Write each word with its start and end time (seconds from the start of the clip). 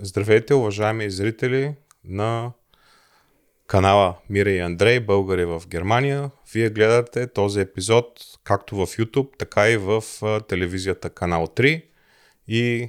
Здравейте, 0.00 0.54
уважаеми 0.54 1.10
зрители 1.10 1.74
на 2.04 2.52
канала 3.66 4.14
Мира 4.30 4.50
и 4.50 4.58
Андрей, 4.58 5.00
българи 5.00 5.44
в 5.44 5.62
Германия. 5.68 6.30
Вие 6.52 6.70
гледате 6.70 7.26
този 7.26 7.60
епизод 7.60 8.06
както 8.44 8.76
в 8.76 8.86
YouTube, 8.86 9.38
така 9.38 9.70
и 9.70 9.76
в 9.76 10.02
телевизията 10.48 11.10
Канал 11.10 11.46
3 11.46 11.84
и 12.48 12.88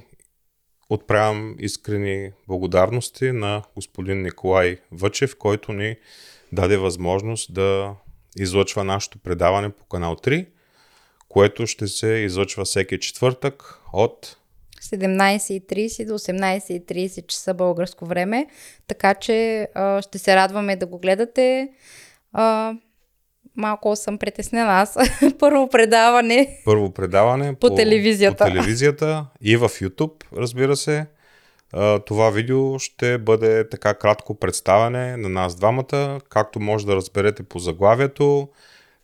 отправям 0.90 1.56
искрени 1.58 2.32
благодарности 2.48 3.32
на 3.32 3.62
господин 3.74 4.22
Николай 4.22 4.78
Въчев, 4.92 5.36
който 5.38 5.72
ни 5.72 5.96
даде 6.52 6.76
възможност 6.76 7.54
да 7.54 7.94
излъчва 8.36 8.84
нашето 8.84 9.18
предаване 9.18 9.70
по 9.70 9.84
Канал 9.84 10.16
3, 10.16 10.46
което 11.28 11.66
ще 11.66 11.86
се 11.86 12.08
излъчва 12.08 12.64
всеки 12.64 13.00
четвъртък 13.00 13.80
от 13.92 14.36
17.30 14.82 16.06
до 16.06 16.18
18.30 16.18 17.26
часа 17.26 17.54
българско 17.54 18.06
време, 18.06 18.46
така 18.86 19.14
че 19.14 19.68
а, 19.74 20.02
ще 20.02 20.18
се 20.18 20.36
радваме 20.36 20.76
да 20.76 20.86
го 20.86 20.98
гледате. 20.98 21.68
А, 22.32 22.74
малко 23.56 23.96
съм 23.96 24.18
притеснена 24.18 24.72
аз. 24.72 24.96
Първо 25.38 25.68
предаване. 25.68 26.58
Първо 26.64 26.90
предаване 26.90 27.54
по, 27.54 27.68
по 27.68 27.74
телевизията. 27.74 28.44
По 28.44 28.50
телевизията 28.50 29.26
и 29.40 29.56
в 29.56 29.68
YouTube, 29.68 30.24
разбира 30.36 30.76
се. 30.76 31.06
А, 31.72 31.98
това 31.98 32.30
видео 32.30 32.78
ще 32.78 33.18
бъде 33.18 33.68
така 33.68 33.94
кратко 33.94 34.34
представяне 34.34 35.16
на 35.16 35.28
нас 35.28 35.54
двамата. 35.54 36.20
Както 36.28 36.60
може 36.60 36.86
да 36.86 36.96
разберете 36.96 37.42
по 37.42 37.58
заглавието, 37.58 38.48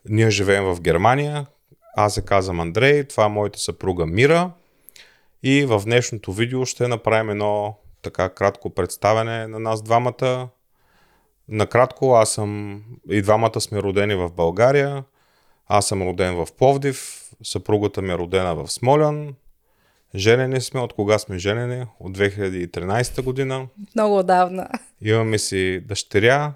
ние 0.09 0.31
живеем 0.31 0.65
в 0.65 0.81
Германия. 0.81 1.47
Аз 1.97 2.15
се 2.15 2.23
казвам 2.23 2.61
Андрей, 2.61 3.05
това 3.05 3.25
е 3.25 3.29
моята 3.29 3.59
съпруга 3.59 4.07
Мира. 4.07 4.51
И 5.43 5.65
в 5.65 5.83
днешното 5.85 6.33
видео 6.33 6.67
ще 6.67 6.89
направим 6.89 7.31
едно 7.31 7.77
така 8.03 8.29
кратко 8.29 8.71
представяне 8.71 9.47
на 9.47 9.59
нас 9.59 9.83
двамата. 9.83 10.49
Накратко, 11.49 12.15
аз 12.15 12.31
съм 12.31 12.83
и 13.11 13.23
двамата 13.23 13.61
сме 13.61 13.83
родени 13.83 14.15
в 14.15 14.31
България. 14.31 15.05
Аз 15.67 15.89
съм 15.89 16.03
роден 16.03 16.35
в 16.35 16.49
Пловдив, 16.59 17.31
съпругата 17.43 18.03
ми 18.03 18.13
е 18.13 18.19
родена 18.19 18.55
в 18.55 18.69
Смолян. 18.69 19.35
Женени 20.15 20.61
сме, 20.61 20.81
от 20.81 20.93
кога 20.93 21.19
сме 21.19 21.39
женени? 21.39 21.87
От 22.01 22.19
2013 22.19 23.23
година. 23.23 23.67
Много 23.95 24.19
отдавна. 24.19 24.69
Имаме 25.03 25.39
си 25.39 25.81
дъщеря 25.81 26.53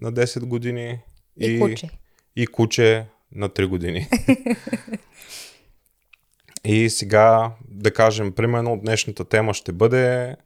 на 0.00 0.12
10 0.12 0.44
години. 0.44 0.98
И, 1.40 1.46
и 1.46 1.60
куче. 1.60 1.90
И 2.36 2.46
куче 2.46 3.06
на 3.32 3.48
3 3.48 3.66
години. 3.66 4.08
И 6.68 6.90
сега, 6.90 7.50
да 7.68 7.90
кажем, 7.90 8.32
примерно, 8.32 8.80
днешната 8.84 9.24
тема 9.24 9.54
ще 9.54 9.72
бъде 9.72 10.36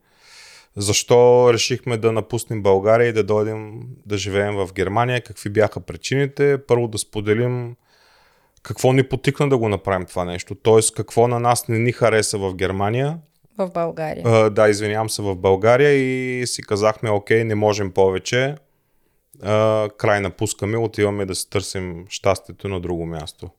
защо 0.76 1.50
решихме 1.52 1.96
да 1.96 2.12
напуснем 2.12 2.62
България 2.62 3.08
и 3.08 3.12
да 3.12 3.24
дойдем 3.24 3.80
да 4.06 4.16
живеем 4.16 4.54
в 4.54 4.68
Германия, 4.74 5.20
какви 5.20 5.50
бяха 5.50 5.80
причините. 5.80 6.58
Първо 6.66 6.88
да 6.88 6.98
споделим 6.98 7.76
какво 8.62 8.92
ни 8.92 9.02
потикна 9.02 9.48
да 9.48 9.58
го 9.58 9.68
направим 9.68 10.06
това 10.06 10.24
нещо, 10.24 10.54
т.е. 10.54 10.94
какво 10.96 11.28
на 11.28 11.40
нас 11.40 11.68
не 11.68 11.78
ни 11.78 11.92
хареса 11.92 12.38
в 12.38 12.54
Германия. 12.54 13.18
В 13.58 13.70
България. 13.70 14.22
А, 14.26 14.50
да, 14.50 14.68
извинявам 14.68 15.10
се, 15.10 15.22
в 15.22 15.36
България 15.36 15.92
и 15.92 16.46
си 16.46 16.62
казахме, 16.62 17.10
окей, 17.10 17.44
не 17.44 17.54
можем 17.54 17.92
повече, 17.92 18.54
а, 19.42 19.88
край 19.98 20.20
напускаме, 20.20 20.76
отиваме 20.76 21.26
да 21.26 21.34
се 21.34 21.48
търсим 21.48 22.04
щастието 22.08 22.68
на 22.68 22.80
друго 22.80 23.06
място. 23.06 23.50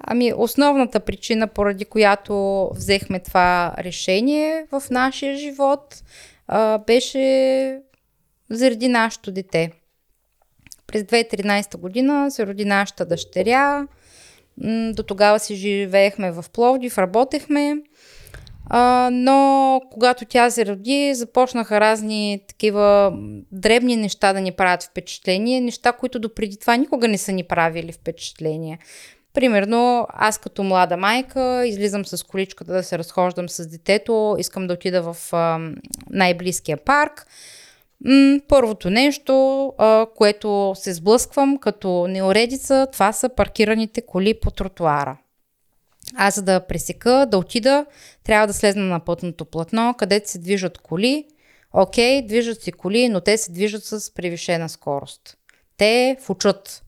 Ами, 0.00 0.32
основната 0.36 1.00
причина, 1.00 1.46
поради 1.46 1.84
която 1.84 2.68
взехме 2.74 3.20
това 3.20 3.74
решение 3.78 4.66
в 4.72 4.82
нашия 4.90 5.36
живот, 5.36 6.02
а, 6.48 6.78
беше 6.78 7.80
заради 8.50 8.88
нашето 8.88 9.32
дете. 9.32 9.72
През 10.86 11.02
2013 11.02 11.76
година 11.76 12.30
се 12.30 12.46
роди 12.46 12.64
нашата 12.64 13.06
дъщеря. 13.06 13.86
До 14.92 15.02
тогава 15.02 15.38
си 15.38 15.54
живеехме 15.54 16.30
в 16.30 16.44
Пловдив, 16.52 16.98
работехме. 16.98 17.76
А, 18.72 19.08
но 19.12 19.80
когато 19.90 20.24
тя 20.24 20.50
се 20.50 20.66
роди, 20.66 21.14
започнаха 21.14 21.80
разни 21.80 22.40
такива 22.48 23.12
дребни 23.52 23.96
неща 23.96 24.32
да 24.32 24.40
ни 24.40 24.52
правят 24.52 24.82
впечатление, 24.82 25.60
неща, 25.60 25.92
които 25.92 26.18
допреди 26.18 26.56
това 26.56 26.76
никога 26.76 27.08
не 27.08 27.18
са 27.18 27.32
ни 27.32 27.42
правили 27.44 27.92
впечатление. 27.92 28.78
Примерно, 29.34 30.06
аз 30.08 30.38
като 30.38 30.62
млада 30.62 30.96
майка 30.96 31.66
излизам 31.66 32.04
с 32.04 32.26
количката 32.26 32.72
да 32.72 32.82
се 32.82 32.98
разхождам 32.98 33.48
с 33.48 33.68
детето, 33.68 34.36
искам 34.38 34.66
да 34.66 34.74
отида 34.74 35.12
в 35.12 35.16
най-близкия 36.10 36.76
парк. 36.76 37.26
Първото 38.48 38.90
нещо, 38.90 39.72
което 40.16 40.72
се 40.76 40.94
сблъсквам 40.94 41.58
като 41.58 42.06
неуредица, 42.08 42.86
това 42.92 43.12
са 43.12 43.28
паркираните 43.28 44.02
коли 44.06 44.40
по 44.40 44.50
тротуара. 44.50 45.18
Аз 46.16 46.34
за 46.34 46.42
да 46.42 46.66
пресека, 46.66 47.26
да 47.30 47.38
отида, 47.38 47.86
трябва 48.24 48.46
да 48.46 48.52
слезна 48.52 48.84
на 48.84 49.00
пътното 49.00 49.44
платно, 49.44 49.94
където 49.98 50.30
се 50.30 50.38
движат 50.38 50.78
коли. 50.78 51.24
Окей, 51.72 52.22
движат 52.26 52.62
се 52.62 52.72
коли, 52.72 53.08
но 53.08 53.20
те 53.20 53.36
се 53.36 53.52
движат 53.52 53.84
с 53.84 54.14
превишена 54.14 54.68
скорост. 54.68 55.36
Те 55.76 56.16
фучат. 56.20 56.82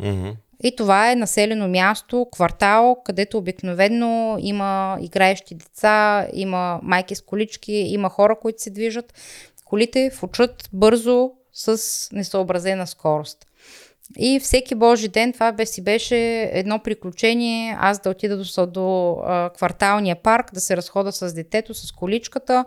Mm-hmm. 0.00 0.34
И 0.62 0.76
това 0.76 1.12
е 1.12 1.16
населено 1.16 1.68
място, 1.68 2.26
квартал, 2.32 2.96
където 3.04 3.38
обикновено 3.38 4.36
има 4.38 4.98
играещи 5.00 5.54
деца, 5.54 6.26
има 6.32 6.80
майки 6.82 7.14
с 7.14 7.20
колички, 7.20 7.72
има 7.72 8.08
хора, 8.08 8.36
които 8.42 8.62
се 8.62 8.70
движат. 8.70 9.14
Колите 9.64 10.10
фучат 10.14 10.68
бързо 10.72 11.30
с 11.52 11.78
несъобразена 12.12 12.86
скорост. 12.86 13.46
И 14.18 14.40
всеки 14.40 14.74
Божи 14.74 15.08
ден 15.08 15.32
това 15.32 15.52
бе 15.52 15.66
си 15.66 15.84
беше 15.84 16.50
едно 16.52 16.78
приключение, 16.78 17.76
аз 17.80 17.98
да 17.98 18.10
отида 18.10 18.36
до, 18.36 18.66
до 18.66 19.16
а, 19.24 19.50
кварталния 19.50 20.16
парк, 20.22 20.54
да 20.54 20.60
се 20.60 20.76
разхода 20.76 21.12
с 21.12 21.34
детето, 21.34 21.74
с 21.74 21.92
количката. 21.92 22.64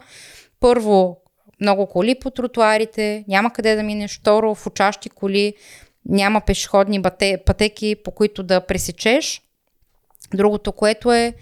Първо, 0.60 1.18
много 1.62 1.88
коли 1.88 2.20
по 2.20 2.32
тротуарите, 2.32 3.26
няма 3.28 3.54
къде 3.54 3.76
да 3.76 3.84
минеш. 3.84 4.20
Второ, 4.20 4.56
в 4.56 4.68
учащи 4.68 5.10
коли, 5.10 5.54
няма 6.10 6.42
пешеходни 6.42 7.02
пътеки, 7.46 7.96
по 8.04 8.12
които 8.12 8.44
да 8.44 8.62
пресечеш. 8.62 9.42
Другото, 10.34 10.72
което 10.72 11.12
е 11.12 11.34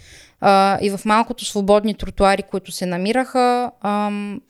а, 0.41 0.79
и 0.81 0.89
в 0.89 0.99
малкото 1.05 1.45
свободни 1.45 1.95
тротуари, 1.95 2.43
които 2.43 2.71
се 2.71 2.85
намираха, 2.85 3.71
ам, 3.81 4.41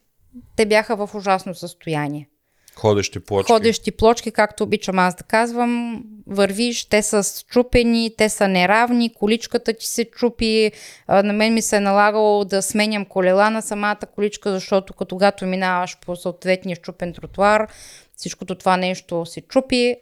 те 0.56 0.66
бяха 0.66 0.96
в 0.96 1.16
ужасно 1.16 1.56
състояние. 1.56 2.30
Ходещи 2.76 3.20
плочки. 3.20 3.52
Ходещи 3.52 3.92
плочки, 3.92 4.32
както 4.32 4.64
обичам 4.64 5.00
аз 5.00 5.16
да 5.16 5.24
казвам. 5.24 6.04
Вървиш, 6.28 6.86
те 6.86 7.02
са 7.02 7.24
чупени, 7.48 8.12
те 8.18 8.30
са 8.30 8.48
неравни, 8.48 9.14
количката 9.14 9.74
ти 9.74 9.86
се 9.86 10.06
чупи. 10.06 10.72
А, 11.08 11.24
на 11.24 11.34
мен 11.34 11.54
ми 11.54 11.62
се 11.62 11.76
е 11.76 11.80
налагало 11.80 12.46
да 12.46 12.62
сменям 12.62 13.06
колела 13.06 13.50
на 13.50 13.62
самата 13.62 14.00
количка, 14.16 14.52
защото 14.52 14.94
когато 14.94 15.46
минаваш 15.46 15.98
по 16.06 16.16
съответния 16.16 16.76
щупен 16.76 17.14
тротуар, 17.14 17.68
всичкото 18.16 18.56
това 18.56 18.78
нещо 18.78 19.26
се 19.26 19.42
чупи. 19.42 19.96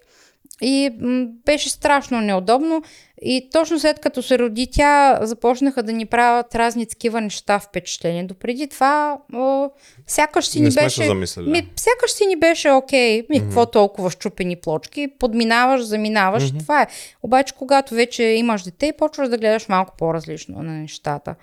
И 0.61 0.89
м- 1.01 1.27
беше 1.45 1.69
страшно 1.69 2.21
неудобно. 2.21 2.83
И 3.21 3.49
точно 3.51 3.79
след 3.79 3.99
като 3.99 4.21
се 4.21 4.39
роди 4.39 4.67
тя, 4.71 5.19
започнаха 5.21 5.83
да 5.83 5.93
ни 5.93 6.05
правят 6.05 6.55
разни 6.55 6.85
такива 6.85 7.21
неща 7.21 7.59
впечатление. 7.59 8.23
Допреди 8.23 8.67
това, 8.67 9.17
о, 9.33 9.69
сякаш 10.07 10.47
си 10.47 10.59
Не 10.59 10.67
ни 10.69 10.75
беше. 10.75 11.13
Ми, 11.41 11.69
сякаш 11.75 12.11
си 12.11 12.25
ни 12.25 12.35
беше 12.35 12.69
окей. 12.69 13.23
Ми, 13.29 13.37
mm-hmm. 13.37 13.43
какво 13.43 13.65
толкова 13.65 14.11
щупени 14.11 14.55
плочки? 14.55 15.07
Подминаваш, 15.19 15.81
заминаваш. 15.81 16.43
Mm-hmm. 16.43 16.59
Това 16.59 16.81
е. 16.81 16.87
Обаче, 17.23 17.53
когато 17.53 17.95
вече 17.95 18.23
имаш 18.23 18.63
дете, 18.63 18.93
почваш 18.97 19.29
да 19.29 19.37
гледаш 19.37 19.67
малко 19.67 19.93
по-различно 19.97 20.63
на 20.63 20.71
нещата. 20.71 21.35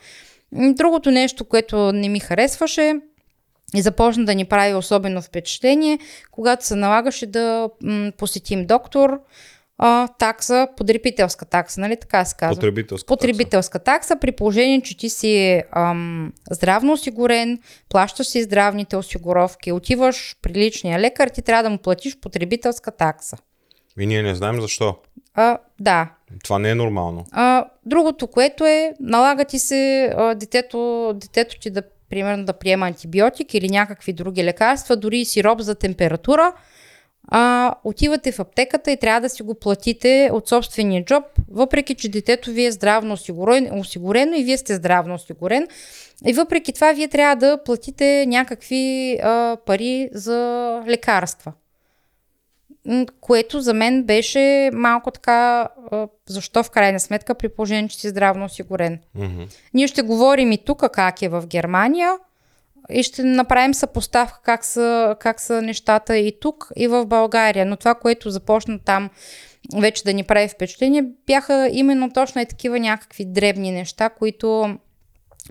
Другото 0.53 1.11
нещо, 1.11 1.45
което 1.45 1.93
не 1.93 2.09
ми 2.09 2.21
харесваше, 2.21 3.01
и 3.75 3.83
започна 3.83 4.25
да 4.25 4.35
ни 4.35 4.45
прави 4.45 4.75
особено 4.75 5.23
впечатление, 5.23 5.99
когато 6.31 6.67
се 6.67 6.75
налагаше 6.75 7.27
да 7.27 7.69
м- 7.83 8.13
посетим 8.19 8.67
доктор, 8.67 9.21
а, 9.79 10.09
такса, 10.09 10.69
потребителска 10.77 11.45
такса, 11.45 11.81
нали 11.81 11.97
така 11.97 12.25
се 12.25 12.37
казва? 12.37 12.55
Потребителска, 12.55 13.07
Потребителска 13.07 13.79
такса. 13.79 13.85
такса, 14.01 14.17
при 14.21 14.33
положение, 14.33 14.81
че 14.81 14.97
ти 14.97 15.09
си 15.11 15.63
ам, 15.71 16.33
здравно 16.51 16.93
осигурен, 16.93 17.59
плащаш 17.89 18.27
си 18.27 18.43
здравните 18.43 18.97
осигуровки, 18.97 19.73
отиваш 19.73 20.37
при 20.43 20.55
личния 20.55 21.01
лекар, 21.01 21.29
ти 21.29 21.43
трябва 21.43 21.63
да 21.63 21.71
му 21.71 21.79
платиш 21.79 22.21
потребителска 22.21 22.91
такса. 22.91 23.37
И 24.01 24.07
ние 24.07 24.23
не 24.23 24.35
знаем 24.35 24.61
защо. 24.61 24.97
А, 25.35 25.59
да. 25.81 26.09
Това 26.45 26.59
не 26.59 26.71
е 26.71 26.75
нормално. 26.75 27.27
А, 27.31 27.65
другото, 27.87 28.27
което 28.27 28.67
е, 28.67 28.93
налага 29.01 29.45
ти 29.45 29.59
се 29.59 30.13
а, 30.17 30.35
детето, 30.35 31.13
детето 31.15 31.61
ти 31.61 31.71
да 31.71 31.83
примерно 32.13 32.45
да 32.45 32.53
приема 32.53 32.87
антибиотик 32.87 33.55
или 33.55 33.69
някакви 33.69 34.13
други 34.13 34.45
лекарства, 34.45 34.97
дори 34.97 35.19
и 35.19 35.25
сироп 35.25 35.61
за 35.61 35.75
температура, 35.75 36.53
а, 37.29 37.75
отивате 37.85 38.33
в 38.33 38.41
аптеката 38.41 38.91
и 38.93 38.97
трябва 38.97 39.21
да 39.21 39.29
си 39.29 39.43
го 39.43 39.55
платите 39.55 40.31
от 40.33 40.49
собствения 40.49 41.05
джоб, 41.05 41.25
въпреки 41.51 41.95
че 41.95 42.09
детето 42.09 42.51
ви 42.51 42.65
е 42.65 42.73
здравно 42.73 43.15
осигурено, 43.15 43.81
осигурено 43.81 44.37
и 44.37 44.45
вие 44.45 44.59
сте 44.59 44.75
здравно 44.75 45.15
осигурен. 45.15 45.69
И 46.27 46.33
въпреки 46.33 46.73
това, 46.73 46.93
вие 46.93 47.09
трябва 47.09 47.37
да 47.37 47.65
платите 47.65 48.27
някакви 48.27 49.19
а, 49.23 49.57
пари 49.67 50.09
за 50.13 50.81
лекарства. 50.89 51.53
Което 53.21 53.61
за 53.61 53.75
мен 53.75 54.05
беше 54.05 54.71
малко 54.73 55.11
така, 55.11 55.69
защо 56.29 56.63
в 56.63 56.71
крайна 56.71 57.01
сметка, 57.01 57.35
при 57.35 57.49
положение, 57.49 57.89
че 57.89 58.01
си 58.01 58.09
здравно 58.09 58.45
осигурен. 58.45 58.99
Mm-hmm. 59.19 59.57
Ние 59.75 59.89
ще 59.89 60.03
говорим 60.03 60.53
и 60.53 60.59
тук 60.59 60.85
как 60.93 61.23
е 61.23 61.29
в 61.29 61.47
Германия 61.47 62.17
и 62.91 63.03
ще 63.03 63.25
направим 63.25 63.75
съпоставка 63.75 64.41
как 64.45 64.65
са, 64.65 65.17
как 65.21 65.41
са 65.41 65.63
нещата 65.63 66.17
и 66.17 66.41
тук, 66.41 66.69
и 66.77 66.89
в 66.89 67.07
България. 67.07 67.67
Но 67.67 67.77
това, 67.77 67.95
което 67.95 68.31
започна 68.31 68.79
там 68.79 69.11
вече 69.77 70.05
да 70.05 70.13
ни 70.13 70.25
прави 70.25 70.49
впечатление, 70.49 71.05
бяха 71.27 71.69
именно 71.73 72.13
точно 72.13 72.41
и 72.41 72.47
такива 72.47 72.81
някакви 72.81 73.25
дребни 73.25 73.71
неща, 73.71 74.09
които 74.09 74.79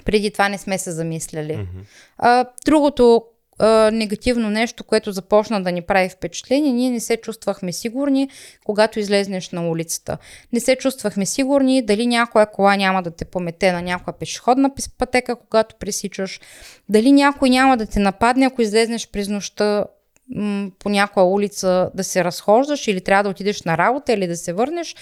преди 0.05 0.31
това 0.31 0.49
не 0.49 0.57
сме 0.57 0.77
се 0.77 0.91
замисляли. 0.91 1.53
Mm-hmm. 1.53 1.85
А, 2.17 2.45
другото 2.65 3.23
а, 3.61 3.91
негативно 3.91 4.49
нещо, 4.49 4.83
което 4.83 5.11
започна 5.11 5.63
да 5.63 5.71
ни 5.71 5.81
прави 5.81 6.09
впечатление, 6.09 6.71
ние 6.71 6.89
не 6.89 6.99
се 6.99 7.17
чувствахме 7.17 7.73
сигурни, 7.73 8.29
когато 8.65 8.99
излезнеш 8.99 9.49
на 9.49 9.69
улицата. 9.69 10.17
Не 10.53 10.59
се 10.59 10.75
чувствахме 10.75 11.25
сигурни 11.25 11.81
дали 11.81 12.07
някоя 12.07 12.45
кола 12.45 12.75
няма 12.75 13.03
да 13.03 13.11
те 13.11 13.25
помете 13.25 13.71
на 13.71 13.81
някоя 13.81 14.19
пешеходна 14.19 14.71
пътека, 14.97 15.35
когато 15.35 15.75
пресичаш, 15.75 16.39
дали 16.89 17.11
някой 17.11 17.49
няма 17.49 17.77
да 17.77 17.85
те 17.85 17.99
нападне, 17.99 18.45
ако 18.45 18.61
излезнеш 18.61 19.07
през 19.07 19.27
нощта 19.27 19.85
по 20.79 20.89
някоя 20.89 21.25
улица 21.25 21.89
да 21.95 22.03
се 22.03 22.23
разхождаш 22.23 22.87
или 22.87 23.01
трябва 23.01 23.23
да 23.23 23.29
отидеш 23.29 23.63
на 23.63 23.77
работа 23.77 24.13
или 24.13 24.27
да 24.27 24.37
се 24.37 24.53
върнеш. 24.53 24.95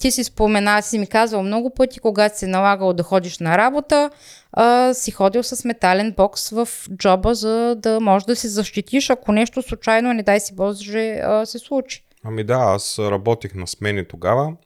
Ти 0.00 0.10
си 0.10 0.24
спомена, 0.24 0.82
си 0.82 0.98
ми 0.98 1.06
казвал 1.06 1.42
много 1.42 1.70
пъти, 1.70 2.00
когато 2.00 2.38
се 2.38 2.46
налагало 2.46 2.92
да 2.92 3.02
ходиш 3.02 3.38
на 3.38 3.58
работа, 3.58 4.10
а, 4.56 4.94
си 4.94 5.10
ходил 5.10 5.42
с 5.42 5.64
метален 5.64 6.14
бокс 6.16 6.50
в 6.50 6.68
джоба, 6.96 7.34
за 7.34 7.76
да 7.78 8.00
можеш 8.00 8.26
да 8.26 8.36
се 8.36 8.48
защитиш, 8.48 9.10
ако 9.10 9.32
нещо 9.32 9.62
случайно, 9.62 10.12
не 10.12 10.22
дай 10.22 10.40
си 10.40 10.54
Боже, 10.54 11.20
а, 11.24 11.46
се 11.46 11.58
случи. 11.58 12.04
Ами 12.24 12.44
да, 12.44 12.54
аз 12.54 12.98
работих 12.98 13.54
на 13.54 13.66
смени 13.66 14.08
тогава 14.08 14.56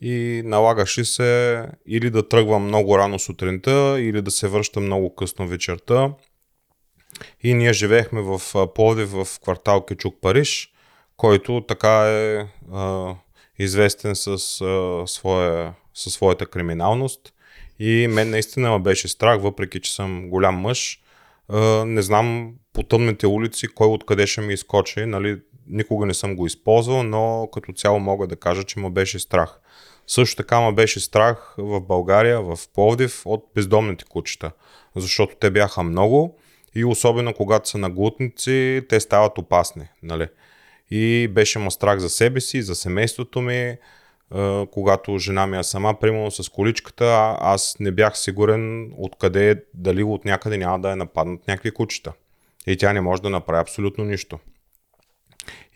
и 0.00 0.42
налагаше 0.44 1.04
се 1.04 1.62
или 1.86 2.10
да 2.10 2.28
тръгвам 2.28 2.64
много 2.64 2.98
рано 2.98 3.18
сутринта, 3.18 3.96
или 4.00 4.22
да 4.22 4.30
се 4.30 4.48
връщам 4.48 4.84
много 4.84 5.14
късно 5.14 5.48
вечерта. 5.48 6.12
И 7.42 7.54
ние 7.54 7.72
живеехме 7.72 8.20
в 8.22 8.40
Пловдив 8.74 9.10
в 9.10 9.26
квартал 9.42 9.84
Кечук 9.84 10.14
Париж, 10.20 10.72
който 11.16 11.64
така 11.68 12.08
е 12.08 12.46
а, 12.72 13.14
известен 13.58 14.16
с, 14.16 14.26
а, 14.60 15.02
своя, 15.06 15.74
със 15.94 16.12
своята 16.12 16.46
криминалност. 16.46 17.32
И 17.78 18.08
мен 18.10 18.30
наистина 18.30 18.70
ме 18.70 18.78
беше 18.78 19.08
страх, 19.08 19.40
въпреки 19.40 19.80
че 19.80 19.94
съм 19.94 20.30
голям 20.30 20.54
мъж. 20.54 21.00
Не 21.86 22.02
знам 22.02 22.54
по 22.72 22.82
тъмните 22.82 23.26
улици 23.26 23.68
кой 23.68 23.88
откъде 23.88 24.26
ще 24.26 24.40
ми 24.40 24.54
изкочи. 24.54 25.06
Нали, 25.06 25.40
никога 25.68 26.06
не 26.06 26.14
съм 26.14 26.36
го 26.36 26.46
използвал, 26.46 27.02
но 27.02 27.48
като 27.52 27.72
цяло 27.72 27.98
мога 27.98 28.26
да 28.26 28.36
кажа, 28.36 28.64
че 28.64 28.80
ме 28.80 28.90
беше 28.90 29.18
страх. 29.18 29.60
Също 30.06 30.36
така 30.36 30.60
ме 30.60 30.72
беше 30.72 31.00
страх 31.00 31.54
в 31.58 31.80
България, 31.80 32.42
в 32.42 32.58
Пловдив, 32.74 33.22
от 33.24 33.44
бездомните 33.54 34.04
кучета, 34.04 34.50
защото 34.96 35.36
те 35.40 35.50
бяха 35.50 35.82
много 35.82 36.38
и 36.74 36.84
особено 36.84 37.34
когато 37.34 37.68
са 37.68 37.78
наглутници, 37.78 38.82
те 38.88 39.00
стават 39.00 39.38
опасни. 39.38 39.88
Нали? 40.02 40.26
И 40.90 41.28
беше 41.34 41.58
ма 41.58 41.70
страх 41.70 41.98
за 41.98 42.10
себе 42.10 42.40
си, 42.40 42.62
за 42.62 42.74
семейството 42.74 43.40
ми, 43.40 43.76
когато 44.70 45.18
жена 45.18 45.46
ми 45.46 45.58
е 45.58 45.62
сама, 45.62 46.00
примерно 46.00 46.30
с 46.30 46.48
количката, 46.48 47.36
аз 47.40 47.76
не 47.80 47.90
бях 47.90 48.18
сигурен 48.18 48.92
откъде, 48.98 49.64
дали 49.74 50.02
от 50.02 50.24
някъде 50.24 50.56
няма 50.56 50.80
да 50.80 50.92
е 50.92 50.96
нападнат 50.96 51.48
някакви 51.48 51.70
кучета. 51.70 52.12
И 52.66 52.76
тя 52.76 52.92
не 52.92 53.00
може 53.00 53.22
да 53.22 53.30
направи 53.30 53.60
абсолютно 53.60 54.04
нищо. 54.04 54.38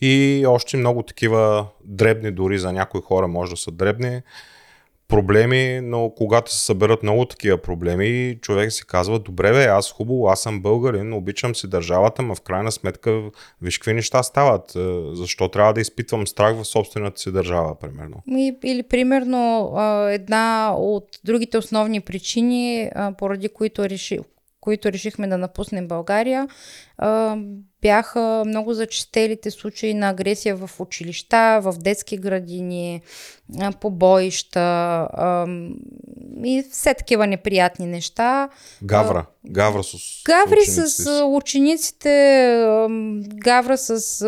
И 0.00 0.44
още 0.49 0.76
много 0.76 1.02
такива 1.02 1.67
дребни, 1.85 2.31
дори 2.31 2.58
за 2.58 2.73
някои 2.73 3.00
хора 3.00 3.29
може 3.29 3.50
да 3.50 3.56
са 3.56 3.70
дребни, 3.70 4.23
проблеми, 5.10 5.80
но 5.82 6.12
когато 6.16 6.52
се 6.52 6.64
съберат 6.64 7.02
много 7.02 7.24
такива 7.24 7.58
проблеми, 7.58 8.38
човек 8.42 8.72
си 8.72 8.86
казва, 8.86 9.18
добре 9.18 9.52
бе, 9.52 9.64
аз 9.64 9.92
хубаво, 9.92 10.28
аз 10.28 10.40
съм 10.40 10.60
българин, 10.60 11.12
обичам 11.12 11.54
си 11.54 11.68
държавата, 11.68 12.22
но 12.22 12.34
в 12.34 12.40
крайна 12.40 12.72
сметка 12.72 13.22
виж 13.62 13.78
какви 13.78 13.94
неща 13.94 14.22
стават. 14.22 14.76
Е, 14.76 14.80
защо 15.12 15.48
трябва 15.48 15.72
да 15.72 15.80
изпитвам 15.80 16.26
страх 16.26 16.56
в 16.56 16.64
собствената 16.64 17.20
си 17.20 17.32
държава, 17.32 17.78
примерно? 17.78 18.22
Или, 18.64 18.82
примерно, 18.82 19.74
една 20.10 20.74
от 20.76 21.08
другите 21.24 21.58
основни 21.58 22.00
причини, 22.00 22.90
поради 23.18 23.48
които 23.48 23.88
реши, 23.88 24.18
които 24.60 24.92
решихме 24.92 25.26
да 25.26 25.38
напуснем 25.38 25.88
България, 25.88 26.48
бяха 27.82 28.43
много 28.47 28.75
зачистелите 28.75 29.50
случаи 29.50 29.94
на 29.94 30.09
агресия 30.09 30.56
в 30.56 30.71
училища, 30.79 31.61
в 31.62 31.75
детски 31.79 32.17
градини, 32.17 33.03
побоища 33.81 35.09
и 36.44 36.65
все 36.73 36.94
такива 36.94 37.27
неприятни 37.27 37.87
неща. 37.87 38.49
Гавра. 38.82 39.27
Гавра 39.47 39.82
с 39.82 40.23
Гаври 40.25 40.65
с 40.65 41.25
учениците, 41.25 42.11
гавра 43.19 43.79
с 43.79 44.21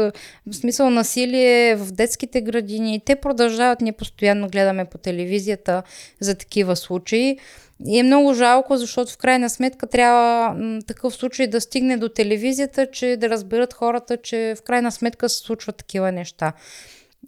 в 0.46 0.54
смисъл 0.54 0.90
насилие 0.90 1.76
в 1.76 1.92
детските 1.92 2.40
градини. 2.40 3.02
Те 3.04 3.16
продължават, 3.16 3.80
ние 3.80 3.92
постоянно 3.92 4.48
гледаме 4.48 4.84
по 4.84 4.98
телевизията 4.98 5.82
за 6.20 6.34
такива 6.34 6.76
случаи. 6.76 7.38
И 7.86 7.98
е 7.98 8.02
много 8.02 8.34
жалко, 8.34 8.76
защото 8.76 9.12
в 9.12 9.16
крайна 9.16 9.50
сметка 9.50 9.86
трябва 9.86 10.54
м, 10.54 10.78
такъв 10.86 11.14
случай 11.14 11.46
да 11.46 11.60
стигне 11.60 11.96
до 11.96 12.08
телевизията, 12.08 12.86
че 12.86 13.16
да 13.16 13.28
разберат 13.28 13.72
хората, 13.72 14.16
че 14.16 14.54
в 14.58 14.62
крайна 14.62 14.92
сметка 14.92 15.28
се 15.28 15.38
случват 15.38 15.76
такива 15.76 16.12
неща. 16.12 16.52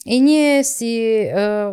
И 0.07 0.21
ние 0.21 0.65
си 0.65 0.99
е, 1.37 1.67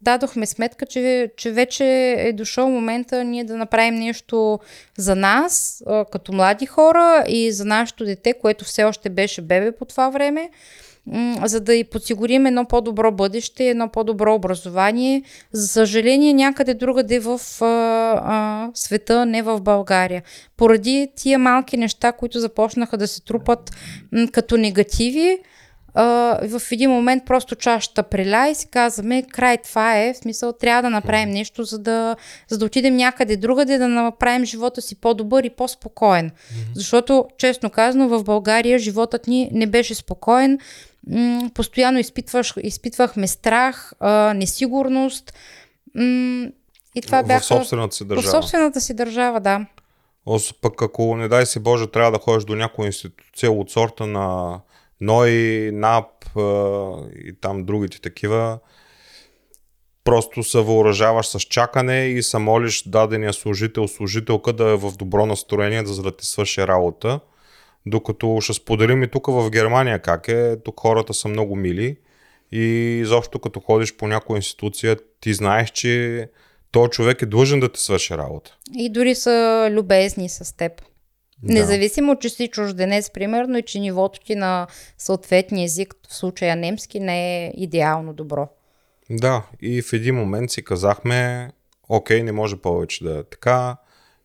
дадохме 0.00 0.46
сметка, 0.46 0.86
че, 0.86 1.30
че 1.36 1.52
вече 1.52 2.14
е 2.18 2.32
дошъл 2.32 2.70
момента 2.70 3.24
ние 3.24 3.44
да 3.44 3.56
направим 3.56 3.94
нещо 3.94 4.58
за 4.98 5.16
нас, 5.16 5.82
е, 5.90 6.04
като 6.12 6.32
млади 6.32 6.66
хора 6.66 7.24
и 7.28 7.52
за 7.52 7.64
нашето 7.64 8.04
дете, 8.04 8.32
което 8.32 8.64
все 8.64 8.84
още 8.84 9.10
беше 9.10 9.42
бебе 9.42 9.72
по 9.72 9.84
това 9.84 10.10
време 10.10 10.50
за 11.44 11.60
да 11.60 11.74
й 11.74 11.84
подсигурим 11.84 12.46
едно 12.46 12.64
по-добро 12.64 13.12
бъдеще, 13.12 13.68
едно 13.68 13.88
по-добро 13.88 14.34
образование. 14.34 15.22
За 15.52 15.68
съжаление, 15.68 16.32
някъде 16.32 16.74
другаде 16.74 17.20
в 17.20 17.40
а, 17.60 17.66
а, 18.24 18.70
света, 18.74 19.26
не 19.26 19.42
в 19.42 19.60
България. 19.60 20.22
Поради 20.56 21.08
тия 21.16 21.38
малки 21.38 21.76
неща, 21.76 22.12
които 22.12 22.40
започнаха 22.40 22.96
да 22.96 23.08
се 23.08 23.24
трупат 23.24 23.70
м, 24.12 24.28
като 24.32 24.56
негативи, 24.56 25.38
в 25.94 26.62
един 26.72 26.90
момент 26.90 27.22
просто 27.26 27.54
чашата 27.54 28.02
преля 28.02 28.48
и 28.48 28.54
си 28.54 28.66
казваме, 28.66 29.22
край 29.22 29.58
това 29.58 29.98
е, 29.98 30.14
в 30.14 30.16
смисъл 30.16 30.52
трябва 30.52 30.82
да 30.82 30.90
направим 30.90 31.30
нещо, 31.30 31.64
за 31.64 31.78
да, 31.78 32.16
за 32.48 32.58
да 32.58 32.64
отидем 32.64 32.96
някъде 32.96 33.36
другаде, 33.36 33.78
да 33.78 33.88
направим 33.88 34.44
живота 34.44 34.82
си 34.82 34.94
по-добър 34.94 35.44
и 35.44 35.50
по-спокоен. 35.50 36.30
Mm-hmm. 36.30 36.74
Защото, 36.74 37.26
честно 37.38 37.70
казано, 37.70 38.08
в 38.08 38.24
България 38.24 38.78
животът 38.78 39.26
ни 39.26 39.48
не 39.52 39.66
беше 39.66 39.94
спокоен 39.94 40.58
м- 41.10 41.50
постоянно 41.54 41.98
изпитваш, 41.98 42.54
изпитвахме 42.62 43.26
страх, 43.26 43.92
а, 44.00 44.34
несигурност. 44.34 45.34
М- 45.94 46.48
и 46.94 47.02
това 47.02 47.22
в 47.22 47.26
бяха... 47.26 47.40
В 47.40 47.44
собствената 47.44 47.94
си 47.94 48.04
държава. 48.04 48.28
В 48.28 48.30
собствената 48.30 48.80
си 48.80 48.94
държава, 48.94 49.40
да. 49.40 49.66
Ос, 50.26 50.52
пък 50.60 50.82
ако, 50.82 51.16
не 51.16 51.28
дай 51.28 51.46
си 51.46 51.58
Боже, 51.58 51.86
трябва 51.86 52.12
да 52.12 52.18
ходиш 52.18 52.44
до 52.44 52.54
някоя 52.54 52.86
институция 52.86 53.52
от 53.52 53.70
сорта 53.70 54.06
на 54.06 54.58
НОИ, 55.04 55.70
НАП 55.72 56.06
и 57.24 57.34
там 57.40 57.64
другите 57.64 58.00
такива, 58.00 58.58
просто 60.04 60.42
се 60.42 60.60
въоръжаваш 60.60 61.26
с 61.26 61.40
чакане 61.40 62.04
и 62.04 62.22
се 62.22 62.38
молиш 62.38 62.82
дадения 62.86 63.32
служител, 63.32 63.88
служителка 63.88 64.52
да 64.52 64.70
е 64.70 64.76
в 64.76 64.92
добро 64.98 65.26
настроение, 65.26 65.86
за 65.86 66.02
да 66.02 66.16
ти 66.16 66.26
свърши 66.26 66.66
работа. 66.66 67.20
Докато 67.86 68.38
ще 68.40 68.52
споделим 68.52 69.02
и 69.02 69.10
тук 69.10 69.26
в 69.26 69.50
Германия 69.50 69.98
как 69.98 70.28
е, 70.28 70.56
тук 70.64 70.80
хората 70.80 71.14
са 71.14 71.28
много 71.28 71.56
мили 71.56 71.96
и 72.52 72.62
изобщо 73.02 73.38
като 73.38 73.60
ходиш 73.60 73.96
по 73.96 74.08
някоя 74.08 74.36
институция, 74.36 74.96
ти 75.20 75.34
знаеш, 75.34 75.70
че 75.70 76.28
този 76.72 76.90
човек 76.90 77.22
е 77.22 77.26
длъжен 77.26 77.60
да 77.60 77.68
ти 77.68 77.80
свърши 77.80 78.16
работа. 78.16 78.56
И 78.74 78.90
дори 78.90 79.14
са 79.14 79.68
любезни 79.70 80.28
с 80.28 80.56
теб. 80.56 80.72
Да. 81.44 81.52
Независимо, 81.52 82.16
че 82.16 82.28
си 82.28 82.48
чужденец, 82.48 83.10
примерно, 83.10 83.58
и 83.58 83.62
че 83.62 83.80
нивото 83.80 84.20
ти 84.20 84.34
на 84.34 84.66
съответния 84.98 85.64
език, 85.64 85.94
в 86.08 86.14
случая 86.14 86.56
немски, 86.56 87.00
не 87.00 87.46
е 87.46 87.52
идеално 87.56 88.12
добро. 88.12 88.48
Да, 89.10 89.42
и 89.62 89.82
в 89.82 89.92
един 89.92 90.14
момент 90.14 90.50
си 90.50 90.64
казахме, 90.64 91.50
окей, 91.88 92.22
не 92.22 92.32
може 92.32 92.56
повече 92.56 93.04
да 93.04 93.18
е 93.18 93.22
така, 93.22 93.76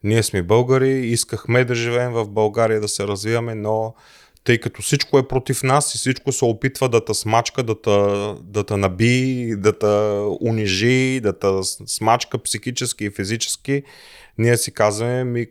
ние 0.03 0.23
сме 0.23 0.43
българи, 0.43 1.07
искахме 1.07 1.65
да 1.65 1.75
живеем 1.75 2.11
в 2.11 2.29
България, 2.29 2.81
да 2.81 2.87
се 2.87 3.07
развиваме, 3.07 3.55
но 3.55 3.93
тъй 4.43 4.57
като 4.57 4.81
всичко 4.81 5.19
е 5.19 5.27
против 5.27 5.63
нас 5.63 5.95
и 5.95 5.97
всичко 5.97 6.31
се 6.31 6.45
опитва 6.45 6.89
да 6.89 7.05
те 7.05 7.13
смачка, 7.13 7.63
да 7.63 7.81
те, 7.81 8.35
да 8.43 8.63
те 8.63 8.77
наби, 8.77 9.55
да 9.57 9.79
те 9.79 10.21
унижи, 10.41 11.19
да 11.23 11.39
те 11.39 11.47
смачка 11.85 12.37
психически 12.37 13.05
и 13.05 13.09
физически, 13.09 13.83
ние 14.37 14.57
си 14.57 14.71
казваме, 14.71 15.23
ми, 15.23 15.47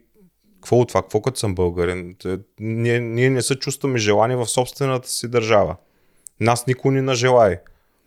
какво 0.60 0.76
от 0.76 0.88
това, 0.88 1.02
какво 1.02 1.20
като 1.20 1.38
съм 1.38 1.54
българин? 1.54 2.16
Ние, 2.60 3.00
ние 3.00 3.30
не 3.30 3.42
се 3.42 3.54
чувстваме 3.54 3.98
желани 3.98 4.36
в 4.36 4.46
собствената 4.46 5.08
си 5.08 5.28
държава. 5.28 5.76
Нас 6.40 6.66
никой 6.66 6.94
не 6.94 7.02
нажелай. 7.02 7.58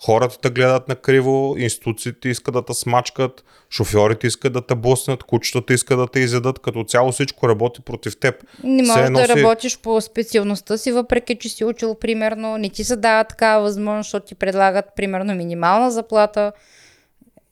Хората 0.05 0.38
те 0.41 0.50
гледат 0.50 0.88
на 0.88 0.96
криво, 0.96 1.55
институциите 1.58 2.29
искат 2.29 2.53
да 2.53 2.65
те 2.65 2.74
смачкат, 2.74 3.43
шофьорите 3.70 4.27
искат 4.27 4.53
да 4.53 4.65
те 4.65 4.75
блъснат, 4.75 5.24
кучетата 5.24 5.74
искат 5.74 5.98
да 5.98 6.08
те 6.08 6.20
изядат, 6.20 6.60
като 6.60 6.84
цяло 6.84 7.12
всичко 7.12 7.50
работи 7.50 7.81
против 7.81 8.20
теб. 8.20 8.36
Не 8.63 8.84
можеш 8.84 9.10
да 9.10 9.25
си... 9.25 9.36
работиш 9.36 9.79
по 9.79 10.01
специалността 10.01 10.77
си, 10.77 10.91
въпреки 10.91 11.36
че 11.36 11.50
си 11.50 11.65
учил 11.65 11.96
примерно, 11.96 12.58
не 12.58 12.70
ти 12.70 12.84
се 12.84 12.96
дава 12.96 13.24
такава 13.24 13.62
възможност, 13.62 14.08
защото 14.08 14.25
ти 14.25 14.36
предлагат 14.36 14.86
примерно 14.96 15.36
минимална 15.36 15.91
заплата 15.91 16.51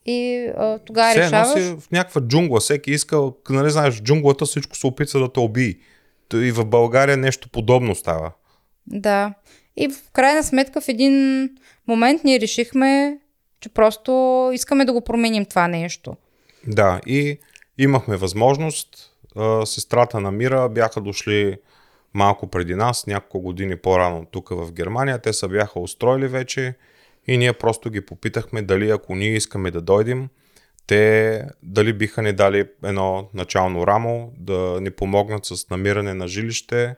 и 0.05 0.51
а, 0.57 0.79
тогава 0.79 1.11
Все 1.11 1.19
решаваш. 1.19 1.63
Си 1.63 1.75
в 1.79 1.91
някаква 1.91 2.21
джунгла, 2.21 2.59
всеки 2.59 2.91
иска, 2.91 3.31
нали 3.49 3.69
знаеш, 3.69 3.95
в 3.95 4.03
джунглата 4.03 4.45
всичко 4.45 4.75
се 4.75 4.87
опитва 4.87 5.19
да 5.19 5.33
те 5.33 5.39
убие. 5.39 5.75
И 6.33 6.51
в 6.51 6.65
България 6.65 7.17
нещо 7.17 7.49
подобно 7.49 7.95
става. 7.95 8.31
Да. 8.87 9.33
И 9.77 9.89
в 9.89 10.11
крайна 10.13 10.43
сметка 10.43 10.81
в 10.81 10.87
един 10.89 11.49
момент 11.87 12.23
ние 12.23 12.39
решихме, 12.39 13.19
че 13.59 13.69
просто 13.69 14.51
искаме 14.53 14.85
да 14.85 14.93
го 14.93 15.01
променим 15.01 15.45
това 15.45 15.67
нещо. 15.67 16.15
Да, 16.67 17.01
и 17.05 17.39
имахме 17.77 18.17
възможност. 18.17 19.13
Сестрата 19.65 20.19
на 20.19 20.31
Мира 20.31 20.69
бяха 20.69 21.01
дошли 21.01 21.57
малко 22.13 22.47
преди 22.47 22.75
нас, 22.75 23.07
няколко 23.07 23.39
години 23.39 23.75
по-рано 23.75 24.25
тук 24.31 24.49
в 24.49 24.71
Германия. 24.71 25.19
Те 25.19 25.33
са 25.33 25.47
бяха 25.47 25.79
устроили 25.79 26.27
вече 26.27 26.75
и 27.27 27.37
ние 27.37 27.53
просто 27.53 27.89
ги 27.89 28.05
попитахме 28.05 28.61
дали 28.61 28.89
ако 28.89 29.15
ние 29.15 29.35
искаме 29.35 29.71
да 29.71 29.81
дойдем, 29.81 30.29
те 30.87 31.43
дали 31.63 31.93
биха 31.93 32.21
ни 32.21 32.33
дали 32.33 32.65
едно 32.83 33.29
начално 33.33 33.87
рамо, 33.87 34.33
да 34.37 34.81
ни 34.81 34.91
помогнат 34.91 35.45
с 35.45 35.69
намиране 35.69 36.13
на 36.13 36.27
жилище, 36.27 36.95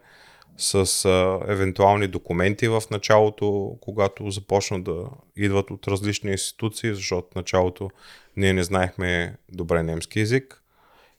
с 0.57 1.05
а, 1.05 1.39
евентуални 1.47 2.07
документи 2.07 2.67
в 2.67 2.83
началото, 2.91 3.77
когато 3.81 4.29
започнат 4.29 4.83
да 4.83 5.05
идват 5.35 5.71
от 5.71 5.87
различни 5.87 6.31
институции, 6.31 6.93
защото 6.93 7.27
в 7.31 7.35
началото 7.35 7.89
ние 8.37 8.53
не 8.53 8.63
знаехме 8.63 9.37
добре 9.51 9.83
немски 9.83 10.19
язик. 10.19 10.63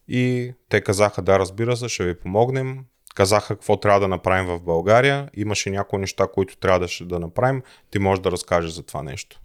И 0.08 0.52
те 0.68 0.80
казаха, 0.80 1.22
да, 1.22 1.38
разбира 1.38 1.76
се, 1.76 1.88
ще 1.88 2.04
ви 2.04 2.18
помогнем. 2.18 2.84
Казаха 3.14 3.54
какво 3.54 3.76
трябва 3.76 4.00
да 4.00 4.08
направим 4.08 4.46
в 4.46 4.60
България. 4.60 5.28
Имаше 5.34 5.70
някои 5.70 5.98
неща, 5.98 6.26
които 6.34 6.56
трябваше 6.56 7.04
да 7.04 7.18
направим. 7.18 7.62
Ти 7.90 7.98
можеш 7.98 8.22
да 8.22 8.30
разкажеш 8.30 8.70
за 8.70 8.82
това 8.82 9.02
нещо. 9.02 9.40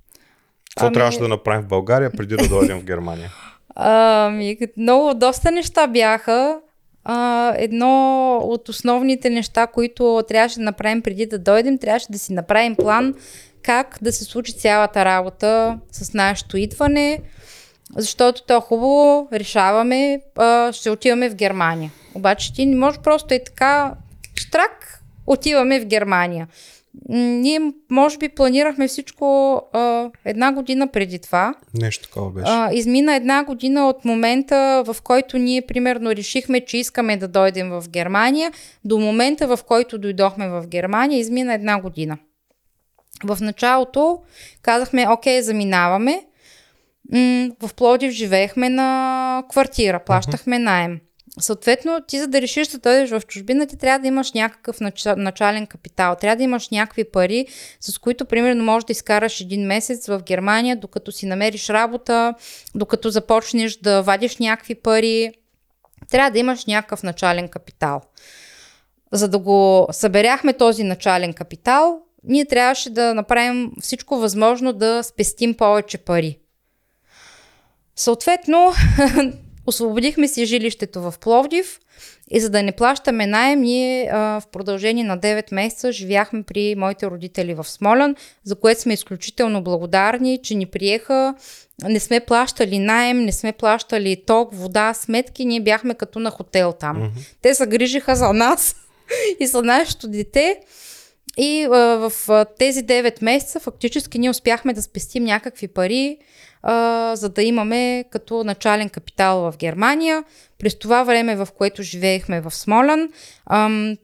Какво 0.69 0.85
ами... 0.85 0.93
трябваше 0.93 1.19
да 1.19 1.27
направим 1.27 1.61
в 1.61 1.67
България 1.67 2.11
преди 2.11 2.35
да 2.35 2.47
дойдем 2.47 2.79
в 2.79 2.83
Германия? 2.83 3.31
Ами, 3.75 4.57
много, 4.77 5.13
доста 5.13 5.51
неща 5.51 5.87
бяха 5.87 6.59
а, 7.03 7.53
едно 7.57 8.37
от 8.43 8.69
основните 8.69 9.29
неща, 9.29 9.67
които 9.67 10.23
трябваше 10.27 10.55
да 10.55 10.65
направим 10.65 11.01
преди 11.01 11.25
да 11.25 11.39
дойдем, 11.39 11.77
трябваше 11.77 12.11
да 12.11 12.19
си 12.19 12.33
направим 12.33 12.75
план 12.75 13.13
как 13.63 13.97
да 14.01 14.11
се 14.13 14.23
случи 14.23 14.53
цялата 14.53 15.05
работа 15.05 15.79
с 15.91 16.13
нашето 16.13 16.57
идване, 16.57 17.21
защото 17.95 18.43
то 18.47 18.61
хубаво 18.61 19.27
решаваме, 19.33 20.21
а, 20.35 20.71
ще 20.73 20.89
отиваме 20.89 21.29
в 21.29 21.35
Германия. 21.35 21.91
Обаче 22.17 22.53
ти 22.53 22.65
не 22.65 22.75
можеш 22.75 22.99
просто 22.99 23.33
и 23.33 23.43
така, 23.45 23.93
штрак, 24.35 25.03
отиваме 25.27 25.79
в 25.79 25.85
Германия. 25.85 26.47
Ние, 27.09 27.59
може 27.91 28.17
би, 28.17 28.29
планирахме 28.29 28.87
всичко 28.87 29.55
а, 29.73 30.09
една 30.25 30.51
година 30.51 30.87
преди 30.87 31.19
това. 31.19 31.53
Нещо 31.73 32.07
такова 32.07 32.31
беше. 32.31 32.51
А, 32.51 32.73
измина 32.73 33.15
една 33.15 33.43
година 33.43 33.89
от 33.89 34.05
момента, 34.05 34.83
в 34.85 34.97
който 35.03 35.37
ние, 35.37 35.61
примерно, 35.61 36.11
решихме, 36.11 36.65
че 36.65 36.77
искаме 36.77 37.17
да 37.17 37.27
дойдем 37.27 37.69
в 37.69 37.83
Германия, 37.89 38.51
до 38.85 38.99
момента, 38.99 39.47
в 39.47 39.59
който 39.67 39.97
дойдохме 39.97 40.49
в 40.49 40.67
Германия, 40.67 41.19
измина 41.19 41.53
една 41.53 41.81
година. 41.81 42.17
В 43.23 43.37
началото 43.41 44.21
казахме, 44.61 45.07
окей, 45.09 45.41
заминаваме. 45.41 46.23
М- 47.11 47.49
в 47.61 47.73
Плодив 47.75 48.11
живеехме 48.11 48.69
на 48.69 49.43
квартира, 49.49 50.03
плащахме 50.05 50.59
найем. 50.59 50.99
Съответно, 51.39 52.01
ти 52.07 52.19
за 52.19 52.27
да 52.27 52.41
решиш 52.41 52.67
да 52.67 52.77
дойдеш 52.77 53.09
в 53.09 53.21
чужбина, 53.27 53.67
ти 53.67 53.77
трябва 53.77 53.99
да 53.99 54.07
имаш 54.07 54.31
някакъв 54.31 54.77
начален 55.17 55.67
капитал. 55.67 56.15
Трябва 56.21 56.35
да 56.35 56.43
имаш 56.43 56.69
някакви 56.69 57.03
пари, 57.03 57.47
с 57.81 57.97
които, 57.97 58.25
примерно, 58.25 58.63
можеш 58.63 58.85
да 58.85 58.91
изкараш 58.91 59.41
един 59.41 59.67
месец 59.67 60.07
в 60.07 60.23
Германия, 60.23 60.75
докато 60.75 61.11
си 61.11 61.25
намериш 61.25 61.69
работа, 61.69 62.33
докато 62.75 63.09
започнеш 63.09 63.77
да 63.77 64.01
вадиш 64.01 64.37
някакви 64.37 64.75
пари. 64.75 65.31
Трябва 66.11 66.31
да 66.31 66.39
имаш 66.39 66.65
някакъв 66.65 67.03
начален 67.03 67.47
капитал. 67.47 68.01
За 69.11 69.27
да 69.27 69.39
го 69.39 69.87
съберяхме 69.91 70.53
този 70.53 70.83
начален 70.83 71.33
капитал, 71.33 71.99
ние 72.23 72.45
трябваше 72.45 72.89
да 72.89 73.13
направим 73.13 73.71
всичко 73.81 74.17
възможно 74.17 74.73
да 74.73 75.03
спестим 75.03 75.53
повече 75.53 75.97
пари. 75.97 76.39
Съответно, 77.95 78.73
Освободихме 79.67 80.27
си 80.27 80.45
жилището 80.45 81.01
в 81.01 81.13
Пловдив 81.19 81.79
и 82.31 82.39
за 82.39 82.49
да 82.49 82.63
не 82.63 82.71
плащаме 82.71 83.27
найем, 83.27 83.59
ние 83.59 84.09
а, 84.11 84.39
в 84.39 84.47
продължение 84.47 85.03
на 85.03 85.19
9 85.19 85.53
месеца 85.53 85.91
живяхме 85.91 86.43
при 86.43 86.75
моите 86.75 87.07
родители 87.07 87.53
в 87.53 87.63
Смолян, 87.63 88.15
за 88.43 88.55
което 88.55 88.81
сме 88.81 88.93
изключително 88.93 89.63
благодарни, 89.63 90.39
че 90.43 90.55
ни 90.55 90.65
приеха. 90.65 91.35
Не 91.83 91.99
сме 91.99 92.19
плащали 92.19 92.79
найем, 92.79 93.17
не 93.17 93.31
сме 93.31 93.51
плащали 93.51 94.23
ток, 94.25 94.49
вода, 94.53 94.93
сметки, 94.93 95.45
ние 95.45 95.59
бяхме 95.59 95.93
като 95.93 96.19
на 96.19 96.31
хотел 96.31 96.73
там. 96.73 96.97
Mm-hmm. 96.97 97.35
Те 97.41 97.55
се 97.55 97.67
грижиха 97.67 98.15
за 98.15 98.33
нас 98.33 98.75
и 99.39 99.47
за 99.47 99.61
нашето 99.61 100.07
дете. 100.07 100.59
И 101.37 101.63
а, 101.63 101.69
в 102.09 102.29
а, 102.29 102.45
тези 102.45 102.83
9 102.83 103.23
месеца 103.23 103.59
фактически 103.59 104.19
ние 104.19 104.29
успяхме 104.29 104.73
да 104.73 104.81
спестим 104.81 105.23
някакви 105.23 105.67
пари, 105.67 106.17
за 107.13 107.29
да 107.35 107.43
имаме 107.43 108.05
като 108.09 108.43
начален 108.43 108.89
капитал 108.89 109.39
в 109.39 109.57
Германия. 109.57 110.23
През 110.59 110.79
това 110.79 111.03
време, 111.03 111.35
в 111.35 111.47
което 111.57 111.83
живеехме 111.83 112.41
в 112.41 112.51
Смолян, 112.51 113.09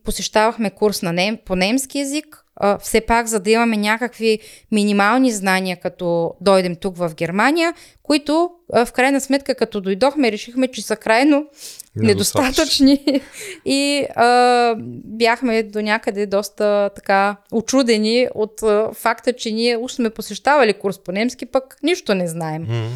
посещавахме 0.03 0.69
курс 0.69 1.01
на 1.01 1.13
нем, 1.13 1.37
по 1.45 1.55
немски 1.55 1.99
язик, 1.99 2.39
все 2.79 3.01
пак 3.01 3.27
за 3.27 3.39
да 3.39 3.51
имаме 3.51 3.77
някакви 3.77 4.39
минимални 4.71 5.31
знания, 5.31 5.77
като 5.79 6.33
дойдем 6.41 6.75
тук 6.75 6.97
в 6.97 7.11
Германия, 7.15 7.73
които 8.03 8.49
в 8.73 8.91
крайна 8.91 9.21
сметка, 9.21 9.55
като 9.55 9.81
дойдохме, 9.81 10.31
решихме, 10.31 10.67
че 10.67 10.81
са 10.81 10.95
крайно 10.95 11.47
недостатъчни 11.95 13.21
и 13.65 14.05
а, 14.15 14.75
бяхме 15.05 15.63
до 15.63 15.81
някъде 15.81 16.25
доста 16.25 16.89
така 16.95 17.35
очудени 17.51 18.27
от 18.35 18.63
а, 18.63 18.89
факта, 18.93 19.33
че 19.33 19.51
ние 19.51 19.77
уж 19.77 19.91
сме 19.91 20.09
посещавали 20.09 20.73
курс 20.73 20.99
по 20.99 21.11
немски, 21.11 21.45
пък 21.45 21.77
нищо 21.83 22.15
не 22.15 22.27
знаем. 22.27 22.65
Mm-hmm. 22.65 22.89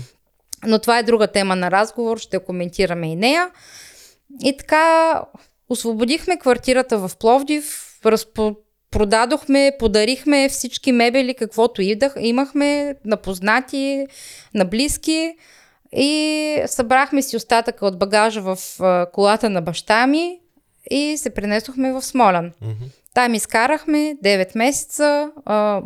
Но 0.65 0.79
това 0.79 0.99
е 0.99 1.03
друга 1.03 1.27
тема 1.27 1.55
на 1.55 1.71
разговор, 1.71 2.17
ще 2.17 2.39
коментираме 2.39 3.11
и 3.11 3.15
нея. 3.15 3.49
И 4.43 4.57
така, 4.57 5.21
освободихме 5.69 6.39
квартирата 6.39 6.97
в 6.97 7.11
Пловдив, 7.19 7.97
разпо, 8.05 8.55
продадохме, 8.91 9.71
подарихме 9.79 10.49
всички 10.49 10.91
мебели, 10.91 11.33
каквото 11.33 11.81
идах, 11.81 12.13
имахме 12.19 12.95
на 13.05 13.17
познати, 13.17 14.07
на 14.53 14.65
близки 14.65 15.35
и 15.91 16.61
събрахме 16.65 17.21
си 17.21 17.37
остатъка 17.37 17.85
от 17.85 17.99
багажа 17.99 18.41
в 18.41 18.57
колата 19.13 19.49
на 19.49 19.61
баща 19.61 20.07
ми 20.07 20.39
и 20.91 21.17
се 21.17 21.29
пренесохме 21.29 21.93
в 21.93 22.01
Смолян. 22.01 22.51
Mm-hmm. 22.51 22.89
Там 23.13 23.33
изкарахме 23.33 24.15
9 24.23 24.57
месеца, 24.57 25.31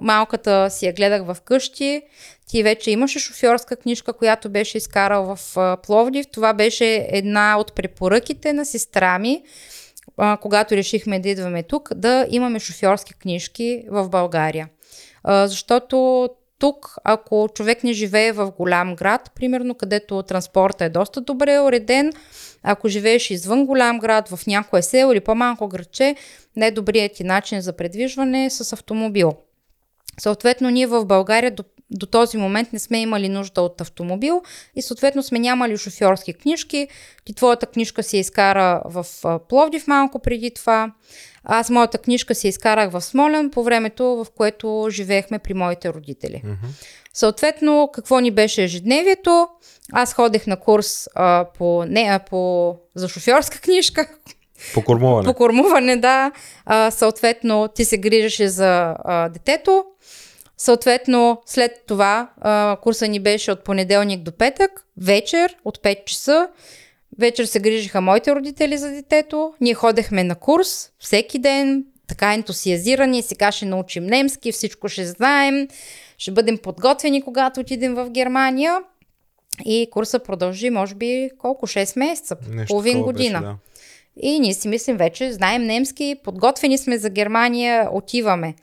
малката 0.01 0.70
си 0.70 0.86
я 0.86 0.93
гледах 0.93 1.25
в 1.25 1.38
къщи, 1.46 2.01
ти 2.48 2.63
вече 2.63 2.91
имаше 2.91 3.20
шофьорска 3.20 3.75
книжка, 3.75 4.13
която 4.13 4.50
беше 4.50 4.77
изкарал 4.77 5.36
в 5.36 5.77
Пловдив. 5.84 6.25
Това 6.31 6.53
беше 6.53 7.08
една 7.12 7.58
от 7.60 7.74
препоръките 7.75 8.53
на 8.53 8.65
сестра 8.65 9.20
ми, 9.20 9.43
когато 10.41 10.75
решихме 10.75 11.20
да 11.20 11.29
идваме 11.29 11.63
тук, 11.63 11.93
да 11.96 12.27
имаме 12.29 12.60
шофьорски 12.60 13.13
книжки 13.13 13.84
в 13.89 14.10
България. 14.10 14.70
Защото 15.27 16.29
тук, 16.62 16.96
ако 17.03 17.50
човек 17.53 17.84
не 17.84 17.94
живее 17.94 18.32
в 18.32 18.51
голям 18.58 18.96
град, 18.96 19.32
примерно 19.36 19.75
където 19.75 20.24
транспорта 20.24 20.86
е 20.86 20.89
доста 20.89 21.22
добре 21.22 21.60
уреден, 21.60 22.13
ако 22.63 22.89
живееш 22.89 23.30
извън 23.30 23.65
голям 23.65 24.00
град, 24.00 24.30
в 24.30 24.48
някое 24.48 24.82
село 24.82 25.12
или 25.12 25.20
по-малко 25.20 25.68
градче, 25.68 26.15
най-добрият 26.56 27.13
ти 27.13 27.24
начин 27.24 27.62
за 27.62 27.74
предвижване 27.74 28.46
е 28.46 28.50
с 28.50 28.74
автомобил. 28.74 29.32
Съответно, 30.20 30.70
ние 30.70 30.88
в 30.88 31.06
България 31.06 31.56
до 31.91 32.06
този 32.06 32.38
момент 32.38 32.74
не 32.74 32.80
сме 32.80 33.01
имали 33.01 33.30
нужда 33.30 33.62
от 33.62 33.82
автомобил 33.82 34.41
и 34.75 34.82
съответно 34.82 35.24
сме 35.24 35.39
нямали 35.39 35.77
шофьорски 35.77 36.34
книжки. 36.34 36.88
Ти 37.25 37.34
твоята 37.34 37.65
книжка 37.65 38.03
си 38.03 38.18
изкара 38.18 38.82
в 38.86 39.06
Пловдив 39.50 39.88
малко 39.88 40.20
преди 40.20 40.51
това. 40.51 40.91
Аз 41.43 41.69
моята 41.69 41.98
книжка 41.98 42.36
си 42.36 42.48
изкарах 42.48 42.91
в 42.91 43.01
Смолен 43.01 43.50
по 43.50 43.63
времето, 43.63 44.03
в 44.03 44.27
което 44.38 44.88
живеехме 44.89 45.39
при 45.39 45.53
моите 45.53 45.93
родители. 45.93 46.41
Mm-hmm. 46.45 46.86
Съответно, 47.13 47.89
какво 47.93 48.19
ни 48.19 48.31
беше 48.31 48.63
ежедневието? 48.63 49.48
Аз 49.93 50.13
ходех 50.13 50.48
на 50.48 50.57
курс 50.57 51.07
а, 51.15 51.45
по, 51.57 51.86
не, 51.86 52.07
а, 52.12 52.19
по, 52.19 52.75
за 52.95 53.10
шофьорска 53.10 53.60
книжка. 53.60 54.07
По 54.74 54.83
кормуване. 54.83 55.25
По 55.25 55.33
кормуване, 55.33 55.98
да. 55.98 56.31
А, 56.65 56.91
съответно, 56.91 57.67
ти 57.75 57.86
се 57.86 57.98
грижеше 57.98 58.48
за 58.48 58.95
а, 59.03 59.29
детето. 59.29 59.86
Съответно, 60.57 61.41
след 61.45 61.71
това 61.88 62.29
а, 62.41 62.77
курса 62.81 63.07
ни 63.07 63.19
беше 63.19 63.51
от 63.51 63.63
понеделник 63.63 64.21
до 64.21 64.31
петък, 64.31 64.86
вечер 64.98 65.55
от 65.65 65.77
5 65.77 66.05
часа. 66.05 66.48
Вечер 67.20 67.46
се 67.46 67.60
грижиха 67.60 68.01
моите 68.01 68.36
родители 68.36 68.77
за 68.77 68.91
детето. 68.91 69.53
Ние 69.62 69.74
ходехме 69.74 70.24
на 70.24 70.36
курс 70.36 70.91
всеки 71.00 71.39
ден, 71.39 71.86
така 72.08 72.34
ентусиазирани. 72.34 73.22
Сега 73.22 73.51
ще 73.51 73.65
научим 73.65 74.06
немски, 74.06 74.51
всичко 74.51 74.88
ще 74.88 75.06
знаем. 75.06 75.68
Ще 76.18 76.32
бъдем 76.32 76.58
подготвени, 76.58 77.22
когато 77.22 77.60
отидем 77.60 77.96
в 77.96 78.10
Германия. 78.10 78.80
И 79.65 79.88
курса 79.91 80.20
продължи, 80.20 80.70
може 80.70 80.96
би, 80.96 81.30
колко? 81.38 81.68
6 81.68 82.00
месеца, 82.00 82.38
Нещо 82.50 82.68
половин 82.68 83.01
година. 83.01 83.39
Беше, 83.39 83.51
да. 83.51 83.58
И 84.22 84.39
ние 84.39 84.53
си 84.53 84.68
мислим 84.68 84.98
вече, 84.98 85.32
знаем 85.32 85.63
немски, 85.63 86.15
подготвени 86.24 86.77
сме 86.77 86.98
за 86.98 87.10
Германия, 87.10 87.89
отиваме. 87.91 88.56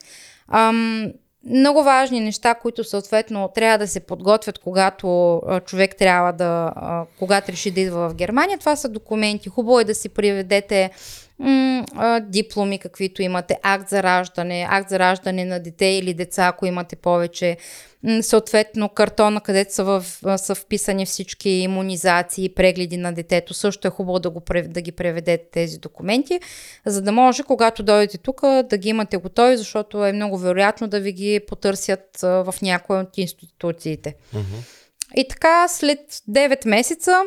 Ам, 0.48 1.12
много 1.46 1.82
важни 1.82 2.20
неща, 2.20 2.54
които 2.54 2.84
съответно 2.84 3.50
трябва 3.54 3.78
да 3.78 3.88
се 3.88 4.00
подготвят, 4.00 4.58
когато 4.58 5.40
човек 5.66 5.96
трябва 5.96 6.32
да, 6.32 6.72
когато 7.18 7.52
реши 7.52 7.70
да 7.70 7.80
идва 7.80 8.08
в 8.08 8.14
Германия. 8.14 8.58
Това 8.58 8.76
са 8.76 8.88
документи. 8.88 9.48
Хубаво 9.48 9.80
е 9.80 9.84
да 9.84 9.94
си 9.94 10.08
приведете 10.08 10.90
м- 11.38 11.84
а, 11.94 12.20
дипломи, 12.20 12.78
каквито 12.78 13.22
имате, 13.22 13.58
акт 13.62 13.88
за 13.88 14.02
раждане, 14.02 14.66
акт 14.70 14.88
за 14.88 14.98
раждане 14.98 15.44
на 15.44 15.60
дете 15.60 15.86
или 15.86 16.14
деца, 16.14 16.46
ако 16.46 16.66
имате 16.66 16.96
повече, 16.96 17.56
м- 18.02 18.22
съответно 18.22 18.88
картона, 18.88 19.40
където 19.40 19.74
са, 19.74 19.84
в, 19.84 20.04
са 20.38 20.54
вписани 20.54 21.06
всички 21.06 21.50
иммунизации, 21.50 22.48
прегледи 22.48 22.96
на 22.96 23.12
детето. 23.12 23.54
Също 23.54 23.88
е 23.88 23.90
хубаво 23.90 24.18
да, 24.18 24.30
го, 24.30 24.42
да 24.66 24.80
ги 24.80 24.92
преведете 24.92 25.44
тези 25.52 25.78
документи, 25.78 26.40
за 26.86 27.02
да 27.02 27.12
може, 27.12 27.42
когато 27.42 27.82
дойдете 27.82 28.18
тук, 28.18 28.40
да 28.42 28.78
ги 28.78 28.88
имате 28.88 29.16
готови, 29.16 29.56
защото 29.56 30.04
е 30.04 30.12
много 30.12 30.38
вероятно 30.38 30.88
да 30.88 31.00
ви 31.00 31.12
ги 31.12 31.40
потърсят 31.48 32.18
в 32.22 32.54
някои 32.62 32.96
от 32.96 33.18
институциите. 33.18 34.14
Uh-huh. 34.34 34.78
И 35.16 35.28
така, 35.28 35.68
след 35.68 36.00
9 36.30 36.68
месеца, 36.68 37.22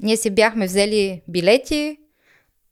ние 0.00 0.16
си 0.16 0.30
бяхме 0.30 0.66
взели 0.66 1.22
билети, 1.28 1.96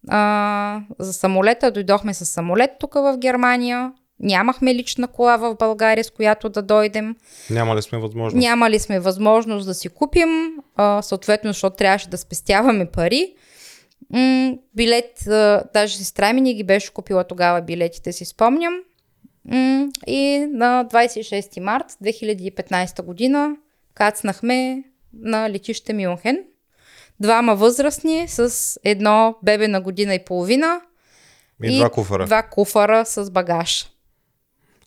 а, 0.08 0.80
за 0.98 1.12
самолета. 1.12 1.70
Дойдохме 1.70 2.14
с 2.14 2.26
самолет 2.26 2.70
тук 2.80 2.94
в 2.94 3.16
Германия. 3.18 3.92
Нямахме 4.20 4.74
лична 4.74 5.08
кола 5.08 5.36
в 5.36 5.54
България, 5.58 6.04
с 6.04 6.10
която 6.10 6.48
да 6.48 6.62
дойдем. 6.62 7.16
Няма 7.50 7.76
ли 7.76 7.82
сме 7.82 7.98
възможност? 7.98 8.42
Няма 8.42 8.70
ли 8.70 8.78
сме 8.78 9.00
възможност 9.00 9.66
да 9.66 9.74
си 9.74 9.88
купим, 9.88 10.28
а, 10.76 11.02
съответно, 11.02 11.50
защото 11.50 11.76
трябваше 11.76 12.08
да 12.08 12.18
спестяваме 12.18 12.86
пари. 12.86 13.34
М- 14.10 14.54
билет, 14.76 15.26
а, 15.26 15.62
даже 15.74 15.96
сестра 15.96 16.32
ми 16.32 16.40
ни 16.40 16.54
ги 16.54 16.64
беше 16.64 16.92
купила 16.92 17.24
тогава 17.24 17.62
билетите, 17.62 18.12
си 18.12 18.24
спомням. 18.24 18.74
М- 19.44 19.88
и 20.06 20.46
на 20.50 20.84
26 20.92 21.60
март 21.60 21.86
2015 22.02 23.02
година 23.02 23.56
кацнахме 23.94 24.84
на 25.12 25.50
летище 25.50 25.92
Мюнхен 25.92 26.44
двама 27.20 27.56
възрастни 27.56 28.28
с 28.28 28.76
едно 28.84 29.38
бебе 29.42 29.68
на 29.68 29.80
година 29.80 30.14
и 30.14 30.24
половина. 30.24 30.80
И, 31.64 31.74
и 31.74 31.78
два 31.78 31.90
куфара. 31.90 32.26
Два 32.26 32.42
куфара 32.42 33.06
с 33.06 33.30
багаж. 33.30 33.86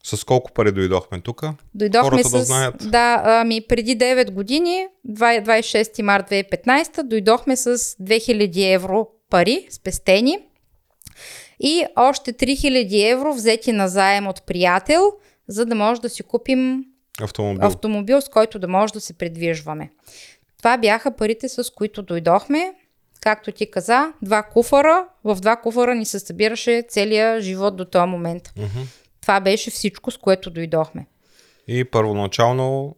С 0.03 0.23
колко 0.23 0.51
пари 0.51 0.71
дойдохме 0.71 1.19
тук? 1.19 1.43
Дойдохме 1.75 2.09
Хората 2.09 2.29
с... 2.29 2.31
Да, 2.31 2.43
знаят. 2.43 2.75
да, 2.91 3.21
ами 3.25 3.61
преди 3.61 3.97
9 3.97 4.31
години, 4.31 4.87
26 5.09 6.01
март 6.01 6.29
2015, 6.29 7.03
дойдохме 7.03 7.55
с 7.55 7.77
2000 7.77 8.73
евро 8.73 9.07
пари, 9.29 9.67
спестени. 9.69 10.39
И 11.59 11.85
още 11.95 12.33
3000 12.33 13.11
евро 13.11 13.33
взети 13.33 13.71
на 13.71 13.87
заем 13.87 14.27
от 14.27 14.43
приятел, 14.45 15.11
за 15.47 15.65
да 15.65 15.75
може 15.75 16.01
да 16.01 16.09
си 16.09 16.23
купим 16.23 16.85
автомобил, 17.21 17.67
автомобил 17.67 18.21
с 18.21 18.29
който 18.29 18.59
да 18.59 18.67
може 18.67 18.93
да 18.93 19.01
се 19.01 19.13
придвижваме. 19.13 19.89
Това 20.63 20.77
бяха 20.77 21.15
парите, 21.15 21.49
с 21.49 21.73
които 21.75 22.01
дойдохме. 22.01 22.73
Както 23.21 23.51
ти 23.51 23.71
каза, 23.71 24.13
два 24.21 24.43
куфара. 24.43 25.07
В 25.23 25.35
два 25.35 25.55
куфара 25.55 25.95
ни 25.95 26.05
се 26.05 26.19
събираше 26.19 26.83
целият 26.89 27.43
живот 27.43 27.75
до 27.75 27.85
този 27.85 28.09
момент. 28.09 28.43
Mm-hmm. 28.43 28.85
Това 29.21 29.39
беше 29.39 29.71
всичко, 29.71 30.11
с 30.11 30.17
което 30.17 30.49
дойдохме. 30.49 31.07
И 31.67 31.83
първоначално 31.83 32.95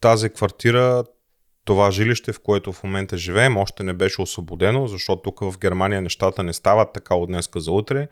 тази 0.00 0.30
квартира, 0.30 1.04
това 1.64 1.90
жилище, 1.90 2.32
в 2.32 2.40
което 2.40 2.72
в 2.72 2.84
момента 2.84 3.16
живеем, 3.16 3.56
още 3.56 3.82
не 3.82 3.92
беше 3.92 4.22
освободено, 4.22 4.86
защото 4.86 5.22
тук 5.22 5.40
в 5.40 5.58
Германия 5.58 6.02
нещата 6.02 6.42
не 6.42 6.52
стават 6.52 6.92
така 6.92 7.14
от 7.14 7.28
днеска 7.28 7.60
за 7.60 7.72
утре. 7.72 8.08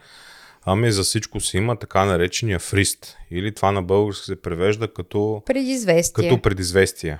Ами 0.64 0.92
за 0.92 1.02
всичко 1.02 1.40
си 1.40 1.56
има 1.56 1.76
така 1.78 2.04
наречения 2.04 2.58
фрист. 2.58 3.16
Или 3.30 3.54
това 3.54 3.72
на 3.72 3.82
български 3.82 4.24
се 4.24 4.42
превежда 4.42 4.92
като 4.92 5.42
предизвестие. 5.46 6.28
Като 6.28 6.42
предизвестие. 6.42 7.18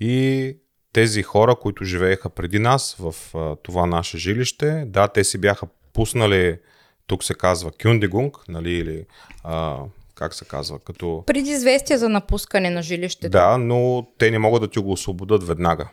И 0.00 0.56
тези 0.92 1.22
хора, 1.22 1.56
които 1.56 1.84
живееха 1.84 2.30
преди 2.30 2.58
нас 2.58 2.96
в 2.98 3.14
а, 3.34 3.56
това 3.56 3.86
наше 3.86 4.18
жилище, 4.18 4.84
да, 4.86 5.08
те 5.08 5.24
си 5.24 5.38
бяха 5.38 5.66
пуснали, 5.92 6.58
тук 7.06 7.24
се 7.24 7.34
казва 7.34 7.70
Кюндигунг, 7.82 8.36
нали, 8.48 8.70
или 8.70 9.04
а, 9.44 9.76
как 10.14 10.34
се 10.34 10.44
казва, 10.44 10.78
като... 10.78 11.24
Предизвестие 11.26 11.98
за 11.98 12.08
напускане 12.08 12.70
на 12.70 12.82
жилището. 12.82 13.30
Да, 13.30 13.58
но 13.58 14.06
те 14.18 14.30
не 14.30 14.38
могат 14.38 14.62
да 14.62 14.68
ти 14.68 14.78
го 14.78 14.92
освободят 14.92 15.46
веднага. 15.46 15.88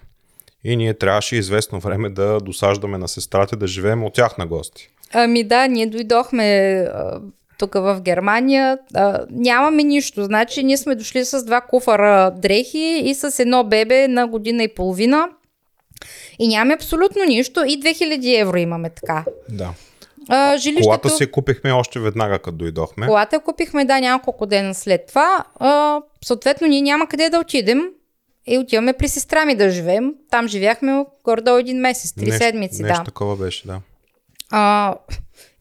И 0.63 0.75
ние 0.75 0.93
трябваше 0.93 1.35
известно 1.35 1.79
време 1.79 2.09
да 2.09 2.39
досаждаме 2.39 2.97
на 2.97 3.07
сестрата 3.07 3.55
да 3.55 3.67
живеем 3.67 4.03
от 4.03 4.13
тях 4.13 4.37
на 4.37 4.47
гости. 4.47 4.89
Ами 5.13 5.43
да, 5.43 5.67
ние 5.67 5.87
дойдохме 5.87 6.87
тук 7.57 7.73
в 7.73 8.01
Германия. 8.01 8.77
А, 8.93 9.25
нямаме 9.31 9.83
нищо. 9.83 10.23
Значи 10.23 10.63
ние 10.63 10.77
сме 10.77 10.95
дошли 10.95 11.25
с 11.25 11.45
два 11.45 11.61
куфара 11.61 12.31
дрехи 12.31 13.01
и 13.05 13.15
с 13.15 13.39
едно 13.39 13.63
бебе 13.63 14.07
на 14.07 14.27
година 14.27 14.63
и 14.63 14.75
половина. 14.75 15.29
И 16.39 16.47
нямаме 16.47 16.73
абсолютно 16.73 17.23
нищо. 17.23 17.63
И 17.67 17.79
2000 17.79 18.41
евро 18.41 18.57
имаме 18.57 18.89
така. 18.89 19.25
Да. 19.49 19.73
А, 20.29 20.57
жилището... 20.57 20.87
Колата 20.87 21.09
си 21.09 21.31
купихме 21.31 21.71
още 21.71 21.99
веднага, 21.99 22.39
като 22.39 22.57
дойдохме. 22.57 23.07
Колата 23.07 23.39
купихме, 23.39 23.85
да, 23.85 23.99
няколко 23.99 24.45
дена 24.45 24.75
след 24.75 25.07
това. 25.07 25.43
А, 25.59 26.01
съответно, 26.25 26.67
ние 26.67 26.81
няма 26.81 27.07
къде 27.07 27.29
да 27.29 27.39
отидем. 27.39 27.89
И 28.49 28.57
отиваме 28.57 28.93
при 28.93 29.07
сестра 29.07 29.45
ми 29.45 29.55
да 29.55 29.69
живеем. 29.69 30.13
Там 30.29 30.47
живяхме 30.47 31.05
гордо 31.23 31.57
един 31.57 31.79
месец, 31.79 32.13
три 32.13 32.25
нещо, 32.25 32.37
седмици. 32.37 32.81
Нещо 32.83 32.97
да. 32.97 33.03
такова 33.03 33.35
беше, 33.35 33.67
да. 33.67 33.81
А, 34.49 34.95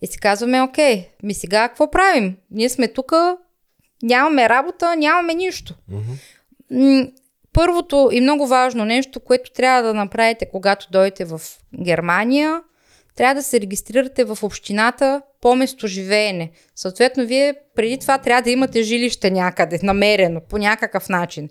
и 0.03 0.07
си 0.07 0.19
казваме, 0.19 0.63
окей, 0.63 1.09
ми 1.23 1.35
сега 1.35 1.69
какво 1.69 1.91
правим? 1.91 2.37
Ние 2.51 2.69
сме 2.69 2.89
тук, 2.89 3.13
нямаме 4.03 4.49
работа, 4.49 4.97
нямаме 4.97 5.35
нищо. 5.35 5.75
Mm-hmm. 5.91 7.13
Първото 7.53 8.09
и 8.13 8.21
много 8.21 8.47
важно 8.47 8.85
нещо, 8.85 9.21
което 9.21 9.53
трябва 9.53 9.83
да 9.83 9.95
направите, 9.95 10.49
когато 10.51 10.91
дойдете 10.91 11.25
в 11.25 11.41
Германия, 11.85 12.63
трябва 13.17 13.35
да 13.35 13.43
се 13.43 13.61
регистрирате 13.61 14.25
в 14.25 14.39
общината 14.43 15.23
по 15.41 15.57
местоживеене. 15.57 16.51
Съответно, 16.75 17.27
вие 17.27 17.55
преди 17.75 17.99
това 17.99 18.19
трябва 18.19 18.43
да 18.43 18.51
имате 18.51 18.83
жилище 18.83 19.31
някъде, 19.31 19.79
намерено, 19.83 20.41
по 20.41 20.59
някакъв 20.59 21.09
начин. 21.09 21.49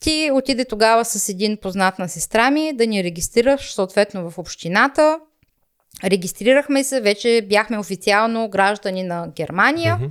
Ти 0.00 0.30
отиде 0.32 0.64
тогава 0.64 1.04
с 1.04 1.28
един 1.28 1.56
познат 1.56 1.98
на 1.98 2.08
сестра 2.08 2.50
ми 2.50 2.72
да 2.72 2.86
ни 2.86 3.04
регистрираш 3.04 3.72
съответно 3.72 4.30
в 4.30 4.38
общината, 4.38 5.20
Регистрирахме 6.04 6.84
се, 6.84 7.00
вече 7.00 7.46
бяхме 7.48 7.78
официално 7.78 8.48
граждани 8.48 9.02
на 9.02 9.28
Германия. 9.36 9.98
Uh-huh. 10.00 10.10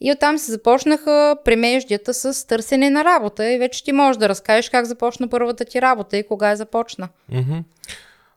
И 0.00 0.12
оттам 0.12 0.38
се 0.38 0.52
започнаха 0.52 1.36
премеждията 1.44 2.14
с 2.14 2.46
търсене 2.46 2.90
на 2.90 3.04
работа. 3.04 3.52
И 3.52 3.58
вече 3.58 3.84
ти 3.84 3.92
можеш 3.92 4.18
да 4.18 4.28
разкажеш 4.28 4.70
как 4.70 4.84
започна 4.84 5.28
първата 5.28 5.64
ти 5.64 5.82
работа 5.82 6.16
и 6.16 6.26
кога 6.26 6.50
е 6.50 6.56
започна. 6.56 7.08
Uh-huh. 7.32 7.62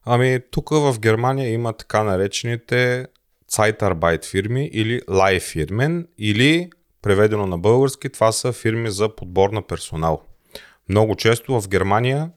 Ами, 0.06 0.40
тук 0.52 0.70
в 0.70 1.00
Германия 1.00 1.52
има 1.54 1.74
така 1.74 2.04
наречените 2.04 3.08
Zeitarbeit 3.52 4.26
фирми 4.26 4.70
или 4.74 5.02
фирмен 5.40 6.08
или 6.18 6.70
преведено 7.02 7.48
на 7.48 7.58
български, 7.58 8.10
това 8.10 8.32
са 8.32 8.54
фирми 8.54 8.92
за 8.92 9.16
подбор 9.16 9.50
на 9.50 9.62
персонал. 9.62 10.22
Много 10.90 11.16
често 11.16 11.62
в 11.62 11.68
Германия, 11.68 12.30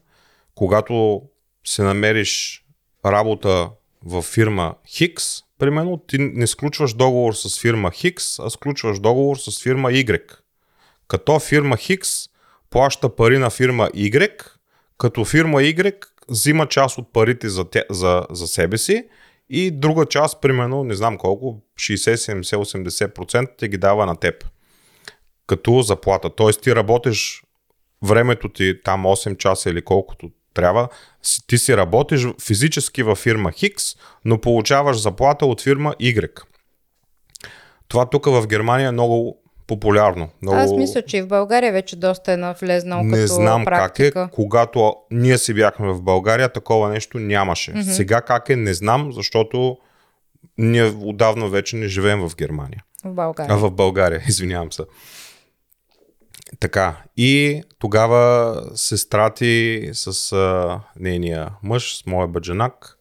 когато 0.55 1.21
се 1.65 1.83
намериш 1.83 2.63
работа 3.05 3.69
в 4.05 4.21
фирма 4.21 4.75
Хикс, 4.87 5.41
примерно 5.59 5.97
ти 6.07 6.17
не 6.17 6.47
сключваш 6.47 6.93
договор 6.93 7.33
с 7.33 7.61
фирма 7.61 7.91
Хикс, 7.91 8.39
а 8.39 8.49
сключваш 8.49 8.99
договор 8.99 9.37
с 9.37 9.63
фирма 9.63 9.91
Y. 9.91 10.21
Като 11.07 11.39
фирма 11.39 11.77
Хикс 11.77 12.09
плаща 12.69 13.15
пари 13.15 13.37
на 13.37 13.49
фирма 13.49 13.89
Y, 13.95 14.47
като 14.97 15.25
фирма 15.25 15.61
Y 15.61 16.05
взима 16.29 16.67
част 16.67 16.97
от 16.97 17.13
парите 17.13 17.49
за, 17.49 17.69
те, 17.69 17.83
за, 17.89 18.25
за 18.29 18.47
себе 18.47 18.77
си 18.77 19.03
и 19.49 19.71
друга 19.71 20.05
част, 20.05 20.41
примерно, 20.41 20.83
не 20.83 20.95
знам 20.95 21.17
колко, 21.17 21.61
60, 21.75 22.41
70, 22.41 23.11
80% 23.11 23.49
те 23.57 23.67
ги 23.67 23.77
дава 23.77 24.05
на 24.05 24.15
теб. 24.15 24.45
Като 25.47 25.81
заплата. 25.81 26.29
Тоест 26.29 26.61
ти 26.61 26.75
работиш 26.75 27.43
времето 28.03 28.49
ти 28.49 28.81
там 28.83 29.03
8 29.03 29.37
часа 29.37 29.69
или 29.69 29.81
колкото 29.81 30.31
трябва, 30.53 30.87
ти 31.47 31.57
си 31.57 31.77
работиш 31.77 32.27
физически 32.45 33.03
във 33.03 33.17
фирма 33.17 33.51
Хикс, 33.51 33.83
но 34.25 34.41
получаваш 34.41 35.01
заплата 35.01 35.45
от 35.45 35.61
фирма 35.61 35.93
Y. 36.01 36.41
Това 37.87 38.05
тук 38.05 38.25
в 38.25 38.47
Германия 38.47 38.87
е 38.87 38.91
много 38.91 39.43
популярно. 39.67 40.29
Много... 40.41 40.57
Аз 40.57 40.71
мисля, 40.71 41.01
че 41.01 41.17
и 41.17 41.21
в 41.21 41.27
България 41.27 41.71
вече 41.71 41.95
доста 41.95 42.31
е 42.31 42.37
навлезнал 42.37 43.03
Не 43.03 43.17
като 43.17 43.33
знам 43.33 43.65
практика. 43.65 44.11
как 44.13 44.29
е. 44.29 44.35
Когато 44.35 44.95
ние 45.11 45.37
си 45.37 45.53
бяхме 45.53 45.87
в 45.87 46.01
България, 46.01 46.49
такова 46.49 46.89
нещо 46.89 47.19
нямаше. 47.19 47.73
Mm-hmm. 47.73 47.91
Сега 47.91 48.21
как 48.21 48.49
е, 48.49 48.55
не 48.55 48.73
знам, 48.73 49.11
защото 49.13 49.77
ние 50.57 50.83
отдавна 50.83 51.47
вече 51.47 51.75
не 51.75 51.87
живеем 51.87 52.19
в 52.19 52.35
Германия. 52.35 52.83
В 53.05 53.13
България. 53.13 53.55
А 53.55 53.57
в 53.57 53.71
България, 53.71 54.21
извинявам 54.27 54.71
се. 54.71 54.83
Така, 56.59 56.95
и 57.17 57.63
тогава 57.79 58.55
сестра 58.75 59.29
ти 59.29 59.89
с 59.93 60.31
а, 60.31 60.79
нейния 60.99 61.49
мъж, 61.63 61.97
с 61.97 62.05
моя 62.05 62.27
баджанак, 62.27 62.97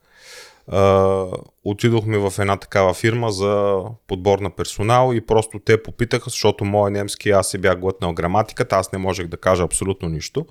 а, 0.69 1.27
отидохме 1.65 2.19
в 2.19 2.33
една 2.39 2.57
такава 2.57 2.95
фирма 2.95 3.33
за 3.33 3.83
подбор 4.09 4.39
на 4.39 4.51
персонал 4.51 5.15
и 5.15 5.27
просто 5.27 5.59
те 5.59 5.83
попитаха, 5.83 6.31
защото 6.31 6.65
моя 6.65 6.91
немски 6.91 7.31
аз 7.31 7.51
си 7.51 7.59
бях 7.59 7.79
глътнал 7.79 8.13
граматиката, 8.13 8.77
аз 8.77 8.93
не 8.93 8.99
можех 8.99 9.27
да 9.27 9.37
кажа 9.37 9.63
абсолютно 9.63 10.09
нищо. 10.09 10.47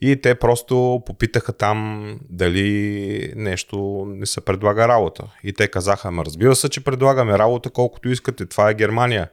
И 0.00 0.20
те 0.20 0.34
просто 0.34 1.02
попитаха 1.06 1.52
там 1.52 2.20
дали 2.30 3.32
нещо 3.36 4.04
не 4.08 4.26
се 4.26 4.40
предлага 4.40 4.88
работа. 4.88 5.24
И 5.44 5.52
те 5.52 5.68
казаха, 5.68 6.10
ма 6.10 6.24
разбира 6.24 6.56
се, 6.56 6.68
че 6.68 6.84
предлагаме 6.84 7.38
работа 7.38 7.70
колкото 7.70 8.08
искате, 8.08 8.46
това 8.46 8.70
е 8.70 8.74
Германия. 8.74 9.28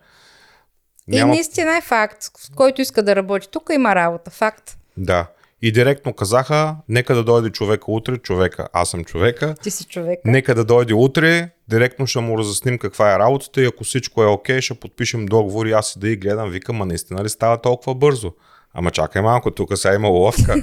И 1.11 1.23
наистина 1.23 1.77
е 1.77 1.81
факт. 1.81 2.17
Който 2.55 2.81
иска 2.81 3.03
да 3.03 3.15
работи 3.15 3.47
тук, 3.51 3.69
има 3.73 3.95
работа. 3.95 4.31
Факт. 4.31 4.77
Да. 4.97 5.27
И 5.61 5.71
директно 5.71 6.13
казаха, 6.13 6.75
нека 6.89 7.15
да 7.15 7.23
дойде 7.23 7.49
човека 7.49 7.91
утре, 7.91 8.17
човека, 8.17 8.67
аз 8.73 8.89
съм 8.89 9.03
човека, 9.03 9.55
Ти 9.63 9.71
си 9.71 9.83
човек. 9.85 10.19
нека 10.25 10.55
да 10.55 10.65
дойде 10.65 10.93
утре, 10.93 11.49
директно 11.67 12.07
ще 12.07 12.19
му 12.19 12.37
разясним 12.37 12.77
каква 12.77 13.15
е 13.15 13.19
работата 13.19 13.61
и 13.61 13.65
ако 13.65 13.83
всичко 13.83 14.23
е 14.23 14.25
окей, 14.25 14.61
ще 14.61 14.73
подпишем 14.73 15.25
договор 15.25 15.65
и 15.65 15.71
аз 15.71 15.87
си 15.87 15.99
да 15.99 16.09
и 16.09 16.15
гледам, 16.15 16.49
викам, 16.49 16.81
а 16.81 16.85
наистина 16.85 17.23
ли 17.23 17.29
става 17.29 17.57
толкова 17.61 17.95
бързо? 17.95 18.33
Ама 18.73 18.91
чакай 18.91 19.21
малко, 19.21 19.51
тук 19.51 19.77
сега 19.77 19.95
има 19.95 20.09
уловка. 20.09 20.55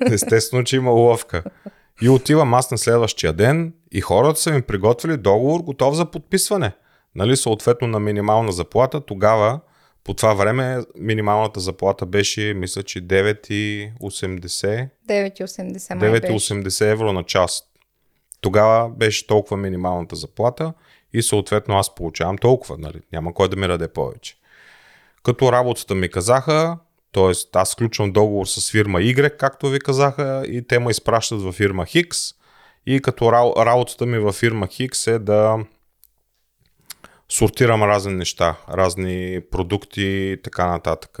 Естествено, 0.12 0.64
че 0.64 0.76
има 0.76 0.92
уловка. 0.92 1.42
И 2.02 2.08
отивам 2.08 2.54
аз 2.54 2.70
на 2.70 2.78
следващия 2.78 3.32
ден 3.32 3.72
и 3.92 4.00
хората 4.00 4.40
са 4.40 4.50
ми 4.52 4.62
приготвили 4.62 5.16
договор, 5.16 5.60
готов 5.60 5.94
за 5.94 6.04
подписване. 6.10 6.72
Нали, 7.14 7.36
съответно 7.36 7.88
на 7.88 8.00
минимална 8.00 8.52
заплата, 8.52 9.00
тогава 9.00 9.60
по 10.04 10.14
това 10.14 10.34
време 10.34 10.80
минималната 10.98 11.60
заплата 11.60 12.06
беше, 12.06 12.54
мисля, 12.54 12.82
че 12.82 13.02
9,80 13.02 14.88
9,80 15.08 15.94
май 15.94 16.10
беше. 16.10 16.32
9,80 16.32 16.90
евро 16.90 17.12
на 17.12 17.24
час. 17.24 17.62
Тогава 18.40 18.88
беше 18.88 19.26
толкова 19.26 19.56
минималната 19.56 20.16
заплата 20.16 20.72
и 21.12 21.22
съответно 21.22 21.78
аз 21.78 21.94
получавам 21.94 22.38
толкова, 22.38 22.76
нали? 22.78 23.00
няма 23.12 23.34
кой 23.34 23.48
да 23.48 23.56
ми 23.56 23.66
даде 23.66 23.88
повече. 23.88 24.36
Като 25.22 25.52
работата 25.52 25.94
ми 25.94 26.08
казаха, 26.10 26.78
т.е. 27.12 27.32
аз 27.52 27.70
сключвам 27.70 28.12
договор 28.12 28.46
с 28.46 28.70
фирма 28.70 28.98
Y, 28.98 29.36
както 29.36 29.68
ви 29.68 29.78
казаха, 29.78 30.44
и 30.48 30.66
те 30.66 30.78
ме 30.78 30.90
изпращат 30.90 31.42
във 31.42 31.54
фирма 31.54 31.86
Хикс. 31.86 32.18
И 32.86 33.00
като 33.00 33.24
ра- 33.24 33.64
работата 33.66 34.06
ми 34.06 34.18
във 34.18 34.34
фирма 34.34 34.66
Хикс 34.66 35.06
е 35.06 35.18
да 35.18 35.58
сортирам 37.28 37.82
разни 37.82 38.14
неща, 38.14 38.56
разни 38.70 39.40
продукти 39.50 40.02
и 40.02 40.36
така 40.44 40.66
нататък. 40.66 41.18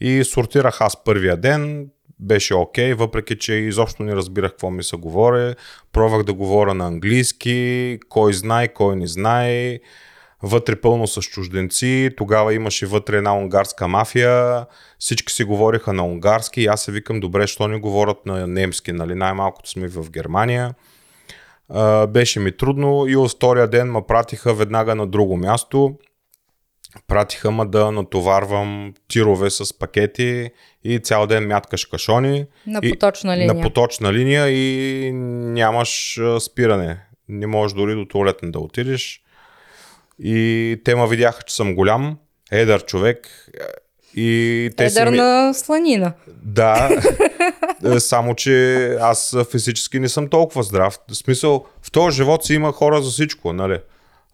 И 0.00 0.24
сортирах 0.24 0.80
аз 0.80 1.04
първия 1.04 1.36
ден, 1.36 1.90
беше 2.20 2.54
окей, 2.54 2.92
okay, 2.92 2.94
въпреки 2.94 3.38
че 3.38 3.52
изобщо 3.54 4.02
не 4.02 4.16
разбирах 4.16 4.50
какво 4.50 4.70
ми 4.70 4.82
се 4.82 4.96
говори. 4.96 5.54
Пробвах 5.92 6.22
да 6.22 6.32
говоря 6.32 6.74
на 6.74 6.86
английски, 6.86 7.98
кой 8.08 8.32
знае, 8.32 8.68
кой 8.68 8.96
не 8.96 9.06
знае. 9.06 9.78
Вътре 10.42 10.80
пълно 10.80 11.06
с 11.06 11.22
чужденци, 11.22 12.10
тогава 12.16 12.54
имаше 12.54 12.86
вътре 12.86 13.16
една 13.16 13.36
унгарска 13.36 13.88
мафия, 13.88 14.66
всички 14.98 15.32
си 15.32 15.44
говориха 15.44 15.92
на 15.92 16.06
унгарски 16.06 16.60
и 16.60 16.66
аз 16.66 16.82
се 16.82 16.92
викам, 16.92 17.20
добре, 17.20 17.46
що 17.46 17.68
не 17.68 17.80
говорят 17.80 18.26
на 18.26 18.46
немски, 18.46 18.92
нали, 18.92 19.14
най-малкото 19.14 19.70
сме 19.70 19.88
в 19.88 20.10
Германия. 20.10 20.74
Беше 22.08 22.40
ми 22.40 22.56
трудно 22.56 23.06
и 23.08 23.16
от 23.16 23.30
втория 23.30 23.68
ден 23.68 23.90
ме 23.90 24.00
пратиха 24.08 24.54
веднага 24.54 24.94
на 24.94 25.06
друго 25.06 25.36
място. 25.36 25.94
Пратиха 27.06 27.50
ме 27.50 27.64
да 27.64 27.92
натоварвам 27.92 28.94
тирове 29.08 29.50
с 29.50 29.78
пакети 29.78 30.50
и 30.84 30.98
цял 30.98 31.26
ден 31.26 31.46
мяткаш 31.46 31.84
кашони. 31.84 32.46
На 32.66 32.80
и, 32.82 32.90
поточна 32.90 33.36
линия. 33.36 33.54
На 33.54 33.60
поточна 33.60 34.12
линия 34.12 34.48
и 34.48 35.12
нямаш 35.12 36.20
спиране. 36.40 37.00
Не 37.28 37.46
можеш 37.46 37.74
дори 37.74 37.94
до 37.94 38.04
туалетна 38.04 38.50
да 38.50 38.58
отидеш. 38.58 39.22
И 40.18 40.80
те 40.84 40.94
ме 40.94 41.08
видяха, 41.08 41.42
че 41.42 41.54
съм 41.54 41.74
голям, 41.74 42.18
едър 42.50 42.84
човек. 42.84 43.50
И 44.16 44.70
те 44.76 44.84
Едър 44.84 45.10
ми... 45.10 45.16
на 45.16 45.54
сланина. 45.54 46.12
Да, 46.42 46.88
само 47.98 48.34
че 48.34 48.86
аз 49.00 49.36
физически 49.50 49.98
не 49.98 50.08
съм 50.08 50.28
толкова 50.28 50.62
здрав. 50.62 50.98
В 51.10 51.14
смисъл, 51.16 51.66
в 51.82 51.90
този 51.90 52.16
живот 52.16 52.44
си 52.44 52.54
има 52.54 52.72
хора 52.72 53.02
за 53.02 53.10
всичко, 53.10 53.52
нали? 53.52 53.78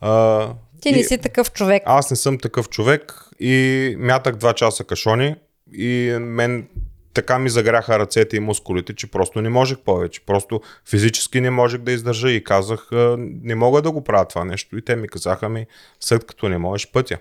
А, 0.00 0.48
Ти 0.80 0.92
не 0.92 1.04
си 1.04 1.18
такъв 1.18 1.52
човек. 1.52 1.82
Аз 1.86 2.10
не 2.10 2.16
съм 2.16 2.38
такъв 2.38 2.68
човек 2.68 3.28
и 3.40 3.94
мятах 3.98 4.36
два 4.36 4.52
часа 4.52 4.84
кашони 4.84 5.34
и 5.72 6.16
мен 6.20 6.68
така 7.14 7.38
ми 7.38 7.50
загряха 7.50 7.98
ръцете 7.98 8.36
и 8.36 8.40
мускулите, 8.40 8.94
че 8.94 9.10
просто 9.10 9.42
не 9.42 9.48
можех 9.48 9.78
повече. 9.78 10.20
Просто 10.26 10.60
физически 10.88 11.40
не 11.40 11.50
можех 11.50 11.80
да 11.80 11.92
издържа 11.92 12.30
и 12.30 12.44
казах, 12.44 12.88
не 13.18 13.54
мога 13.54 13.82
да 13.82 13.90
го 13.90 14.04
правя 14.04 14.28
това 14.28 14.44
нещо. 14.44 14.78
И 14.78 14.84
те 14.84 14.96
ми 14.96 15.08
казаха 15.08 15.48
ми, 15.48 15.66
след 16.00 16.26
като 16.26 16.48
не 16.48 16.58
можеш 16.58 16.90
пътя. 16.90 17.18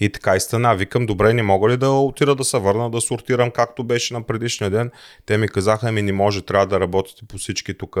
И 0.00 0.12
така 0.12 0.36
и 0.36 0.40
стана. 0.40 0.74
Викам, 0.74 1.06
добре, 1.06 1.34
не 1.34 1.42
мога 1.42 1.68
ли 1.68 1.76
да 1.76 1.90
отида 1.90 2.34
да 2.34 2.44
се 2.44 2.58
върна, 2.58 2.90
да 2.90 3.00
сортирам 3.00 3.50
както 3.50 3.84
беше 3.84 4.14
на 4.14 4.22
предишния 4.22 4.70
ден. 4.70 4.90
Те 5.26 5.38
ми 5.38 5.48
казаха, 5.48 5.92
ми 5.92 6.02
не 6.02 6.12
може, 6.12 6.42
трябва 6.42 6.66
да 6.66 6.80
работите 6.80 7.24
по 7.28 7.38
всички 7.38 7.78
тук 7.78 7.96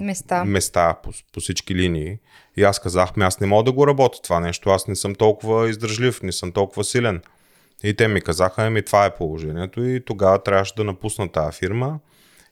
Места. 0.00 0.44
места 0.44 0.94
по, 1.02 1.10
по 1.32 1.40
всички 1.40 1.74
линии. 1.74 2.18
И 2.56 2.62
аз 2.62 2.78
казах, 2.78 3.16
ми 3.16 3.24
аз 3.24 3.40
не 3.40 3.46
мога 3.46 3.62
да 3.62 3.72
го 3.72 3.86
работя 3.86 4.22
това 4.22 4.40
нещо, 4.40 4.70
аз 4.70 4.88
не 4.88 4.96
съм 4.96 5.14
толкова 5.14 5.70
издържлив, 5.70 6.22
не 6.22 6.32
съм 6.32 6.52
толкова 6.52 6.84
силен. 6.84 7.22
И 7.84 7.94
те 7.94 8.08
ми 8.08 8.20
казаха, 8.20 8.70
ми 8.70 8.82
това 8.82 9.04
е 9.04 9.14
положението 9.14 9.84
и 9.84 10.04
тогава 10.04 10.42
трябваше 10.42 10.74
да 10.74 10.84
напусна 10.84 11.28
тази 11.28 11.58
фирма. 11.58 11.98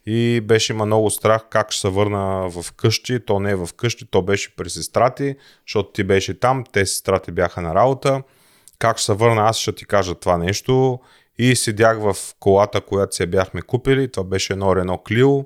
И 0.06 0.40
беше 0.40 0.72
има 0.72 0.86
много 0.86 1.10
страх 1.10 1.46
как 1.50 1.70
ще 1.72 1.80
се 1.80 1.88
върна 1.88 2.50
в 2.50 2.72
къщи. 2.72 3.20
То 3.26 3.40
не 3.40 3.50
е 3.50 3.56
в 3.56 3.68
къщи, 3.76 4.06
то 4.10 4.22
беше 4.22 4.56
при 4.56 4.70
сестра 4.70 5.10
ти, 5.10 5.36
защото 5.66 5.92
ти 5.92 6.04
беше 6.04 6.40
там, 6.40 6.64
те 6.72 6.86
сестра 6.86 7.18
ти 7.18 7.32
бяха 7.32 7.62
на 7.62 7.74
работа. 7.74 8.22
Как 8.78 8.96
ще 8.96 9.04
се 9.04 9.12
върна, 9.12 9.42
аз 9.42 9.58
ще 9.58 9.72
ти 9.72 9.84
кажа 9.84 10.14
това 10.14 10.38
нещо. 10.38 11.00
И 11.38 11.56
седях 11.56 11.98
в 11.98 12.16
колата, 12.40 12.80
която 12.80 13.16
се 13.16 13.26
бяхме 13.26 13.62
купили. 13.62 14.10
Това 14.10 14.24
беше 14.24 14.52
едно 14.52 14.76
Рено 14.76 14.98
Клио, 14.98 15.44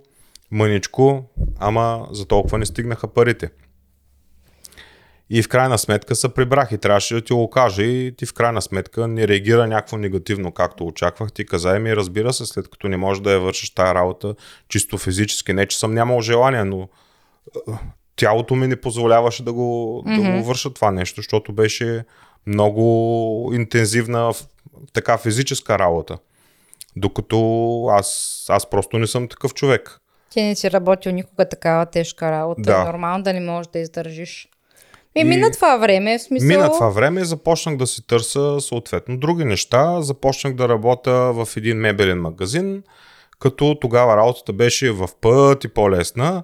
мъничко, 0.50 1.24
ама 1.58 2.08
за 2.12 2.26
толкова 2.26 2.58
не 2.58 2.66
стигнаха 2.66 3.08
парите. 3.08 3.50
И 5.32 5.42
в 5.42 5.48
крайна 5.48 5.78
сметка 5.78 6.14
се 6.14 6.34
прибрах 6.34 6.72
и 6.72 6.78
трябваше 6.78 7.14
да 7.14 7.20
ти 7.20 7.32
го 7.32 7.50
кажа 7.50 7.82
и 7.82 8.14
ти 8.16 8.26
в 8.26 8.34
крайна 8.34 8.62
сметка 8.62 9.08
не 9.08 9.28
реагира 9.28 9.66
някакво 9.66 9.96
негативно, 9.96 10.52
както 10.52 10.86
очаквах. 10.86 11.32
Ти 11.32 11.46
каза 11.46 11.78
ми, 11.78 11.96
разбира 11.96 12.32
се, 12.32 12.46
след 12.46 12.68
като 12.68 12.88
не 12.88 12.96
можеш 12.96 13.22
да 13.22 13.32
я 13.32 13.40
вършиш 13.40 13.70
тая 13.70 13.94
работа 13.94 14.34
чисто 14.68 14.98
физически. 14.98 15.52
Не, 15.52 15.66
че 15.66 15.78
съм 15.78 15.94
нямал 15.94 16.20
желание, 16.20 16.64
но 16.64 16.88
тялото 18.16 18.54
ми 18.54 18.66
не 18.66 18.80
позволяваше 18.80 19.44
да 19.44 19.52
го, 19.52 20.02
mm-hmm. 20.06 20.32
да 20.32 20.38
го 20.38 20.46
върша 20.46 20.74
това 20.74 20.90
нещо, 20.90 21.16
защото 21.16 21.52
беше 21.52 22.04
много 22.46 23.50
интензивна 23.54 24.32
така 24.92 25.18
физическа 25.18 25.78
работа. 25.78 26.18
Докато 26.96 27.86
аз, 27.90 28.46
аз 28.48 28.70
просто 28.70 28.98
не 28.98 29.06
съм 29.06 29.28
такъв 29.28 29.54
човек. 29.54 30.00
Ти 30.30 30.42
не 30.42 30.54
си 30.54 30.70
работил 30.70 31.12
никога 31.12 31.48
такава 31.48 31.86
тежка 31.86 32.30
работа. 32.30 32.62
Да. 32.62 32.84
Нормално 32.84 33.24
да 33.24 33.32
не 33.32 33.40
можеш 33.40 33.70
да 33.72 33.78
издържиш. 33.78 34.48
Ми, 35.14 35.20
И- 35.20 35.24
мина 35.24 35.50
това 35.50 35.76
време, 35.76 36.18
в 36.18 36.22
смисъл... 36.22 36.48
Мина 36.48 36.72
това 36.72 36.88
време, 36.88 37.24
започнах 37.24 37.76
да 37.76 37.86
си 37.86 38.06
търся 38.06 38.60
съответно 38.60 39.18
други 39.18 39.44
неща. 39.44 40.00
Започнах 40.02 40.54
да 40.54 40.68
работя 40.68 41.12
в 41.12 41.48
един 41.56 41.76
мебелен 41.76 42.20
магазин, 42.20 42.82
като 43.38 43.78
тогава 43.80 44.16
работата 44.16 44.52
беше 44.52 44.90
в 44.90 45.08
пъти 45.20 45.68
по-лесна. 45.68 46.42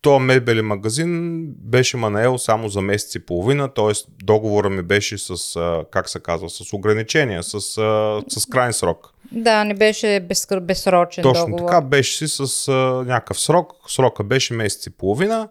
То 0.00 0.18
мебелен 0.18 0.66
магазин 0.66 1.44
беше 1.48 1.96
манаел 1.96 2.38
само 2.38 2.68
за 2.68 2.80
месец 2.80 3.14
и 3.14 3.26
половина, 3.26 3.68
т.е. 3.68 3.92
договора 4.24 4.70
ми 4.70 4.82
беше 4.82 5.18
с, 5.18 5.36
как 5.90 6.08
се 6.08 6.20
казва, 6.20 6.50
с 6.50 6.72
ограничения, 6.72 7.42
с, 7.42 7.60
с 8.28 8.46
крайен 8.50 8.72
срок. 8.72 9.10
Да, 9.32 9.64
не 9.64 9.74
беше 9.74 10.20
без, 10.28 10.46
безсрочен 10.62 11.22
Точно 11.22 11.46
договор. 11.46 11.66
така, 11.70 11.80
беше 11.80 12.16
си 12.16 12.46
с 12.46 12.72
някакъв 13.06 13.40
срок, 13.40 13.72
срока 13.88 14.24
беше 14.24 14.54
месец 14.54 14.86
и 14.86 14.90
половина 14.90 15.48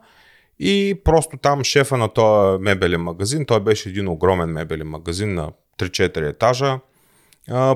и 0.59 1.01
просто 1.03 1.37
там 1.37 1.63
шефа 1.63 1.97
на 1.97 2.09
този 2.09 2.61
мебелен 2.61 3.01
магазин, 3.01 3.45
той 3.45 3.59
беше 3.59 3.89
един 3.89 4.07
огромен 4.07 4.49
мебелен 4.49 4.87
магазин 4.87 5.33
на 5.33 5.51
3-4 5.79 6.29
етажа, 6.29 6.79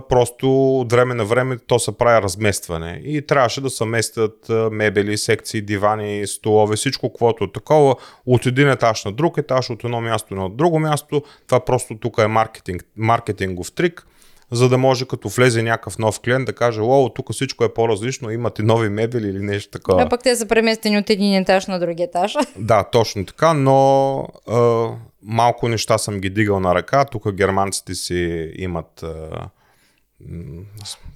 просто 0.09 0.79
от 0.79 0.91
време 0.91 1.13
на 1.13 1.25
време 1.25 1.57
то 1.57 1.79
се 1.79 1.97
прави 1.97 2.21
разместване. 2.21 3.01
И 3.05 3.21
трябваше 3.21 3.61
да 3.61 3.69
се 3.69 3.85
местят 3.85 4.49
а, 4.49 4.69
мебели, 4.71 5.17
секции, 5.17 5.61
дивани, 5.61 6.27
столове, 6.27 6.75
всичко, 6.75 7.13
което 7.13 7.43
е 7.43 7.51
такова, 7.51 7.95
от 8.25 8.45
един 8.45 8.69
етаж 8.69 9.05
на 9.05 9.11
друг 9.11 9.37
етаж, 9.37 9.69
от 9.69 9.83
едно 9.83 10.01
място 10.01 10.35
на 10.35 10.49
друго 10.49 10.79
място. 10.79 11.23
Това 11.47 11.65
просто 11.65 11.97
тук 11.97 12.17
е 12.17 12.27
маркетинг, 12.27 12.85
маркетингов 12.97 13.71
трик, 13.71 14.07
за 14.51 14.69
да 14.69 14.77
може 14.77 15.05
като 15.05 15.29
влезе 15.29 15.63
някакъв 15.63 15.97
нов 15.97 16.19
клиент 16.19 16.45
да 16.45 16.53
каже, 16.53 16.81
о, 16.81 17.09
тук 17.09 17.33
всичко 17.33 17.63
е 17.63 17.73
по-различно, 17.73 18.31
имате 18.31 18.63
нови 18.63 18.89
мебели 18.89 19.27
или 19.27 19.39
нещо 19.39 19.71
такова. 19.71 20.03
А 20.03 20.09
пък 20.09 20.23
те 20.23 20.35
са 20.35 20.47
преместени 20.47 20.97
от 20.97 21.09
един 21.09 21.33
етаж 21.33 21.67
на 21.67 21.79
други 21.79 22.03
етаж. 22.03 22.33
Да, 22.55 22.83
точно 22.83 23.25
така, 23.25 23.53
но 23.53 24.19
а, 24.47 24.87
малко 25.23 25.67
неща 25.67 25.97
съм 25.97 26.19
ги 26.19 26.29
дигал 26.29 26.59
на 26.59 26.75
ръка. 26.75 27.05
Тук 27.05 27.31
германците 27.31 27.95
си 27.95 28.51
имат 28.55 29.03
а, 29.03 29.49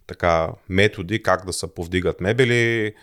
така 0.08 0.50
методи 0.70 1.24
как 1.24 1.46
да 1.46 1.54
се 1.54 1.76
повдигат 1.76 2.22
мебели. 2.22 2.94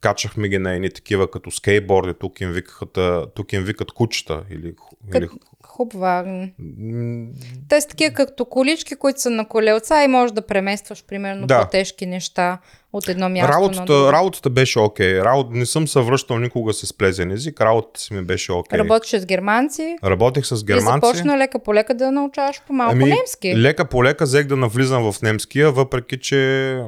Качахме 0.00 0.48
ги 0.48 0.58
на 0.58 0.74
едни 0.74 0.90
такива 0.90 1.30
като 1.30 1.50
скейтборди, 1.50 2.14
тук 2.14 2.40
им, 2.40 2.50
викаха, 2.50 2.86
тук 3.26 3.52
им 3.52 3.62
викат 3.62 3.92
кучета. 3.92 4.42
Или, 4.50 4.58
или, 4.58 4.74
Кът... 5.10 5.30
Хубава. 5.64 6.24
м, 6.58 7.26
Те 7.68 7.80
са 7.80 7.88
такива 7.88 8.14
като 8.16 8.44
колички, 8.44 8.96
които 8.96 9.20
са 9.20 9.30
на 9.30 9.48
колелца 9.48 10.04
и 10.04 10.08
можеш 10.08 10.32
да 10.32 10.42
преместваш 10.42 11.04
примерно 11.04 11.46
Да. 11.46 11.60
по-тежки 11.60 12.06
неща 12.06 12.58
от 12.92 13.08
едно 13.08 13.28
място 13.28 13.48
на 13.48 13.54
работата, 13.54 13.84
друго. 13.86 14.12
работата 14.12 14.50
беше 14.50 14.78
окей. 14.78 15.20
Работа, 15.20 15.50
не 15.52 15.66
съм 15.66 15.88
се 15.88 16.00
връщал 16.00 16.38
никога 16.38 16.72
с 16.72 16.92
плезен 16.92 17.30
език. 17.30 17.60
Работата 17.60 18.00
си 18.00 18.14
ми 18.14 18.22
беше 18.22 18.52
окей. 18.52 18.78
Работеше 18.78 19.20
с 19.20 19.26
германци 19.26 19.96
Работех 20.04 20.46
с 20.46 20.60
и 20.60 20.64
германци. 20.64 21.06
започна 21.06 21.38
лека 21.38 21.58
по 21.58 21.74
лека 21.74 21.94
да 21.94 22.12
научаваш 22.12 22.62
по-малко 22.66 22.92
Ами, 22.92 23.04
немски. 23.04 23.56
Лека 23.56 23.84
по 23.84 24.04
лека 24.04 24.24
взех 24.24 24.46
да 24.46 24.56
навлизам 24.56 25.12
в 25.12 25.22
немския, 25.22 25.70
въпреки 25.70 26.20
че 26.20 26.82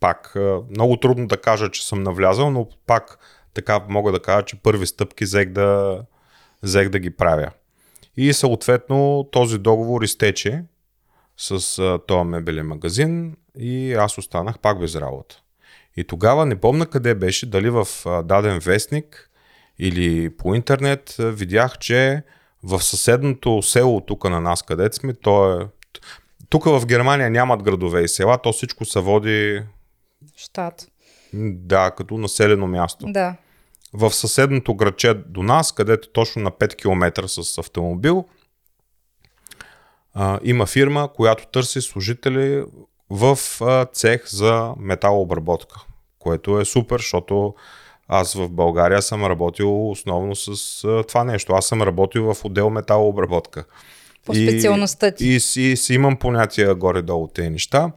пак 0.00 0.36
много 0.70 0.96
трудно 0.96 1.26
да 1.26 1.36
кажа, 1.36 1.70
че 1.70 1.86
съм 1.86 2.02
навлязал, 2.02 2.50
но 2.50 2.68
пак 2.86 3.18
така 3.54 3.80
мога 3.88 4.12
да 4.12 4.22
кажа, 4.22 4.44
че 4.44 4.62
първи 4.62 4.86
стъпки 4.86 5.24
взех 5.24 5.48
да, 5.48 6.00
взех 6.62 6.88
да 6.88 6.98
ги 6.98 7.10
правя. 7.10 7.50
И 8.16 8.32
съответно 8.32 9.28
този 9.32 9.58
договор 9.58 10.02
изтече 10.02 10.64
с 11.36 11.78
а, 11.78 11.98
този 12.06 12.24
мебелен 12.24 12.66
магазин 12.66 13.36
и 13.58 13.94
аз 13.94 14.18
останах 14.18 14.58
пак 14.58 14.80
без 14.80 14.96
работа. 14.96 15.40
И 15.96 16.04
тогава 16.04 16.46
не 16.46 16.60
помня 16.60 16.86
къде 16.86 17.14
беше, 17.14 17.46
дали 17.46 17.70
в 17.70 17.88
а, 18.06 18.22
даден 18.22 18.58
вестник 18.58 19.30
или 19.78 20.36
по 20.36 20.54
интернет, 20.54 21.16
а, 21.18 21.30
видях, 21.30 21.78
че 21.78 22.22
в 22.62 22.82
съседното 22.82 23.62
село 23.62 24.00
тук 24.00 24.24
на 24.24 24.40
нас, 24.40 24.62
където 24.62 24.96
сме, 24.96 25.14
то 25.14 25.60
е... 25.60 25.66
Тук 26.48 26.64
в 26.64 26.86
Германия 26.86 27.30
нямат 27.30 27.62
градове 27.62 28.02
и 28.02 28.08
села, 28.08 28.38
то 28.38 28.52
всичко 28.52 28.84
се 28.84 29.00
води, 29.00 29.62
Штат. 30.36 30.88
да, 31.32 31.90
като 31.90 32.18
населено 32.18 32.66
място. 32.66 33.06
Да. 33.08 33.36
В 33.92 34.10
съседното 34.10 34.74
градче 34.74 35.14
до 35.14 35.42
нас, 35.42 35.72
където 35.72 36.08
точно 36.08 36.42
на 36.42 36.50
5 36.50 36.76
км 36.76 37.28
с 37.28 37.58
автомобил, 37.58 38.24
а, 40.14 40.40
има 40.42 40.66
фирма, 40.66 41.08
която 41.14 41.46
търси 41.46 41.80
служители 41.80 42.64
в 43.10 43.38
а, 43.60 43.84
цех 43.84 44.28
за 44.28 44.74
металообработка, 44.78 45.80
което 46.18 46.60
е 46.60 46.64
супер, 46.64 46.98
защото 46.98 47.54
аз 48.08 48.34
в 48.34 48.48
България 48.48 49.02
съм 49.02 49.24
работил 49.24 49.90
основно 49.90 50.36
с 50.36 50.84
а, 50.84 51.04
това 51.08 51.24
нещо. 51.24 51.52
Аз 51.52 51.66
съм 51.66 51.82
работил 51.82 52.34
в 52.34 52.44
отдел 52.44 52.70
металообработка. 52.70 53.64
По 54.24 54.34
специалността 54.34 55.10
ти. 55.10 55.26
И, 55.26 55.34
и 55.34 55.40
си, 55.40 55.76
си 55.76 55.94
имам 55.94 56.16
понятия 56.16 56.74
горе-долу 56.74 57.28
тези 57.28 57.50
неща. 57.50 57.92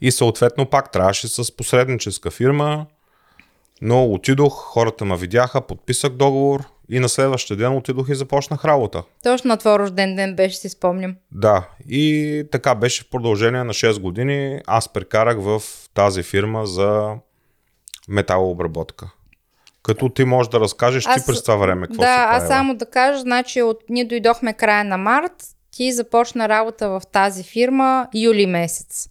И 0.00 0.10
съответно 0.10 0.66
пак 0.66 0.92
трябваше 0.92 1.28
с 1.28 1.56
посредническа 1.56 2.30
фирма, 2.30 2.86
но 3.82 4.04
отидох, 4.04 4.52
хората 4.54 5.04
ме 5.04 5.16
видяха, 5.16 5.60
подписах 5.60 6.10
договор 6.10 6.64
и 6.88 7.00
на 7.00 7.08
следващия 7.08 7.56
ден 7.56 7.76
отидох 7.76 8.08
и 8.08 8.14
започнах 8.14 8.64
работа. 8.64 9.02
Точно 9.22 9.48
на 9.48 9.56
твой 9.56 9.78
рожден 9.78 10.16
ден 10.16 10.36
беше, 10.36 10.56
си 10.56 10.68
спомням. 10.68 11.16
Да, 11.32 11.68
и 11.88 12.44
така 12.52 12.74
беше 12.74 13.02
в 13.02 13.10
продължение 13.10 13.64
на 13.64 13.72
6 13.74 14.00
години. 14.00 14.60
Аз 14.66 14.92
прекарах 14.92 15.36
в 15.40 15.62
тази 15.94 16.22
фирма 16.22 16.66
за 16.66 17.14
металообработка. 18.08 19.10
Като 19.82 20.08
ти 20.08 20.24
можеш 20.24 20.50
да 20.50 20.60
разкажеш 20.60 21.06
Аз- 21.06 21.14
ти 21.14 21.26
през 21.26 21.42
това 21.42 21.56
време 21.56 21.86
какво 21.86 22.02
да, 22.02 22.06
си 22.06 22.12
аз 22.18 22.30
правила. 22.30 22.48
само 22.48 22.74
да 22.74 22.86
кажа, 22.86 23.20
значи 23.20 23.62
от, 23.62 23.78
ние 23.88 24.04
дойдохме 24.04 24.52
края 24.52 24.84
на 24.84 24.96
март, 24.96 25.32
ти 25.70 25.92
започна 25.92 26.48
работа 26.48 26.88
в 26.88 27.02
тази 27.12 27.42
фирма 27.42 28.08
юли 28.14 28.46
месец. 28.46 29.08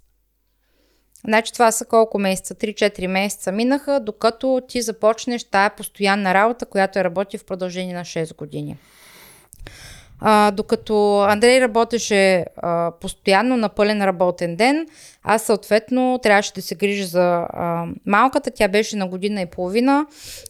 Значи 1.23 1.53
това 1.53 1.71
са 1.71 1.86
колко 1.86 2.19
месеца? 2.19 2.55
3-4 2.55 3.08
месеца 3.08 3.51
минаха, 3.51 3.99
докато 3.99 4.62
ти 4.67 4.82
започнеш 4.82 5.43
тая 5.43 5.69
постоянна 5.69 6.34
работа, 6.34 6.65
която 6.65 6.99
е 6.99 7.03
работи 7.03 7.38
в 7.38 7.45
продължение 7.45 7.93
на 7.93 8.05
6 8.05 8.36
години. 8.36 8.77
А, 10.21 10.51
докато 10.51 11.21
Андрей 11.21 11.62
работеше 11.62 12.45
а, 12.58 12.91
постоянно 13.01 13.58
на 13.58 13.69
пълен 13.69 14.03
работен 14.03 14.55
ден, 14.55 14.88
аз 15.23 15.43
съответно 15.43 16.19
трябваше 16.23 16.53
да 16.53 16.62
се 16.62 16.75
грижа 16.75 17.05
за 17.05 17.47
а, 17.49 17.86
малката. 18.05 18.51
Тя 18.51 18.67
беше 18.67 18.95
на 18.95 19.08
година 19.08 19.41
и 19.41 19.45
половина. 19.45 20.05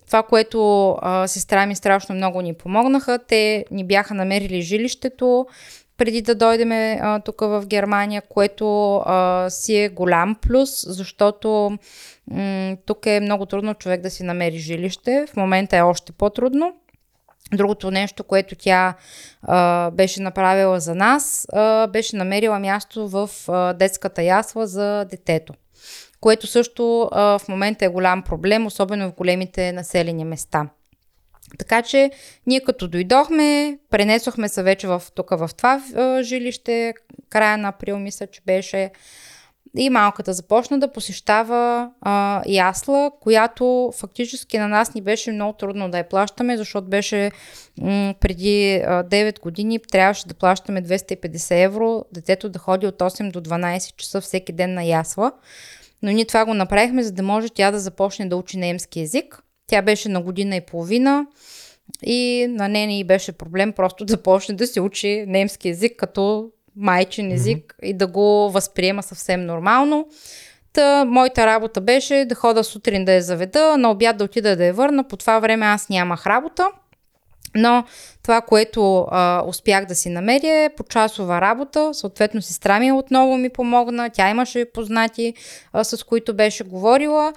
Това, 0.07 0.23
което 0.23 0.89
а, 1.01 1.27
сестра 1.27 1.65
ми 1.65 1.75
страшно 1.75 2.15
много 2.15 2.41
ни 2.41 2.53
помогнаха. 2.53 3.19
Те 3.27 3.65
ни 3.71 3.83
бяха 3.83 4.13
намерили 4.13 4.61
жилището 4.61 5.47
преди 5.99 6.21
да 6.21 6.35
дойдеме 6.35 6.99
а, 7.01 7.19
тук 7.19 7.41
в 7.41 7.63
Германия, 7.65 8.21
което 8.29 8.95
а, 8.95 9.49
си 9.49 9.75
е 9.75 9.89
голям 9.89 10.35
плюс, 10.35 10.85
защото 10.87 11.77
м- 12.31 12.77
тук 12.85 13.05
е 13.05 13.19
много 13.19 13.45
трудно 13.45 13.73
човек 13.73 14.01
да 14.01 14.09
си 14.09 14.23
намери 14.23 14.57
жилище. 14.57 15.25
В 15.33 15.35
момента 15.35 15.77
е 15.77 15.81
още 15.81 16.11
по-трудно. 16.11 16.75
Другото 17.53 17.91
нещо, 17.91 18.23
което 18.23 18.55
тя 18.55 18.93
а, 19.43 19.91
беше 19.91 20.21
направила 20.21 20.79
за 20.79 20.95
нас, 20.95 21.47
а, 21.53 21.87
беше 21.87 22.15
намерила 22.15 22.59
място 22.59 23.07
в 23.07 23.29
а, 23.47 23.73
детската 23.73 24.23
ясла 24.23 24.67
за 24.67 25.05
детето. 25.05 25.53
Което 26.21 26.47
също 26.47 27.09
а, 27.11 27.39
в 27.39 27.47
момента 27.47 27.85
е 27.85 27.89
голям 27.89 28.23
проблем, 28.23 28.65
особено 28.65 29.09
в 29.09 29.15
големите 29.15 29.71
населени 29.71 30.25
места. 30.25 30.69
Така 31.57 31.81
че 31.81 32.11
ние 32.47 32.59
като 32.59 32.87
дойдохме, 32.87 33.77
пренесохме 33.89 34.49
се 34.49 34.63
вече 34.63 34.87
в, 34.87 35.03
тук 35.15 35.29
в 35.29 35.49
това 35.57 35.83
а, 35.95 36.23
жилище, 36.23 36.93
края 37.29 37.57
на 37.57 37.67
април 37.67 37.99
мисля, 37.99 38.27
че 38.27 38.41
беше. 38.45 38.91
И 39.77 39.89
малката 39.89 40.33
започна 40.33 40.79
да 40.79 40.91
посещава 40.91 41.91
а, 42.01 42.43
ясла, 42.47 43.11
която 43.21 43.93
фактически 43.97 44.57
на 44.57 44.67
нас 44.67 44.93
ни 44.93 45.01
беше 45.01 45.31
много 45.31 45.53
трудно 45.53 45.89
да 45.89 45.97
я 45.97 46.09
плащаме, 46.09 46.57
защото 46.57 46.87
беше 46.87 47.31
м- 47.81 48.13
преди 48.19 48.83
а, 48.87 49.03
9 49.03 49.39
години 49.39 49.79
трябваше 49.91 50.27
да 50.27 50.33
плащаме 50.33 50.83
250 50.83 51.63
евро, 51.63 52.05
детето 52.13 52.49
да 52.49 52.59
ходи 52.59 52.87
от 52.87 52.99
8 52.99 53.31
до 53.31 53.41
12 53.41 53.95
часа 53.95 54.21
всеки 54.21 54.51
ден 54.53 54.73
на 54.73 54.83
ясла. 54.83 55.31
Но 56.01 56.11
ние 56.11 56.25
това 56.25 56.45
го 56.45 56.53
направихме, 56.53 57.03
за 57.03 57.11
да 57.11 57.23
може 57.23 57.49
тя 57.49 57.71
да 57.71 57.79
започне 57.79 58.25
да 58.25 58.35
учи 58.35 58.57
немски 58.57 58.99
язик. 58.99 59.43
Тя 59.69 59.81
беше 59.81 60.09
на 60.09 60.21
година 60.21 60.55
и 60.55 60.61
половина 60.61 61.25
и 62.03 62.47
на 62.49 62.67
нея 62.67 62.87
не 62.87 63.03
беше 63.03 63.31
проблем 63.31 63.73
просто 63.73 64.05
да 64.05 64.23
почне 64.23 64.55
да 64.55 64.67
се 64.67 64.81
учи 64.81 65.25
немски 65.27 65.67
язик 65.67 65.95
като 65.97 66.49
майчин 66.75 67.31
език 67.31 67.75
mm-hmm. 67.77 67.85
и 67.85 67.93
да 67.93 68.07
го 68.07 68.51
възприема 68.51 69.03
съвсем 69.03 69.45
нормално. 69.45 70.07
Та, 70.73 71.05
моята 71.05 71.45
работа 71.45 71.81
беше 71.81 72.25
да 72.29 72.35
хода 72.35 72.63
сутрин 72.63 73.05
да 73.05 73.13
я 73.13 73.21
заведа, 73.21 73.77
на 73.77 73.91
обяд 73.91 74.17
да 74.17 74.23
отида 74.23 74.55
да 74.55 74.65
я 74.65 74.73
върна. 74.73 75.03
По 75.03 75.17
това 75.17 75.39
време 75.39 75.65
аз 75.65 75.89
нямах 75.89 76.27
работа. 76.27 76.67
Но 77.55 77.83
това, 78.23 78.41
което 78.41 79.07
а, 79.11 79.43
успях 79.47 79.85
да 79.85 79.95
си 79.95 80.09
намеря 80.09 80.63
е 80.63 80.75
почасова 80.77 81.41
работа. 81.41 81.93
Съответно, 81.93 82.41
сестра 82.41 82.79
ми 82.79 82.91
отново 82.91 83.37
ми 83.37 83.49
помогна. 83.49 84.09
Тя 84.09 84.29
имаше 84.29 84.65
познати, 84.73 85.33
а, 85.73 85.83
с 85.83 86.03
които 86.03 86.33
беше 86.33 86.63
говорила. 86.63 87.33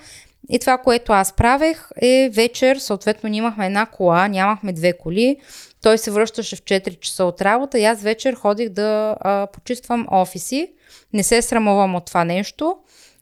И 0.50 0.58
това, 0.58 0.78
което 0.78 1.12
аз 1.12 1.32
правех 1.32 1.88
е 2.02 2.30
вечер, 2.32 2.76
съответно 2.76 3.28
ние 3.28 3.38
имахме 3.38 3.66
една 3.66 3.86
кола, 3.86 4.28
нямахме 4.28 4.72
две 4.72 4.92
коли. 4.92 5.36
Той 5.82 5.98
се 5.98 6.10
връщаше 6.10 6.56
в 6.56 6.62
4 6.62 6.98
часа 6.98 7.24
от 7.24 7.40
работа 7.40 7.78
и 7.78 7.84
аз 7.84 8.02
вечер 8.02 8.34
ходих 8.34 8.68
да 8.68 9.16
а, 9.20 9.46
почиствам 9.46 10.06
офиси. 10.10 10.72
Не 11.12 11.22
се 11.22 11.42
срамувам 11.42 11.94
от 11.94 12.06
това 12.06 12.24
нещо. 12.24 12.76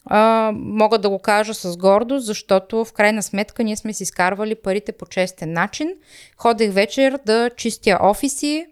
а, 0.07 0.53
мога 0.55 0.99
да 0.99 1.11
го 1.11 1.19
кажа 1.19 1.55
с 1.55 1.77
гордост, 1.77 2.27
защото 2.27 2.85
в 2.85 2.93
крайна 2.93 3.23
сметка 3.23 3.65
ние 3.65 3.77
сме 3.77 3.93
си 3.93 4.03
изкарвали 4.03 4.55
парите 4.55 4.93
по 4.93 5.07
честен 5.07 5.53
начин. 5.53 5.95
Ходех 6.37 6.73
вечер 6.73 7.19
да 7.27 7.51
чистя 7.57 7.99
офиси 8.03 8.67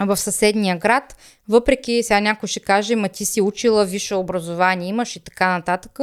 в 0.00 0.16
съседния 0.16 0.78
град, 0.78 1.16
въпреки 1.48 2.02
сега 2.02 2.20
някой 2.20 2.48
ще 2.48 2.60
каже, 2.60 2.96
ма 2.96 3.08
ти 3.08 3.24
си 3.24 3.40
учила 3.40 3.84
висше 3.84 4.14
образование 4.14 4.88
имаш 4.88 5.16
и 5.16 5.20
така 5.20 5.48
нататък. 5.48 5.98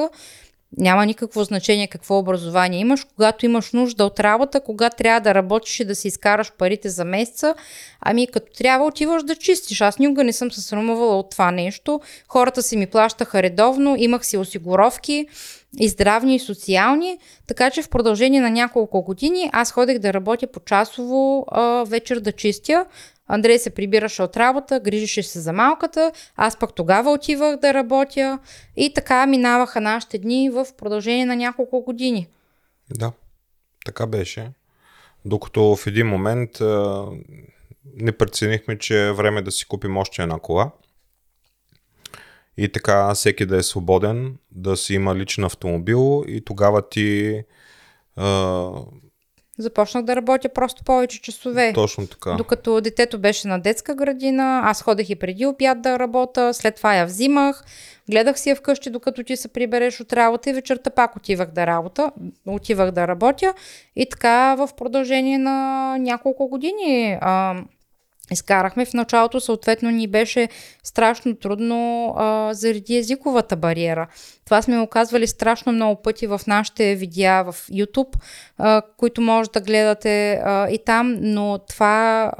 Няма 0.77 1.05
никакво 1.05 1.43
значение 1.43 1.87
какво 1.87 2.17
образование 2.17 2.79
имаш, 2.79 3.05
когато 3.15 3.45
имаш 3.45 3.71
нужда 3.71 4.05
от 4.05 4.19
работа, 4.19 4.61
когато 4.61 4.97
трябва 4.97 5.19
да 5.19 5.35
работиш 5.35 5.79
и 5.79 5.85
да 5.85 5.95
си 5.95 6.07
изкараш 6.07 6.51
парите 6.57 6.89
за 6.89 7.05
месеца, 7.05 7.55
ами 8.01 8.27
като 8.27 8.53
трябва 8.57 8.85
отиваш 8.85 9.23
да 9.23 9.35
чистиш. 9.35 9.81
Аз 9.81 9.99
никога 9.99 10.23
не 10.23 10.33
съм 10.33 10.51
се 10.51 10.61
срамувала 10.61 11.19
от 11.19 11.29
това 11.29 11.51
нещо. 11.51 12.01
Хората 12.27 12.61
си 12.61 12.77
ми 12.77 12.87
плащаха 12.87 13.43
редовно, 13.43 13.95
имах 13.97 14.25
си 14.25 14.37
осигуровки 14.37 15.27
и 15.79 15.89
здравни 15.89 16.35
и 16.35 16.39
социални, 16.39 17.17
така 17.47 17.69
че 17.69 17.81
в 17.81 17.89
продължение 17.89 18.41
на 18.41 18.49
няколко 18.49 19.01
години 19.01 19.49
аз 19.53 19.71
ходех 19.71 19.99
да 19.99 20.13
работя 20.13 20.47
по 20.47 20.59
часово 20.59 21.45
вечер 21.87 22.19
да 22.19 22.31
чистя, 22.31 22.85
Андрей 23.27 23.59
се 23.59 23.69
прибираше 23.69 24.23
от 24.23 24.37
работа, 24.37 24.79
грижеше 24.79 25.23
се 25.23 25.39
за 25.39 25.53
малката, 25.53 26.11
аз 26.35 26.59
пък 26.59 26.73
тогава 26.73 27.11
отивах 27.11 27.57
да 27.57 27.73
работя 27.73 28.39
и 28.75 28.93
така 28.93 29.25
минаваха 29.25 29.81
нашите 29.81 30.17
дни 30.17 30.49
в 30.49 30.67
продължение 30.77 31.25
на 31.25 31.35
няколко 31.35 31.81
години. 31.81 32.27
Да, 32.89 33.11
така 33.85 34.07
беше. 34.07 34.51
Докато 35.25 35.75
в 35.75 35.87
един 35.87 36.07
момент 36.07 36.49
не 37.95 38.11
преценихме, 38.11 38.77
че 38.77 39.07
е 39.07 39.13
време 39.13 39.41
да 39.41 39.51
си 39.51 39.67
купим 39.67 39.97
още 39.97 40.21
една 40.21 40.39
кола. 40.39 40.71
И 42.57 42.71
така 42.71 43.13
всеки 43.13 43.45
да 43.45 43.57
е 43.57 43.63
свободен, 43.63 44.37
да 44.51 44.77
си 44.77 44.93
има 44.93 45.15
личен 45.15 45.43
автомобил 45.43 46.23
и 46.27 46.45
тогава 46.45 46.89
ти 46.89 47.43
Започнах 49.57 50.03
да 50.03 50.15
работя 50.15 50.49
просто 50.49 50.83
повече 50.83 51.21
часове. 51.21 51.73
Точно 51.73 52.07
така. 52.07 52.31
Докато 52.31 52.81
детето 52.81 53.19
беше 53.19 53.47
на 53.47 53.59
детска 53.59 53.95
градина, 53.95 54.61
аз 54.63 54.81
ходех 54.81 55.09
и 55.09 55.15
преди 55.15 55.45
обяд 55.45 55.81
да 55.81 55.99
работя, 55.99 56.53
след 56.53 56.75
това 56.75 56.95
я 56.95 57.05
взимах, 57.05 57.63
гледах 58.09 58.39
си 58.39 58.49
я 58.49 58.55
вкъщи, 58.55 58.89
докато 58.89 59.23
ти 59.23 59.37
се 59.37 59.47
прибереш 59.47 59.99
от 59.99 60.13
работа 60.13 60.49
и 60.49 60.53
вечерта 60.53 60.89
пак 60.89 61.15
отивах 61.15 61.51
да 61.51 61.67
работа, 61.67 62.11
отивах 62.45 62.91
да 62.91 63.07
работя 63.07 63.53
и 63.95 64.09
така 64.09 64.55
в 64.55 64.69
продължение 64.77 65.37
на 65.37 65.97
няколко 65.97 66.47
години 66.47 67.17
а, 67.21 67.63
изкарахме. 68.31 68.85
В 68.85 68.93
началото 68.93 69.39
съответно 69.39 69.91
ни 69.91 70.07
беше 70.07 70.49
страшно 70.83 71.35
трудно 71.35 72.09
а, 72.17 72.53
заради 72.53 72.97
езиковата 72.97 73.55
бариера. 73.55 74.07
Това 74.45 74.61
сме 74.61 74.77
го 74.77 74.87
казвали 74.87 75.27
страшно 75.27 75.71
много 75.71 76.01
пъти 76.01 76.27
в 76.27 76.41
нашите 76.47 76.95
видеа 76.95 77.43
в 77.43 77.55
YouTube, 77.71 78.15
а, 78.57 78.81
които 78.97 79.21
може 79.21 79.49
да 79.49 79.61
гледате 79.61 80.33
а, 80.33 80.69
и 80.69 80.79
там, 80.85 81.17
но 81.21 81.59
това 81.69 82.31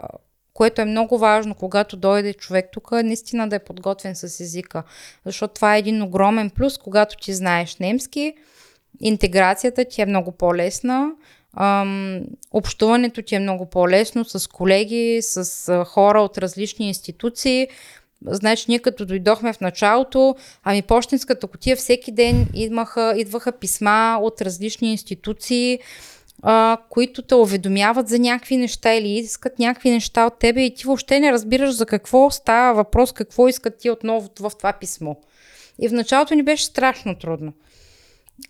което 0.53 0.81
е 0.81 0.85
много 0.85 1.17
важно, 1.17 1.55
когато 1.55 1.97
дойде 1.97 2.33
човек 2.33 2.69
тук, 2.71 2.89
е 2.93 3.03
наистина 3.03 3.49
да 3.49 3.55
е 3.55 3.59
подготвен 3.59 4.15
с 4.15 4.39
езика. 4.39 4.83
Защото 5.25 5.53
това 5.53 5.75
е 5.75 5.79
един 5.79 6.01
огромен 6.01 6.49
плюс, 6.49 6.77
когато 6.77 7.17
ти 7.17 7.33
знаеш 7.33 7.77
немски, 7.77 8.33
интеграцията 8.99 9.85
ти 9.85 10.01
е 10.01 10.05
много 10.05 10.31
по-лесна, 10.31 11.11
Ам, 11.55 12.21
общуването 12.51 13.21
ти 13.21 13.35
е 13.35 13.39
много 13.39 13.65
по-лесно 13.65 14.25
с 14.25 14.49
колеги, 14.49 15.19
с 15.21 15.69
а, 15.69 15.85
хора 15.85 16.21
от 16.21 16.37
различни 16.37 16.87
институции. 16.87 17.67
Знаеш, 18.27 18.67
ние 18.67 18.79
като 18.79 19.05
дойдохме 19.05 19.53
в 19.53 19.61
началото, 19.61 20.35
ами 20.63 20.81
почтенската 20.81 21.47
котия 21.47 21.75
всеки 21.75 22.11
ден 22.11 22.47
идваха, 22.53 23.13
идваха 23.17 23.51
писма 23.51 24.19
от 24.21 24.41
различни 24.41 24.91
институции, 24.91 25.79
а, 26.41 26.77
които 26.89 27.21
те 27.21 27.35
уведомяват 27.35 28.07
за 28.07 28.19
някакви 28.19 28.57
неща 28.57 28.93
или 28.93 29.09
искат 29.09 29.59
някакви 29.59 29.89
неща 29.89 30.25
от 30.25 30.39
тебе 30.39 30.61
и 30.61 30.73
ти 30.73 30.85
въобще 30.85 31.19
не 31.19 31.31
разбираш 31.31 31.71
за 31.71 31.85
какво 31.85 32.31
става 32.31 32.73
въпрос, 32.73 33.11
какво 33.11 33.47
искат 33.47 33.77
ти 33.77 33.89
отново 33.89 34.29
в 34.39 34.51
това 34.55 34.73
писмо. 34.73 35.15
И 35.79 35.89
в 35.89 35.93
началото 35.93 36.35
ни 36.35 36.43
беше 36.43 36.65
страшно 36.65 37.15
трудно. 37.15 37.53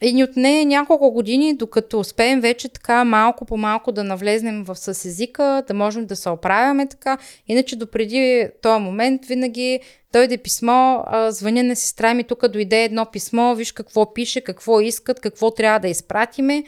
И 0.02 0.13
ни 0.13 0.24
отне 0.24 0.65
няколко 0.65 1.12
години, 1.12 1.58
докато 1.58 2.00
успеем 2.00 2.41
вече 2.41 2.69
така 2.69 3.04
малко 3.04 3.45
по 3.45 3.58
малко 3.58 3.91
да 3.91 4.04
навлезнем 4.04 4.63
в 4.63 4.76
с 4.76 5.06
езика, 5.06 5.63
да 5.67 5.74
можем 5.74 6.06
да 6.06 6.15
се 6.15 6.30
оправяме 6.30 6.88
така. 6.88 7.17
Иначе 7.48 7.76
допреди 7.76 8.48
този 8.62 8.84
момент 8.84 9.26
винаги 9.26 9.80
дойде 10.13 10.38
писмо, 10.38 11.04
а, 11.06 11.32
звъня 11.32 11.63
на 11.63 11.76
сестра 11.76 12.13
ми, 12.13 12.24
тук 12.24 12.48
дойде 12.48 12.84
едно 12.84 13.06
писмо, 13.06 13.56
виж 13.56 13.71
какво 13.71 14.13
пише, 14.13 14.41
какво 14.41 14.82
искат, 14.82 15.19
какво 15.19 15.52
трябва 15.52 15.80
да 15.80 15.88
изпратиме. 15.88 16.63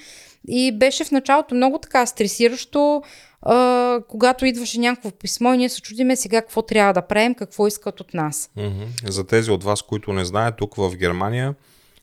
И 0.48 0.72
беше 0.72 1.04
в 1.04 1.12
началото 1.12 1.56
много 1.56 1.78
така 1.78 2.06
стресиращо, 2.06 3.02
а, 3.42 4.00
когато 4.10 4.46
идваше 4.46 4.80
някакво 4.80 5.12
писмо 5.12 5.54
и 5.54 5.58
ние 5.58 5.70
се 5.70 5.82
чудиме 5.82 6.16
сега 6.16 6.42
какво 6.42 6.62
трябва 6.62 6.94
да 6.94 7.02
правим, 7.02 7.36
какво 7.36 7.68
искат 7.68 8.00
от 8.00 8.14
нас. 8.14 8.50
За 9.10 9.28
тези 9.28 9.52
от 9.52 9.64
вас, 9.64 9.82
които 9.82 10.14
не 10.14 10.26
знаят, 10.26 10.58
тук 10.58 10.76
в 10.76 10.96
Германия 10.96 11.56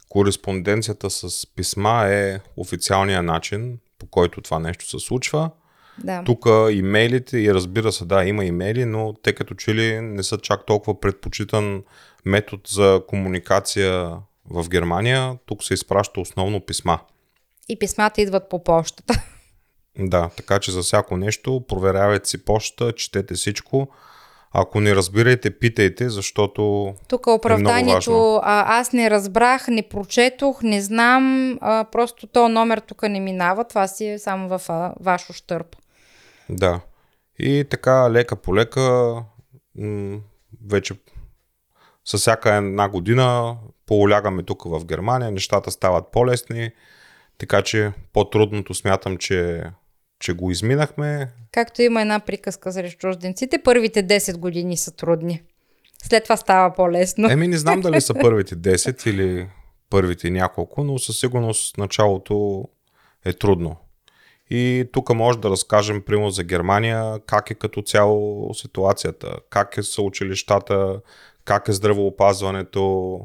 Кореспонденцията 0.08 1.10
с 1.10 1.46
писма 1.56 2.06
е 2.06 2.40
официалния 2.56 3.22
начин, 3.22 3.78
по 3.98 4.06
който 4.06 4.40
това 4.40 4.58
нещо 4.58 4.88
се 4.88 4.98
случва. 4.98 5.50
Да. 5.98 6.22
Тук 6.24 6.46
имейлите, 6.70 7.38
и 7.38 7.54
разбира 7.54 7.92
се, 7.92 8.04
да, 8.04 8.24
има 8.24 8.44
имейли, 8.44 8.84
но 8.84 9.14
те 9.22 9.32
като 9.32 9.54
че 9.54 9.74
ли 9.74 10.00
не 10.00 10.22
са 10.22 10.38
чак 10.38 10.66
толкова 10.66 11.00
предпочитан 11.00 11.82
метод 12.24 12.62
за 12.68 13.02
комуникация 13.08 14.16
в 14.50 14.68
Германия. 14.68 15.38
Тук 15.46 15.64
се 15.64 15.74
изпраща 15.74 16.20
основно 16.20 16.60
писма. 16.60 16.98
И 17.68 17.78
писмата 17.78 18.22
идват 18.22 18.48
по 18.48 18.64
почтата. 18.64 19.22
Да, 19.98 20.30
така 20.36 20.58
че 20.58 20.72
за 20.72 20.82
всяко 20.82 21.16
нещо 21.16 21.64
проверявайте 21.68 22.28
си 22.28 22.44
почта, 22.44 22.92
четете 22.92 23.34
всичко. 23.34 23.88
Ако 24.56 24.80
не 24.80 24.94
разбирайте, 24.94 25.58
питайте, 25.58 26.08
защото. 26.08 26.94
Тук 27.08 27.26
оправданието, 27.26 28.36
е 28.36 28.40
а, 28.42 28.80
аз 28.80 28.92
не 28.92 29.10
разбрах, 29.10 29.68
не 29.68 29.82
прочетох, 29.82 30.62
не 30.62 30.80
знам, 30.80 31.58
а, 31.60 31.84
просто 31.92 32.26
то 32.26 32.48
номер 32.48 32.78
тук 32.78 33.02
не 33.02 33.20
минава, 33.20 33.64
това 33.64 33.86
си 33.88 34.06
е 34.06 34.18
само 34.18 34.58
в 34.58 34.60
а, 34.68 34.94
ваш 35.00 35.30
ощърп. 35.30 35.76
Да. 36.50 36.80
И 37.38 37.64
така, 37.70 38.10
лека 38.10 38.36
по 38.36 38.56
лека, 38.56 39.14
м- 39.78 40.18
вече 40.66 40.94
с 42.04 42.18
всяка 42.18 42.54
една 42.54 42.88
година 42.88 43.56
полягаме 43.86 44.42
тук 44.42 44.64
в 44.64 44.84
Германия, 44.84 45.30
нещата 45.30 45.70
стават 45.70 46.04
по-лесни, 46.12 46.70
така 47.38 47.62
че 47.62 47.92
по-трудното 48.12 48.74
смятам, 48.74 49.16
че 49.16 49.64
че 50.24 50.32
го 50.32 50.50
изминахме. 50.50 51.32
Както 51.52 51.82
има 51.82 52.00
една 52.00 52.20
приказка 52.20 52.72
за 52.72 52.90
чужденците, 52.90 53.62
първите 53.64 54.06
10 54.06 54.36
години 54.36 54.76
са 54.76 54.90
трудни. 54.96 55.42
След 56.02 56.22
това 56.22 56.36
става 56.36 56.74
по-лесно. 56.74 57.30
Еми, 57.30 57.48
не 57.48 57.56
знам 57.56 57.80
дали 57.80 58.00
са 58.00 58.14
първите 58.20 58.56
10 58.56 59.10
или 59.10 59.48
първите 59.90 60.30
няколко, 60.30 60.84
но 60.84 60.98
със 60.98 61.20
сигурност 61.20 61.78
началото 61.78 62.64
е 63.24 63.32
трудно. 63.32 63.76
И 64.50 64.88
тук 64.92 65.14
може 65.14 65.38
да 65.38 65.50
разкажем, 65.50 66.02
примерно 66.02 66.30
за 66.30 66.44
Германия, 66.44 67.20
как 67.26 67.50
е 67.50 67.54
като 67.54 67.82
цяло 67.82 68.50
ситуацията, 68.54 69.36
как 69.50 69.76
е 69.78 69.82
са 69.82 70.02
училищата, 70.02 71.00
как 71.44 71.68
е 71.68 71.72
здравеопазването, 71.72 73.20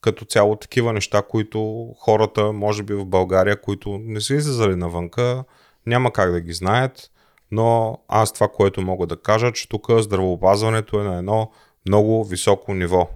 като 0.00 0.24
цяло 0.24 0.56
такива 0.56 0.92
неща, 0.92 1.22
които 1.22 1.90
хората, 1.98 2.52
може 2.52 2.82
би 2.82 2.94
в 2.94 3.04
България, 3.04 3.60
които 3.60 3.98
не 3.98 4.20
са 4.20 4.34
излизали 4.34 4.76
навънка, 4.76 5.44
няма 5.86 6.12
как 6.12 6.32
да 6.32 6.40
ги 6.40 6.52
знаят, 6.52 7.10
но 7.50 7.98
аз 8.08 8.32
това, 8.32 8.48
което 8.48 8.82
мога 8.82 9.06
да 9.06 9.22
кажа, 9.22 9.52
че 9.52 9.68
тук 9.68 9.86
здравеопазването 9.90 11.00
е 11.00 11.04
на 11.04 11.18
едно 11.18 11.50
много 11.88 12.24
високо 12.24 12.74
ниво. 12.74 13.08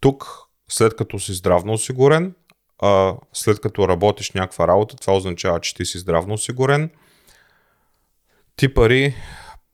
Тук, 0.00 0.26
след 0.68 0.96
като 0.96 1.18
си 1.18 1.32
здравно 1.32 1.72
осигурен, 1.72 2.34
а, 2.78 3.14
след 3.32 3.60
като 3.60 3.88
работиш 3.88 4.32
някаква 4.32 4.68
работа, 4.68 4.96
това 4.96 5.16
означава, 5.16 5.60
че 5.60 5.74
ти 5.74 5.84
си 5.84 5.98
здравно 5.98 6.34
осигурен, 6.34 6.90
ти 8.56 8.74
пари 8.74 9.14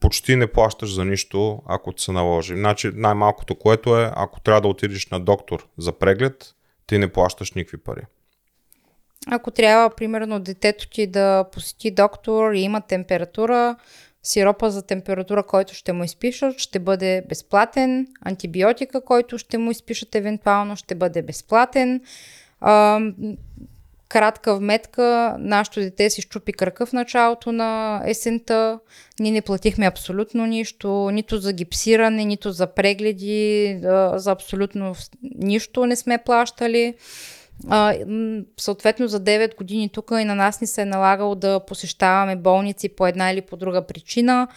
почти 0.01 0.37
не 0.37 0.47
плащаш 0.47 0.95
за 0.95 1.05
нищо, 1.05 1.63
ако 1.67 1.93
ти 1.93 2.03
се 2.03 2.13
наложи. 2.13 2.57
Значи 2.57 2.91
най-малкото, 2.95 3.55
което 3.55 4.01
е, 4.01 4.13
ако 4.17 4.41
трябва 4.41 4.61
да 4.61 4.69
отидеш 4.69 5.09
на 5.09 5.21
доктор 5.21 5.69
за 5.79 5.93
преглед, 5.93 6.55
ти 6.87 6.99
не 6.99 7.13
плащаш 7.13 7.53
никакви 7.53 7.79
пари. 7.79 8.03
Ако 9.27 9.51
трябва, 9.51 9.91
примерно, 9.91 10.41
детето 10.41 10.89
ти 10.89 11.07
да 11.07 11.45
посети 11.53 11.91
доктор 11.91 12.53
и 12.53 12.61
има 12.61 12.81
температура, 12.81 13.77
сиропа 14.23 14.71
за 14.71 14.83
температура, 14.83 15.43
който 15.43 15.75
ще 15.75 15.93
му 15.93 16.05
изпишат, 16.05 16.59
ще 16.59 16.79
бъде 16.79 17.23
безплатен. 17.29 18.07
Антибиотика, 18.25 19.01
който 19.01 19.39
ще 19.39 19.59
му 19.59 19.71
изпишат 19.71 20.15
евентуално, 20.15 20.77
ще 20.77 20.95
бъде 20.95 21.23
безплатен. 21.23 22.01
А, 22.61 23.01
кратка 24.09 24.57
вметка, 24.57 25.37
нашето 25.39 25.81
дете 25.81 26.11
си 26.11 26.23
щупи 26.23 26.53
кръка 26.53 26.87
в 26.87 26.93
началото 26.93 27.53
на 27.53 28.03
есента. 28.07 28.79
Ние 29.21 29.33
не 29.33 29.43
платихме 29.43 29.87
абсолютно 29.87 30.47
нищо, 30.47 31.11
нито 31.13 31.39
за 31.39 31.53
гипсиране, 31.53 32.25
нито 32.25 32.53
за 32.53 32.67
прегледи, 32.67 33.79
за 34.15 34.31
абсолютно 34.31 34.95
нищо 35.23 35.87
не 35.87 35.97
сме 35.97 36.19
плащали. 36.19 36.95
А, 37.69 37.95
съответно 38.59 39.09
за 39.09 39.21
9 39.21 39.57
години 39.57 39.89
тук 39.89 40.11
и 40.21 40.25
на 40.25 40.35
нас 40.35 40.61
ни 40.61 40.67
се 40.67 40.83
е 40.83 40.85
налагало 40.85 41.35
да 41.35 41.61
посещаваме 41.61 42.37
болници 42.37 42.89
по 42.89 43.07
една 43.07 43.31
или 43.31 43.41
по 43.41 43.57
друга 43.57 43.87
причина. 43.87 44.49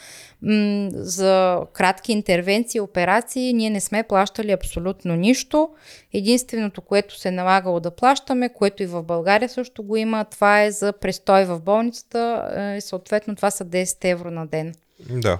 М- 0.42 0.90
за 0.94 1.60
кратки 1.74 2.12
интервенции, 2.12 2.80
операции 2.80 3.54
ние 3.54 3.70
не 3.70 3.82
сме 3.82 4.04
плащали 4.04 4.52
абсолютно 4.52 5.16
нищо. 5.16 5.70
Единственото, 6.14 6.82
което 6.82 7.20
се 7.20 7.28
е 7.28 7.32
налагало 7.32 7.80
да 7.80 7.92
плащаме, 7.92 8.50
което 8.50 8.84
и 8.84 8.86
в 8.86 9.04
България 9.04 9.50
също 9.50 9.84
го 9.84 9.96
има, 9.96 10.26
това 10.26 10.64
е 10.64 10.72
за 10.72 10.94
престой 10.94 11.46
в 11.46 11.60
болницата 11.60 12.76
и 12.78 12.82
съответно 12.82 13.36
това 13.36 13.52
са 13.52 13.66
10 13.66 14.12
евро 14.12 14.32
на 14.32 14.48
ден. 14.48 14.74
Да. 15.10 15.40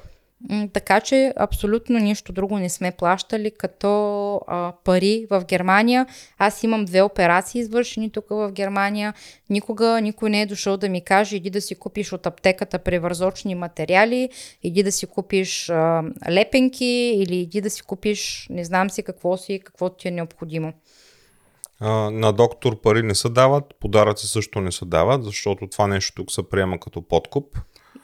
Така 0.74 1.00
че 1.00 1.34
абсолютно 1.38 2.00
нищо 2.00 2.34
друго 2.34 2.58
не 2.58 2.70
сме 2.70 2.92
плащали 2.92 3.52
като 3.52 4.36
а, 4.48 4.74
пари 4.84 5.28
в 5.30 5.46
Германия. 5.46 6.08
Аз 6.38 6.64
имам 6.64 6.86
две 6.86 7.02
операции 7.02 7.62
извършени 7.62 8.12
тук 8.12 8.26
в 8.30 8.52
Германия. 8.52 9.14
Никога 9.50 10.02
никой 10.02 10.30
не 10.30 10.42
е 10.42 10.46
дошъл 10.46 10.78
да 10.78 10.90
ми 10.90 11.02
каже 11.02 11.36
иди 11.36 11.50
да 11.50 11.62
си 11.62 11.76
купиш 11.76 12.14
от 12.14 12.26
аптеката 12.26 12.80
превързочни 12.80 13.56
материали, 13.56 14.30
иди 14.64 14.84
да 14.84 14.92
си 14.92 15.06
купиш 15.06 15.70
а, 15.70 16.04
лепенки 16.30 17.16
или 17.16 17.36
иди 17.36 17.62
да 17.62 17.70
си 17.70 17.82
купиш 17.82 18.48
не 18.50 18.66
знам 18.66 18.90
си 18.90 19.04
какво 19.04 19.38
си, 19.38 19.62
какво 19.64 19.90
ти 19.90 20.08
е 20.08 20.12
необходимо. 20.12 20.74
А, 21.80 21.90
на 22.12 22.34
доктор 22.34 22.82
пари 22.82 23.04
не 23.04 23.16
се 23.16 23.30
дават, 23.30 23.64
подаръци 23.80 24.28
също 24.28 24.62
не 24.62 24.72
се 24.72 24.86
дават, 24.86 25.24
защото 25.24 25.68
това 25.68 25.88
нещо 25.88 26.16
тук 26.16 26.32
се 26.32 26.50
приема 26.50 26.80
като 26.80 27.02
подкуп. 27.02 27.58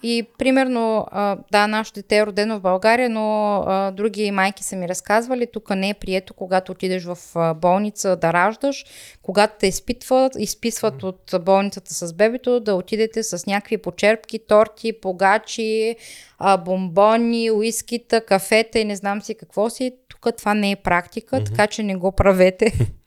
И 0.04 0.28
примерно, 0.38 1.06
а, 1.12 1.38
да, 1.52 1.68
нашето 1.68 2.00
дете 2.00 2.18
е 2.18 2.26
родено 2.26 2.60
в 2.60 2.62
България, 2.62 3.10
но 3.10 3.56
а, 3.68 3.92
други 3.92 4.32
майки 4.32 4.64
са 4.64 4.76
ми 4.76 4.88
разказвали, 4.88 5.48
тук 5.54 5.70
не 5.70 5.90
е 5.90 5.94
прието, 5.94 6.34
когато 6.34 6.72
отидеш 6.72 7.04
в 7.04 7.18
болница 7.56 8.16
да 8.16 8.34
раждаш, 8.34 8.86
когато 9.22 9.54
те 9.60 9.68
изпитват, 9.68 10.34
изписват 10.38 11.04
от 11.04 11.36
болницата 11.42 11.94
с 11.94 12.14
бебето, 12.14 12.60
да 12.60 12.76
отидете 12.76 13.24
с 13.24 13.46
някакви 13.46 13.78
почерпки, 13.78 14.40
торти, 14.48 14.94
погачи, 15.02 15.96
а, 16.38 16.58
бомбони, 16.58 17.52
уискита, 17.52 18.26
кафета 18.26 18.80
и 18.80 18.86
не 18.86 18.96
знам 18.96 19.22
си 19.22 19.36
какво 19.36 19.70
си. 19.70 19.92
Тук 20.08 20.36
това 20.38 20.54
не 20.54 20.72
е 20.72 20.76
практика, 20.76 21.36
mm-hmm. 21.36 21.46
така 21.46 21.68
че 21.68 21.84
не 21.84 21.96
го 21.96 22.12
правете. 22.12 22.74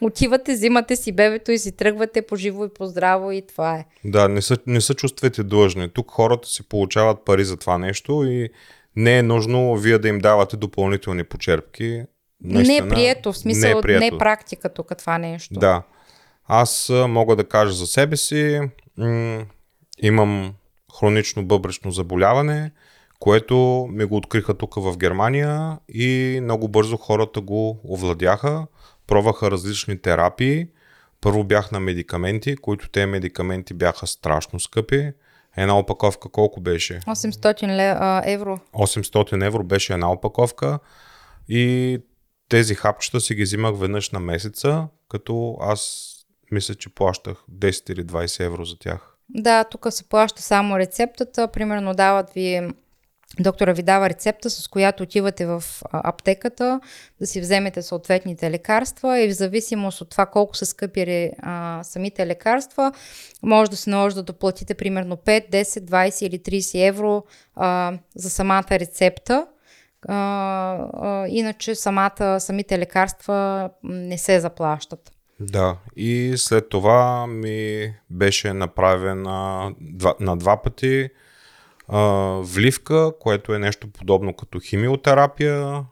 Отивате, 0.00 0.52
взимате 0.52 0.96
си 0.96 1.12
бебето 1.12 1.52
и 1.52 1.58
си 1.58 1.72
тръгвате 1.72 2.22
по 2.22 2.36
живо 2.36 2.64
и 2.64 2.68
по 2.68 2.86
здраво 2.86 3.32
и 3.32 3.42
това 3.46 3.74
е. 3.74 3.84
Да, 4.04 4.28
не 4.28 4.42
се, 4.42 4.56
не 4.66 4.80
се 4.80 4.94
чувствате 4.94 5.42
длъжни. 5.42 5.88
Тук 5.88 6.10
хората 6.10 6.48
си 6.48 6.68
получават 6.68 7.24
пари 7.24 7.44
за 7.44 7.56
това 7.56 7.78
нещо 7.78 8.24
и 8.24 8.48
не 8.96 9.18
е 9.18 9.22
нужно 9.22 9.76
вие 9.76 9.98
да 9.98 10.08
им 10.08 10.18
давате 10.18 10.56
допълнителни 10.56 11.24
почерпки. 11.24 12.02
Наистина, 12.44 12.80
не 12.80 12.86
е 12.86 12.88
прието, 12.88 13.32
в 13.32 13.38
смисъл 13.38 13.70
не 13.70 13.78
е, 13.78 13.80
прието. 13.80 14.00
не 14.00 14.06
е 14.06 14.18
практика 14.18 14.74
тук 14.74 14.92
това 14.98 15.18
нещо. 15.18 15.54
Да. 15.54 15.82
Аз 16.46 16.92
мога 17.08 17.36
да 17.36 17.44
кажа 17.44 17.72
за 17.72 17.86
себе 17.86 18.16
си, 18.16 18.60
м- 18.98 19.44
имам 20.02 20.54
хронично 20.98 21.44
бъбречно 21.44 21.90
заболяване, 21.90 22.70
което 23.18 23.88
ми 23.90 24.04
го 24.04 24.16
откриха 24.16 24.54
тук 24.54 24.74
в 24.74 24.96
Германия 24.96 25.78
и 25.88 26.38
много 26.42 26.68
бързо 26.68 26.96
хората 26.96 27.40
го 27.40 27.80
овладяха 27.88 28.66
пробваха 29.10 29.50
различни 29.50 29.98
терапии. 29.98 30.66
Първо 31.20 31.44
бях 31.44 31.72
на 31.72 31.80
медикаменти, 31.80 32.56
които 32.56 32.88
те 32.88 33.06
медикаменти 33.06 33.74
бяха 33.74 34.06
страшно 34.06 34.60
скъпи. 34.60 35.12
Една 35.56 35.78
опаковка 35.78 36.28
колко 36.28 36.60
беше? 36.60 37.00
800 37.00 38.22
евро. 38.24 38.58
800 38.74 39.46
евро 39.46 39.64
беше 39.64 39.92
една 39.92 40.12
опаковка 40.12 40.78
и 41.48 41.98
тези 42.48 42.74
хапчета 42.74 43.20
си 43.20 43.34
ги 43.34 43.42
взимах 43.42 43.78
веднъж 43.78 44.10
на 44.10 44.20
месеца, 44.20 44.88
като 45.08 45.56
аз 45.60 46.10
мисля, 46.52 46.74
че 46.74 46.94
плащах 46.94 47.44
10 47.52 47.92
или 47.92 48.04
20 48.04 48.44
евро 48.44 48.64
за 48.64 48.78
тях. 48.78 49.16
Да, 49.28 49.64
тук 49.64 49.86
се 49.90 50.08
плаща 50.08 50.42
само 50.42 50.78
рецептата. 50.78 51.48
Примерно 51.48 51.94
дават 51.94 52.30
ви 52.30 52.68
Доктора 53.38 53.72
ви 53.72 53.82
дава 53.82 54.08
рецепта, 54.08 54.50
с 54.50 54.68
която 54.68 55.02
отивате 55.02 55.46
в 55.46 55.64
аптеката 55.92 56.80
да 57.20 57.26
си 57.26 57.40
вземете 57.40 57.82
съответните 57.82 58.50
лекарства 58.50 59.20
и 59.20 59.28
в 59.28 59.32
зависимост 59.32 60.00
от 60.00 60.10
това 60.10 60.26
колко 60.26 60.56
са 60.56 60.66
скъпи 60.66 61.30
а, 61.42 61.80
самите 61.82 62.26
лекарства, 62.26 62.92
може 63.42 63.70
да 63.70 63.76
се 63.76 63.90
наложи 63.90 64.14
да 64.14 64.22
доплатите 64.22 64.74
примерно 64.74 65.16
5, 65.16 65.50
10, 65.50 65.62
20 65.62 66.26
или 66.26 66.38
30 66.38 66.88
евро 66.88 67.24
а, 67.56 67.92
за 68.14 68.30
самата 68.30 68.70
рецепта. 68.70 69.46
А, 70.08 70.14
а, 70.92 71.26
иначе 71.28 71.74
самата, 71.74 72.40
самите 72.40 72.78
лекарства 72.78 73.70
не 73.82 74.18
се 74.18 74.40
заплащат. 74.40 75.12
Да, 75.40 75.76
и 75.96 76.34
след 76.36 76.68
това 76.68 77.26
ми 77.26 77.94
беше 78.10 78.52
направена 78.52 79.70
на 80.20 80.36
два 80.36 80.62
пъти 80.62 81.08
вливка, 82.42 83.12
което 83.20 83.54
е 83.54 83.58
нещо 83.58 83.88
подобно 83.88 84.34
като 84.34 84.60
химиотерапия, 84.60 85.84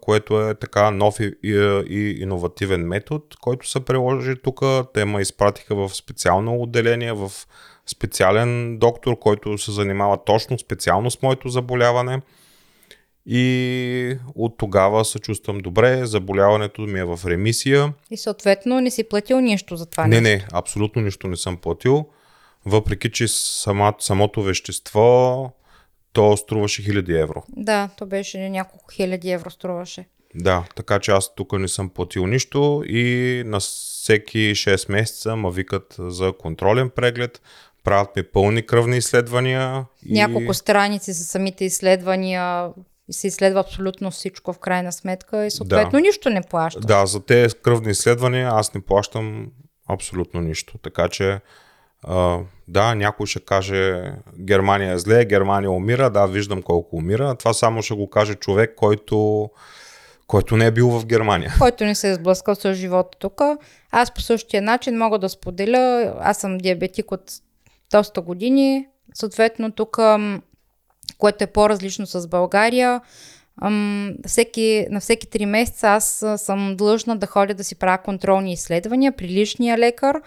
което 0.00 0.48
е 0.48 0.54
така 0.54 0.90
нов 0.90 1.20
и, 1.20 1.32
и, 1.42 1.82
и 1.88 2.22
иновативен 2.22 2.86
метод, 2.86 3.24
който 3.40 3.68
се 3.68 3.80
приложи 3.80 4.34
тук. 4.42 4.60
Те 4.94 5.04
ме 5.04 5.20
изпратиха 5.20 5.74
в 5.74 5.94
специално 5.94 6.62
отделение, 6.62 7.12
в 7.12 7.30
специален 7.86 8.78
доктор, 8.78 9.18
който 9.18 9.58
се 9.58 9.72
занимава 9.72 10.24
точно 10.24 10.58
специално 10.58 11.10
с 11.10 11.22
моето 11.22 11.48
заболяване. 11.48 12.20
И 13.26 14.16
от 14.34 14.58
тогава 14.58 15.04
се 15.04 15.18
чувствам 15.18 15.58
добре, 15.58 16.06
заболяването 16.06 16.82
ми 16.82 17.00
е 17.00 17.04
в 17.04 17.20
ремисия. 17.26 17.92
И 18.10 18.16
съответно 18.16 18.80
не 18.80 18.90
си 18.90 19.08
платил 19.08 19.40
нищо 19.40 19.76
за 19.76 19.86
това 19.86 20.06
Не, 20.06 20.20
нещо. 20.20 20.22
не, 20.22 20.58
абсолютно 20.58 21.02
нищо 21.02 21.28
не 21.28 21.36
съм 21.36 21.56
платил 21.56 22.06
въпреки 22.66 23.10
че 23.10 23.28
самото, 23.28 24.04
самото 24.04 24.42
вещество 24.42 25.50
то 26.12 26.36
струваше 26.36 26.82
хиляди 26.82 27.12
евро. 27.12 27.42
Да, 27.48 27.88
то 27.96 28.06
беше 28.06 28.48
няколко 28.48 28.92
хиляди 28.92 29.30
евро 29.30 29.50
струваше. 29.50 30.04
Да, 30.34 30.64
така 30.76 30.98
че 30.98 31.10
аз 31.10 31.34
тук 31.34 31.52
не 31.52 31.68
съм 31.68 31.90
платил 31.90 32.26
нищо 32.26 32.82
и 32.86 33.42
на 33.46 33.60
всеки 33.60 34.38
6 34.38 34.92
месеца 34.92 35.36
ма 35.36 35.50
викат 35.50 35.94
за 35.98 36.32
контролен 36.38 36.90
преглед, 36.90 37.42
правят 37.84 38.16
ми 38.16 38.22
пълни 38.22 38.66
кръвни 38.66 38.96
изследвания. 38.96 39.86
И... 40.06 40.12
Няколко 40.12 40.54
страници 40.54 41.12
за 41.12 41.24
самите 41.24 41.64
изследвания, 41.64 42.70
и 43.08 43.12
се 43.12 43.26
изследва 43.26 43.60
абсолютно 43.60 44.10
всичко 44.10 44.52
в 44.52 44.58
крайна 44.58 44.92
сметка 44.92 45.46
и 45.46 45.50
съответно 45.50 45.98
да. 45.98 46.00
нищо 46.00 46.30
не 46.30 46.42
плаща. 46.42 46.80
Да, 46.80 47.06
за 47.06 47.24
тези 47.24 47.54
кръвни 47.62 47.90
изследвания 47.90 48.50
аз 48.52 48.74
не 48.74 48.80
плащам 48.80 49.50
абсолютно 49.88 50.40
нищо. 50.40 50.78
Така 50.78 51.08
че 51.08 51.40
а, 52.02 52.40
да, 52.68 52.94
някой 52.94 53.26
ще 53.26 53.40
каже 53.40 54.12
Германия 54.38 54.92
е 54.92 54.98
зле, 54.98 55.24
Германия 55.24 55.70
умира, 55.70 56.10
да, 56.10 56.26
виждам 56.26 56.62
колко 56.62 56.96
умира. 56.96 57.34
Това 57.34 57.52
само 57.52 57.82
ще 57.82 57.94
го 57.94 58.10
каже 58.10 58.34
човек, 58.34 58.74
който, 58.76 59.50
който 60.26 60.56
не 60.56 60.66
е 60.66 60.70
бил 60.70 60.90
в 60.90 61.06
Германия. 61.06 61.54
Който 61.58 61.84
не 61.84 61.94
се 61.94 62.10
е 62.10 62.14
сблъскал 62.14 62.54
с 62.54 62.74
живота 62.74 63.18
тук. 63.18 63.40
Аз 63.90 64.14
по 64.14 64.20
същия 64.20 64.62
начин 64.62 64.98
мога 64.98 65.18
да 65.18 65.28
споделя, 65.28 66.14
аз 66.20 66.38
съм 66.38 66.58
диабетик 66.58 67.12
от 67.12 67.32
доста 67.90 68.20
години, 68.20 68.86
съответно 69.14 69.72
тук, 69.72 69.98
което 71.18 71.44
е 71.44 71.46
по-различно 71.46 72.06
с 72.06 72.28
България, 72.28 73.00
всеки, 74.26 74.86
на 74.90 75.00
всеки 75.00 75.26
3 75.26 75.44
месеца 75.44 75.88
аз 75.88 76.24
съм 76.36 76.76
длъжна 76.76 77.16
да 77.16 77.26
ходя 77.26 77.54
да 77.54 77.64
си 77.64 77.74
правя 77.74 77.98
контролни 77.98 78.52
изследвания 78.52 79.12
при 79.12 79.28
личния 79.28 79.78
лекар, 79.78 80.20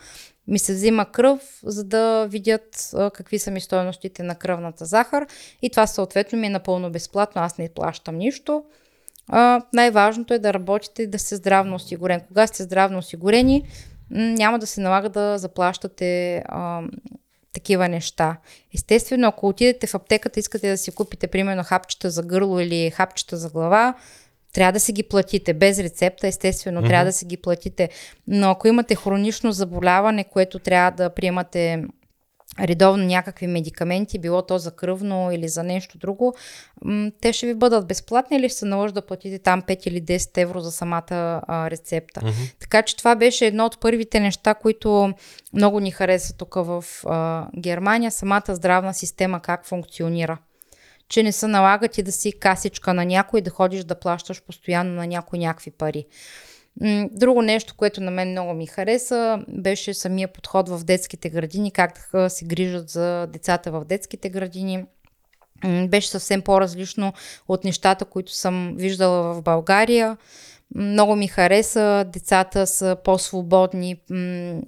ми 0.47 0.59
се 0.59 0.73
взима 0.73 1.05
кръв, 1.11 1.59
за 1.63 1.83
да 1.83 2.27
видят 2.29 2.91
какви 3.13 3.39
са 3.39 3.51
ми 3.51 3.61
стоеностите 3.61 4.23
на 4.23 4.35
кръвната 4.35 4.85
захар 4.85 5.27
и 5.61 5.69
това 5.69 5.87
съответно 5.87 6.39
ми 6.39 6.47
е 6.47 6.49
напълно 6.49 6.91
безплатно, 6.91 7.41
аз 7.41 7.57
не 7.57 7.69
плащам 7.69 8.17
нищо. 8.17 8.63
А, 9.27 9.61
най-важното 9.73 10.33
е 10.33 10.39
да 10.39 10.53
работите 10.53 11.03
и 11.03 11.07
да 11.07 11.19
сте 11.19 11.35
здравно 11.35 11.75
осигурен. 11.75 12.21
Кога 12.27 12.47
сте 12.47 12.63
здравно 12.63 12.97
осигурени, 12.97 13.63
няма 14.09 14.59
да 14.59 14.67
се 14.67 14.81
налага 14.81 15.09
да 15.09 15.37
заплащате 15.37 16.43
а, 16.45 16.81
такива 17.53 17.89
неща. 17.89 18.37
Естествено, 18.73 19.27
ако 19.27 19.47
отидете 19.47 19.87
в 19.87 19.95
аптеката, 19.95 20.39
искате 20.39 20.69
да 20.69 20.77
си 20.77 20.91
купите 20.91 21.27
примерно 21.27 21.63
хапчета 21.63 22.09
за 22.09 22.23
гърло 22.23 22.59
или 22.59 22.89
хапчета 22.89 23.37
за 23.37 23.49
глава, 23.49 23.93
трябва 24.57 24.73
да 24.73 24.79
си 24.79 24.93
ги 24.93 25.03
платите. 25.03 25.53
Без 25.53 25.79
рецепта, 25.79 26.27
естествено, 26.27 26.81
mm-hmm. 26.81 26.87
трябва 26.87 27.05
да 27.05 27.13
си 27.13 27.25
ги 27.25 27.37
платите. 27.37 27.89
Но 28.27 28.49
ако 28.49 28.67
имате 28.67 28.95
хронично 28.95 29.51
заболяване, 29.51 30.23
което 30.23 30.59
трябва 30.59 30.91
да 30.91 31.09
приемате 31.09 31.83
редовно 32.59 33.05
някакви 33.05 33.47
медикаменти, 33.47 34.19
било 34.19 34.41
то 34.41 34.57
за 34.57 34.71
кръвно 34.71 35.31
или 35.31 35.47
за 35.47 35.63
нещо 35.63 35.97
друго, 35.97 36.35
те 37.21 37.33
ще 37.33 37.45
ви 37.45 37.53
бъдат 37.53 37.87
безплатни 37.87 38.37
или 38.37 38.49
ще 38.49 38.57
се 38.59 38.65
наложи 38.65 38.93
да 38.93 39.05
платите 39.05 39.39
там 39.39 39.61
5 39.61 39.87
или 39.87 40.01
10 40.01 40.37
евро 40.37 40.59
за 40.59 40.71
самата 40.71 41.03
а, 41.47 41.69
рецепта. 41.69 42.21
Mm-hmm. 42.21 42.59
Така 42.59 42.81
че 42.81 42.97
това 42.97 43.15
беше 43.15 43.45
едно 43.45 43.65
от 43.65 43.79
първите 43.79 44.19
неща, 44.19 44.53
които 44.53 45.13
много 45.53 45.79
ни 45.79 45.91
хареса 45.91 46.37
тук 46.37 46.55
в 46.55 46.83
а, 47.05 47.47
Германия, 47.59 48.11
самата 48.11 48.55
здравна 48.55 48.93
система 48.93 49.39
как 49.39 49.65
функционира. 49.65 50.37
Че 51.09 51.23
не 51.23 51.31
се 51.31 51.47
налага 51.47 51.87
ти 51.87 52.03
да 52.03 52.11
си 52.11 52.39
касичка 52.39 52.93
на 52.93 53.05
някой, 53.05 53.41
да 53.41 53.49
ходиш 53.49 53.83
да 53.83 53.99
плащаш 53.99 54.41
постоянно 54.41 54.93
на 54.93 55.07
някой 55.07 55.39
някакви 55.39 55.71
пари. 55.71 56.05
Друго 57.11 57.41
нещо, 57.41 57.73
което 57.77 58.01
на 58.01 58.11
мен 58.11 58.31
много 58.31 58.53
ми 58.53 58.67
хареса, 58.67 59.39
беше 59.47 59.93
самия 59.93 60.27
подход 60.27 60.69
в 60.69 60.83
детските 60.83 61.29
градини, 61.29 61.71
как 61.71 62.09
да 62.13 62.29
се 62.29 62.45
грижат 62.45 62.89
за 62.89 63.27
децата 63.27 63.71
в 63.71 63.85
детските 63.85 64.29
градини. 64.29 64.85
Беше 65.87 66.09
съвсем 66.09 66.41
по-различно 66.41 67.13
от 67.47 67.63
нещата, 67.63 68.05
които 68.05 68.31
съм 68.31 68.73
виждала 68.77 69.33
в 69.33 69.41
България. 69.41 70.17
Много 70.75 71.15
ми 71.15 71.27
хареса, 71.27 72.05
децата 72.13 72.67
са 72.67 72.97
по-свободни, 73.03 74.01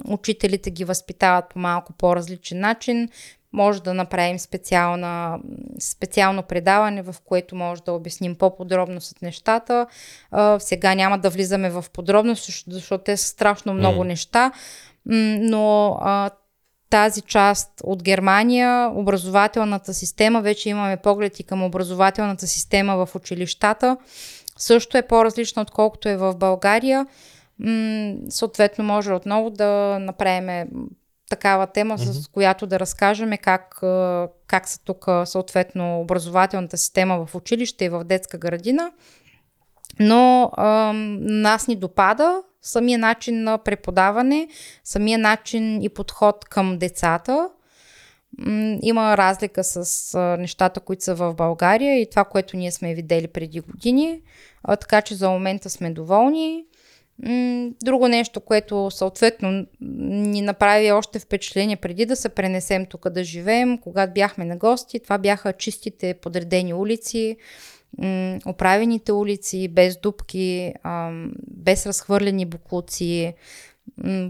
учителите 0.07 0.71
ги 0.71 0.85
възпитават 0.85 1.45
по 1.49 1.59
малко 1.59 1.93
по-различен 1.93 2.59
начин, 2.59 3.09
може 3.53 3.83
да 3.83 3.93
направим 3.93 4.39
специална, 4.39 5.39
специално 5.79 6.43
предаване, 6.43 7.01
в 7.01 7.15
което 7.25 7.55
може 7.55 7.83
да 7.83 7.93
обясним 7.93 8.35
по-подробно 8.35 9.01
с 9.01 9.21
нещата. 9.21 9.87
А, 10.31 10.59
сега 10.59 10.95
няма 10.95 11.19
да 11.19 11.29
влизаме 11.29 11.69
в 11.69 11.85
подробност, 11.93 12.65
защото 12.67 13.03
те 13.03 13.17
са 13.17 13.27
страшно 13.27 13.73
много 13.73 14.03
mm. 14.03 14.07
неща, 14.07 14.51
но 15.05 15.97
а, 16.01 16.29
тази 16.89 17.21
част 17.21 17.71
от 17.83 18.03
Германия, 18.03 18.91
образователната 18.95 19.93
система, 19.93 20.41
вече 20.41 20.69
имаме 20.69 20.97
поглед 20.97 21.39
и 21.39 21.43
към 21.43 21.63
образователната 21.63 22.47
система 22.47 23.05
в 23.05 23.15
училищата, 23.15 23.97
също 24.57 24.97
е 24.97 25.07
по-различна, 25.07 25.61
отколкото 25.61 26.09
е 26.09 26.17
в 26.17 26.35
България. 26.35 27.07
М- 27.59 28.15
съответно, 28.29 28.83
може 28.83 29.13
отново 29.13 29.49
да 29.49 29.97
направим 29.99 30.67
такава 31.29 31.67
тема, 31.67 31.97
mm-hmm. 31.97 32.21
с 32.21 32.27
която 32.27 32.67
да 32.67 32.79
разкажем 32.79 33.31
как, 33.41 33.75
как 34.47 34.67
са 34.67 34.79
тук 34.83 35.05
съответно 35.25 36.01
образователната 36.01 36.77
система 36.77 37.25
в 37.25 37.35
училище 37.35 37.85
и 37.85 37.89
в 37.89 38.03
детска 38.03 38.37
градина. 38.37 38.91
Но 39.99 40.51
а, 40.53 40.93
нас 41.19 41.67
ни 41.67 41.75
допада 41.75 42.41
самия 42.61 42.99
начин 42.99 43.43
на 43.43 43.57
преподаване, 43.57 44.47
самия 44.83 45.17
начин 45.17 45.81
и 45.81 45.89
подход 45.89 46.45
към 46.45 46.77
децата. 46.77 47.49
Има 48.81 49.17
разлика 49.17 49.63
с 49.63 50.17
нещата, 50.39 50.79
които 50.79 51.03
са 51.03 51.15
в 51.15 51.33
България 51.33 52.01
и 52.01 52.09
това, 52.09 52.23
което 52.23 52.57
ние 52.57 52.71
сме 52.71 52.95
видели 52.95 53.27
преди 53.27 53.59
години. 53.59 54.21
Така 54.67 55.01
че 55.01 55.15
за 55.15 55.29
момента 55.29 55.69
сме 55.69 55.91
доволни. 55.91 56.65
Друго 57.83 58.07
нещо, 58.07 58.39
което 58.39 58.91
съответно 58.91 59.65
ни 59.81 60.41
направи 60.41 60.91
още 60.91 61.19
впечатление 61.19 61.75
преди 61.75 62.05
да 62.05 62.15
се 62.15 62.29
пренесем 62.29 62.85
тук 62.85 63.09
да 63.09 63.23
живеем, 63.23 63.77
когато 63.77 64.13
бяхме 64.13 64.45
на 64.45 64.57
гости, 64.57 64.99
това 64.99 65.17
бяха 65.17 65.53
чистите 65.53 66.13
подредени 66.13 66.73
улици, 66.73 67.37
оправените 68.45 69.11
улици, 69.11 69.67
без 69.67 69.97
дупки, 69.97 70.73
без 71.47 71.85
разхвърлени 71.85 72.45
буклуци, 72.45 73.33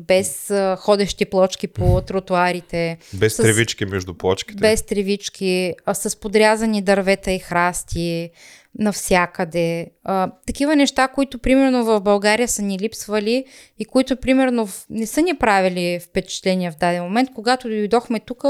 без 0.07 0.51
ходещи 0.77 1.25
плочки 1.25 1.67
по 1.67 2.01
тротуарите. 2.07 2.97
Без 3.13 3.33
с, 3.33 3.37
тревички 3.37 3.85
между 3.85 4.13
плочките. 4.13 4.61
Без 4.61 4.83
тревички, 4.83 5.73
с 5.93 6.19
подрязани 6.19 6.81
дървета 6.81 7.31
и 7.31 7.39
храсти, 7.39 8.31
навсякъде. 8.79 9.87
А, 10.03 10.31
такива 10.47 10.75
неща, 10.75 11.07
които 11.07 11.39
примерно 11.39 11.85
в 11.85 12.01
България 12.01 12.47
са 12.47 12.61
ни 12.61 12.79
липсвали 12.79 13.45
и 13.79 13.85
които 13.85 14.15
примерно 14.15 14.67
не 14.89 15.07
са 15.07 15.21
ни 15.21 15.35
правили 15.35 15.99
впечатление 15.99 16.71
в 16.71 16.77
даден 16.77 17.03
момент. 17.03 17.29
Когато 17.35 17.67
дойдохме 17.67 18.19
тук, 18.19 18.43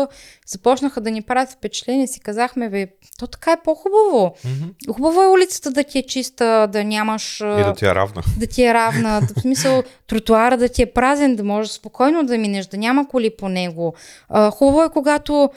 започнаха 0.47 1.01
да 1.01 1.11
ни 1.11 1.22
правят 1.22 1.49
впечатление, 1.49 2.07
си 2.07 2.20
казахме, 2.20 2.70
бе, 2.70 2.88
то 3.20 3.28
така 3.28 3.51
е 3.51 3.61
по-хубаво. 3.63 4.36
Mm-hmm. 4.45 4.93
Хубаво 4.93 5.24
е 5.24 5.28
улицата 5.28 5.72
да 5.72 5.84
ти 5.84 5.99
е 5.99 6.03
чиста, 6.03 6.70
да 6.72 6.84
нямаш... 6.84 7.39
И 7.39 7.43
да 7.43 7.74
ти 7.74 7.86
е 7.86 7.95
равна. 7.95 8.24
Да 8.39 8.47
ти 8.47 8.63
е 8.63 8.74
равна. 8.74 9.22
в 9.22 9.41
смисъл, 9.41 9.84
тротуара 10.07 10.57
да 10.57 10.70
ти 10.70 10.82
е 10.82 10.86
празен, 10.86 11.36
да 11.36 11.43
можеш 11.43 11.72
спокойно 11.72 12.24
да 12.24 12.38
минеш, 12.38 12.65
да 12.65 12.78
няма 12.78 13.07
коли 13.07 13.30
по 13.38 13.49
него. 13.49 13.93
А, 14.30 14.51
хубаво 14.51 14.84
е, 14.84 14.89
когато 14.89 15.49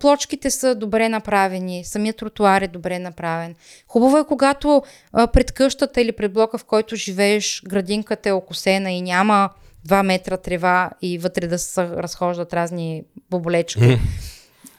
Плочките 0.00 0.50
са 0.50 0.74
добре 0.74 1.08
направени, 1.08 1.84
самият 1.84 2.16
тротуар 2.16 2.62
е 2.62 2.68
добре 2.68 2.98
направен. 2.98 3.54
Хубаво 3.88 4.18
е, 4.18 4.24
когато 4.24 4.82
пред 5.12 5.52
къщата 5.52 6.00
или 6.00 6.12
пред 6.12 6.32
блока, 6.32 6.58
в 6.58 6.64
който 6.64 6.96
живееш, 6.96 7.62
градинката 7.66 8.28
е 8.28 8.32
окосена 8.32 8.92
и 8.92 9.02
няма 9.02 9.50
2 9.88 10.02
метра 10.02 10.36
трева 10.36 10.90
и 11.02 11.18
вътре 11.18 11.46
да 11.46 11.58
се 11.58 11.82
разхождат 11.82 12.52
разни 12.52 13.04
боболечки. 13.30 13.98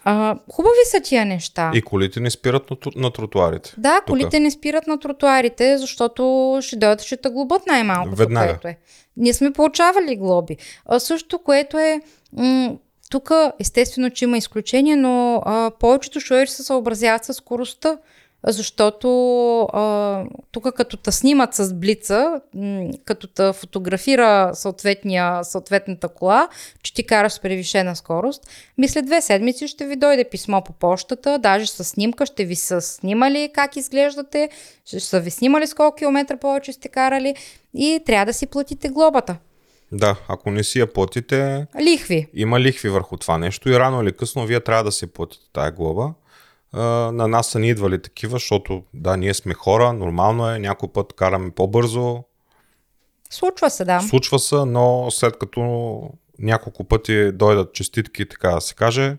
А, 0.05 0.37
хубави 0.51 0.79
са 0.85 0.99
тия 0.99 1.25
неща. 1.25 1.71
И 1.73 1.81
колите 1.81 2.19
не 2.19 2.29
спират 2.29 2.69
на, 2.69 2.77
на 2.95 3.11
тротуарите. 3.11 3.73
Да, 3.77 3.99
тука. 3.99 4.05
колите 4.05 4.39
не 4.39 4.51
спират 4.51 4.87
на 4.87 4.99
тротуарите, 4.99 5.77
защото 5.77 6.57
ще 6.61 6.75
дойдат, 6.75 7.01
ще 7.01 7.17
глобат 7.31 7.61
най-малко. 7.67 8.15
Веднага. 8.15 8.47
Което 8.47 8.67
е. 8.67 8.77
Ние 9.17 9.33
сме 9.33 9.51
получавали 9.51 10.15
глоби. 10.15 10.57
А, 10.85 10.99
също, 10.99 11.39
което 11.39 11.77
е 11.77 12.01
м- 12.33 12.75
тук 13.13 13.31
естествено, 13.59 14.09
че 14.09 14.25
има 14.25 14.37
изключения, 14.37 14.97
но 14.97 15.41
а, 15.45 15.71
повечето 15.79 16.19
шоери 16.19 16.47
се 16.47 16.63
съобразяват 16.63 17.25
с 17.25 17.33
скоростта, 17.33 17.97
защото 18.47 19.07
тук 20.51 20.73
като 20.75 20.97
те 20.97 21.11
снимат 21.11 21.53
с 21.53 21.73
блица, 21.73 22.41
като 23.05 23.27
те 23.27 23.53
фотографира 23.53 24.51
съответната 25.43 26.07
кола, 26.07 26.47
че 26.83 26.93
ти 26.93 27.03
караш 27.03 27.31
с 27.33 27.39
превишена 27.39 27.95
скорост, 27.95 28.47
ми 28.77 28.87
след 28.87 29.05
две 29.05 29.21
седмици 29.21 29.67
ще 29.67 29.85
ви 29.85 29.95
дойде 29.95 30.23
писмо 30.23 30.61
по 30.61 30.73
почтата, 30.73 31.39
даже 31.39 31.67
с 31.67 31.83
снимка 31.83 32.25
ще 32.25 32.45
ви 32.45 32.55
са 32.55 32.81
снимали 32.81 33.49
как 33.53 33.75
изглеждате, 33.75 34.49
ще 34.85 34.99
са 34.99 35.19
ви 35.19 35.31
снимали 35.31 35.67
с 35.67 35.73
колко 35.73 35.95
километра 35.95 36.37
повече 36.37 36.73
сте 36.73 36.89
карали 36.89 37.35
и 37.73 37.99
трябва 38.05 38.25
да 38.25 38.33
си 38.33 38.47
платите 38.47 38.89
глобата. 38.89 39.37
Да, 39.93 40.15
ако 40.27 40.51
не 40.51 40.63
си 40.63 40.79
я 40.79 40.93
платите... 40.93 41.67
Лихви. 41.81 42.27
Има 42.33 42.59
лихви 42.59 42.89
върху 42.89 43.17
това 43.17 43.37
нещо 43.37 43.69
и 43.69 43.79
рано 43.79 44.01
или 44.01 44.11
късно 44.11 44.45
вие 44.45 44.59
трябва 44.59 44.83
да 44.83 44.91
си 44.91 45.07
платите 45.07 45.45
тая 45.53 45.71
глоба. 45.71 46.13
на 46.73 47.27
нас 47.27 47.47
са 47.47 47.59
ни 47.59 47.69
идвали 47.69 48.01
такива, 48.01 48.31
защото 48.31 48.83
да, 48.93 49.17
ние 49.17 49.33
сме 49.33 49.53
хора, 49.53 49.93
нормално 49.93 50.49
е, 50.49 50.59
някой 50.59 50.89
път 50.93 51.13
караме 51.13 51.51
по-бързо. 51.51 52.23
Случва 53.29 53.69
се, 53.69 53.85
да. 53.85 54.01
Случва 54.01 54.39
се, 54.39 54.55
но 54.55 55.07
след 55.11 55.39
като 55.39 56.01
няколко 56.39 56.83
пъти 56.83 57.31
дойдат 57.31 57.73
честитки, 57.73 58.29
така 58.29 58.49
да 58.49 58.61
се 58.61 58.75
каже, 58.75 59.17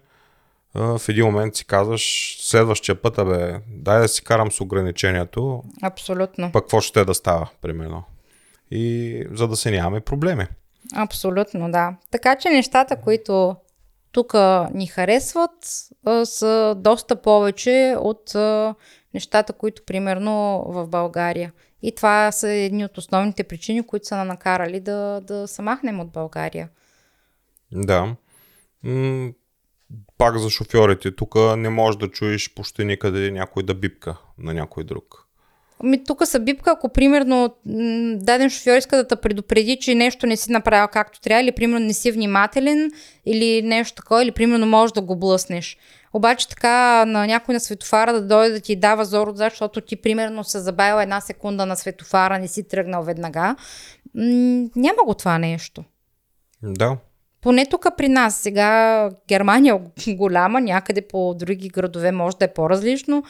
в 0.75 1.01
един 1.09 1.25
момент 1.25 1.57
си 1.57 1.65
казваш, 1.65 2.37
следващия 2.41 3.03
път, 3.03 3.17
бе, 3.17 3.61
дай 3.69 4.01
да 4.01 4.09
си 4.09 4.25
карам 4.25 4.53
с 4.53 4.61
ограничението. 4.61 5.63
Абсолютно. 5.83 6.53
Пък 6.53 6.65
какво 6.65 6.81
ще 6.81 7.05
да 7.05 7.15
става, 7.15 7.49
примерно. 7.63 8.05
И 8.71 9.27
за 9.33 9.49
да 9.49 9.57
се 9.57 9.71
нямаме 9.71 10.01
проблеми. 10.01 10.47
Абсолютно, 10.95 11.71
да. 11.71 11.97
Така 12.11 12.37
че 12.37 12.49
нещата, 12.49 13.01
които 13.01 13.57
тук 14.13 14.35
ни 14.75 14.87
харесват, 14.87 15.89
са 16.25 16.75
доста 16.79 17.23
повече 17.23 17.97
от 17.99 18.35
нещата, 19.15 19.53
които 19.53 19.83
примерно 19.87 20.65
в 20.67 20.87
България. 20.87 21.53
И 21.83 21.95
това 21.95 22.33
са 22.33 22.49
едни 22.49 22.85
от 22.85 22.99
основните 22.99 23.45
причини, 23.45 23.87
които 23.87 24.07
са 24.07 24.25
накарали 24.25 24.81
да, 24.81 25.21
да 25.21 25.49
се 25.49 25.63
махнем 25.63 26.01
от 26.01 26.13
България. 26.13 26.69
Да. 27.73 28.17
Пак 30.19 30.39
за 30.39 30.51
шофьорите. 30.51 31.17
Тук 31.17 31.35
не 31.57 31.69
можеш 31.69 31.99
да 31.99 32.11
чуеш 32.11 32.55
почти 32.55 32.85
никъде 32.85 33.31
някой 33.31 33.63
да 33.63 33.75
бипка 33.75 34.17
на 34.39 34.55
някой 34.55 34.85
друг. 34.85 35.24
Ми, 35.83 36.05
тук 36.05 36.27
са 36.27 36.41
бипка, 36.41 36.71
ако 36.71 36.89
примерно 36.89 37.55
даден 38.17 38.51
шофьор 38.51 38.77
иска 38.77 38.97
да 38.97 39.07
те 39.07 39.17
предупреди, 39.17 39.77
че 39.77 39.95
нещо 39.95 40.27
не 40.27 40.37
си 40.37 40.53
направил 40.53 40.89
както 40.93 41.21
трябва, 41.21 41.43
или 41.43 41.53
примерно 41.53 41.87
не 41.87 41.93
си 41.93 42.13
внимателен, 42.13 42.91
или 43.27 43.63
нещо 43.63 43.95
такова, 43.95 44.23
или 44.23 44.33
примерно 44.33 44.67
можеш 44.67 44.93
да 44.93 45.01
го 45.01 45.17
блъснеш. 45.17 45.77
Обаче 46.13 46.49
така 46.49 47.05
на 47.05 47.27
някой 47.27 47.55
на 47.55 47.61
светофара 47.61 48.13
да 48.13 48.23
дойде 48.23 48.55
да 48.55 48.61
ти 48.61 48.77
дава 48.77 49.05
зор 49.05 49.29
отзад, 49.29 49.53
защото 49.53 49.81
ти 49.81 49.97
примерно 49.97 50.45
се 50.45 50.61
забавила 50.61 51.03
една 51.03 51.21
секунда 51.21 51.67
на 51.67 51.77
светофара, 51.77 52.39
не 52.39 52.49
си 52.49 52.69
тръгнал 52.69 53.03
веднага. 53.03 53.57
няма 54.77 55.03
го 55.07 55.15
това 55.15 55.39
нещо. 55.39 55.85
Да. 56.63 56.97
Поне 57.41 57.67
тук 57.67 57.87
при 57.97 58.09
нас. 58.09 58.37
Сега 58.37 59.11
Германия 59.29 59.81
е 60.09 60.15
голяма, 60.15 60.61
някъде 60.61 61.03
по 61.09 61.35
други 61.35 61.69
градове 61.69 62.13
може 62.13 62.37
да 62.37 62.45
е 62.45 62.53
по-различно. 62.53 63.25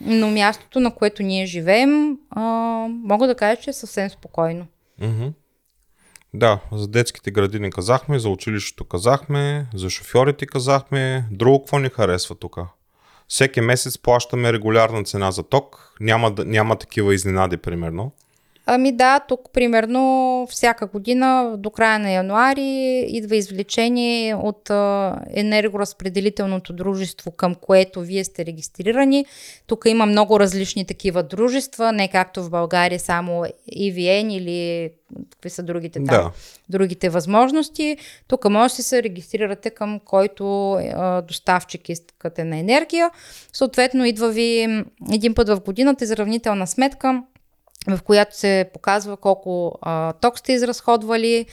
Но 0.00 0.30
мястото, 0.30 0.80
на 0.80 0.94
което 0.94 1.22
ние 1.22 1.46
живеем, 1.46 2.18
а, 2.30 2.42
мога 2.88 3.26
да 3.26 3.34
кажа, 3.34 3.60
че 3.60 3.70
е 3.70 3.72
съвсем 3.72 4.10
спокойно. 4.10 4.66
Mm-hmm. 5.02 5.32
Да, 6.34 6.60
за 6.72 6.88
детските 6.88 7.30
градини 7.30 7.70
казахме, 7.70 8.18
за 8.18 8.28
училището 8.28 8.84
казахме, 8.84 9.66
за 9.74 9.90
шофьорите 9.90 10.46
казахме. 10.46 11.24
Друго 11.30 11.58
какво 11.58 11.78
ни 11.78 11.88
харесва 11.88 12.34
тук? 12.34 12.58
Всеки 13.28 13.60
месец 13.60 13.98
плащаме 13.98 14.52
регулярна 14.52 15.04
цена 15.04 15.30
за 15.30 15.42
ток. 15.42 15.94
Няма, 16.00 16.34
няма 16.38 16.76
такива 16.76 17.14
изненади, 17.14 17.56
примерно. 17.56 18.12
Ами 18.70 18.92
да, 18.92 19.20
тук 19.20 19.40
примерно 19.52 20.46
всяка 20.50 20.86
година 20.86 21.54
до 21.58 21.70
края 21.70 21.98
на 21.98 22.10
януари 22.10 23.04
идва 23.08 23.36
извлечение 23.36 24.34
от 24.34 24.70
енергоразпределителното 25.34 26.72
дружество, 26.72 27.30
към 27.30 27.54
което 27.54 28.00
вие 28.00 28.24
сте 28.24 28.46
регистрирани. 28.46 29.26
Тук 29.66 29.84
има 29.86 30.06
много 30.06 30.40
различни 30.40 30.86
такива 30.86 31.22
дружества, 31.22 31.92
не 31.92 32.08
както 32.08 32.42
в 32.42 32.50
България 32.50 33.00
само 33.00 33.44
EVN 33.76 34.32
или 34.32 34.90
какви 35.30 35.50
са 35.50 35.62
другите 35.62 35.98
там, 35.98 36.04
да. 36.04 36.30
другите 36.68 37.08
възможности. 37.08 37.96
Тук 38.26 38.50
може 38.50 38.76
да 38.76 38.82
се 38.82 39.02
регистрирате 39.02 39.70
към 39.70 40.00
който 40.04 40.72
а, 40.72 41.22
доставчик 41.22 41.88
искате 41.88 42.44
на 42.44 42.58
енергия. 42.58 43.10
Съответно 43.52 44.04
идва 44.04 44.30
ви 44.30 44.82
един 45.12 45.34
път 45.34 45.48
в 45.48 45.60
годината 45.60 46.04
изравнителна 46.04 46.66
сметка 46.66 47.22
в 47.88 48.02
която 48.02 48.36
се 48.36 48.70
показва 48.72 49.16
колко 49.16 49.78
а, 49.82 50.12
ток 50.12 50.38
сте 50.38 50.52
изразходвали. 50.52 51.46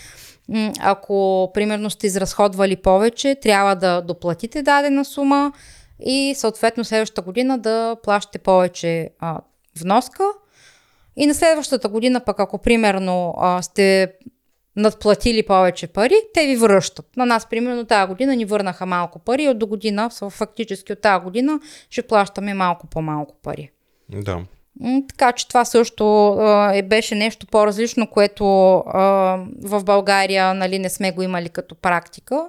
Ако, 0.79 1.51
примерно, 1.53 1.89
сте 1.89 2.07
изразходвали 2.07 2.75
повече, 2.75 3.36
трябва 3.36 3.75
да 3.75 4.01
доплатите 4.01 4.61
дадена 4.61 5.05
сума 5.05 5.53
и 5.99 6.33
съответно 6.38 6.83
следващата 6.83 7.21
година 7.21 7.57
да 7.57 7.97
плащате 8.03 8.39
повече 8.39 9.09
а, 9.19 9.41
вноска. 9.79 10.23
И 11.15 11.27
на 11.27 11.33
следващата 11.33 11.89
година 11.89 12.21
пък, 12.25 12.39
ако 12.39 12.57
примерно 12.57 13.33
а, 13.38 13.61
сте 13.61 14.13
надплатили 14.75 15.43
повече 15.43 15.88
пари, 15.88 16.15
те 16.33 16.47
ви 16.47 16.55
връщат. 16.55 17.17
На 17.17 17.25
нас, 17.25 17.49
примерно, 17.49 17.86
тази 17.86 18.07
година 18.07 18.36
ни 18.36 18.45
върнаха 18.45 18.86
малко 18.86 19.19
пари, 19.19 19.49
от 19.49 19.59
до 19.59 19.67
година, 19.67 20.09
фактически 20.29 20.93
от 20.93 21.01
тази 21.01 21.23
година, 21.23 21.59
ще 21.89 22.01
плащаме 22.01 22.53
малко 22.53 22.88
по-малко 22.88 23.36
пари. 23.43 23.71
Да. 24.09 24.41
Така 25.09 25.32
че 25.32 25.47
това 25.47 25.65
също 25.65 26.34
а, 26.34 26.76
е, 26.76 26.82
беше 26.82 27.15
нещо 27.15 27.47
по-различно, 27.47 28.07
което 28.07 28.76
а, 28.78 29.01
в 29.63 29.84
България 29.84 30.53
нали, 30.53 30.80
не 30.80 30.89
сме 30.89 31.11
го 31.11 31.21
имали 31.21 31.49
като 31.49 31.76
практика, 31.76 32.47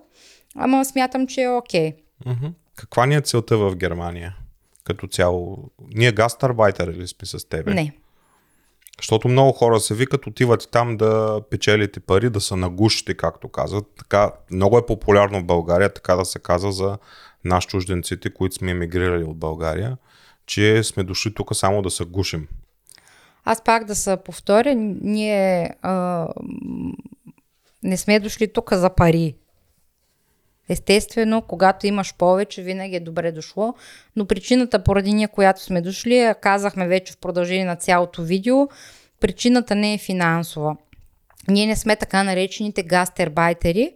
ама 0.57 0.85
смятам, 0.85 1.27
че 1.27 1.43
е 1.43 1.49
окей. 1.49 1.93
Okay. 2.27 2.53
Каква 2.77 3.07
ни 3.07 3.15
е 3.15 3.21
целта 3.21 3.59
в 3.59 3.77
Германия? 3.77 4.37
Като 4.85 5.07
цяло, 5.07 5.71
ние 5.95 6.13
гастарбайтери 6.13 6.93
ли 6.93 7.07
сме 7.07 7.27
с 7.27 7.49
тебе? 7.49 7.75
Не. 7.75 7.93
Защото 8.99 9.29
много 9.29 9.53
хора 9.53 9.81
се 9.81 9.95
викат, 9.95 10.27
отиват 10.27 10.69
там 10.73 10.97
да 10.97 11.41
печелите 11.51 12.01
пари, 12.01 12.31
да 12.31 12.41
са 12.41 12.57
нагушите, 12.57 13.15
както 13.15 13.49
казват. 13.49 13.85
Така, 13.99 14.33
много 14.51 14.79
е 14.79 14.87
популярно 14.87 15.41
в 15.41 15.45
България, 15.45 15.95
така 15.95 16.17
да 16.17 16.25
се 16.25 16.39
казва 16.39 16.73
за 16.73 16.99
наш 17.45 17.67
чужденците, 17.67 18.31
които 18.31 18.55
сме 18.55 18.71
емигрирали 18.71 19.25
от 19.25 19.39
България 19.39 19.97
че 20.47 20.85
сме 20.85 21.05
дошли 21.05 21.35
тук 21.35 21.57
само 21.57 21.83
да 21.83 21.91
се 21.91 22.05
гушим. 22.05 22.49
Аз 23.45 23.65
пак 23.65 23.85
да 23.85 23.95
се 23.95 24.17
повторя, 24.25 24.75
ние 24.75 25.75
а, 25.83 26.29
не 27.83 27.97
сме 27.97 28.21
дошли 28.21 28.53
тук 28.53 28.73
за 28.73 28.91
пари. 28.91 29.35
Естествено, 30.69 31.43
когато 31.43 31.87
имаш 31.87 32.15
повече, 32.15 32.63
винаги 32.63 32.97
е 32.97 33.01
добре 33.01 33.33
дошло, 33.33 33.75
но 34.17 34.27
причината, 34.27 34.85
поради 34.85 35.13
ние, 35.13 35.29
която 35.29 35.63
сме 35.63 35.81
дошли, 35.81 36.33
казахме 36.41 36.89
вече 36.89 37.13
в 37.13 37.19
продължение 37.19 37.65
на 37.65 37.77
цялото 37.77 38.23
видео, 38.23 38.69
причината 39.21 39.75
не 39.75 39.95
е 39.95 39.99
финансова. 39.99 40.77
Ние 41.49 41.67
не 41.67 41.77
сме 41.77 41.97
така 41.97 42.23
наречените 42.23 42.83
гастербайтери. 42.83 43.93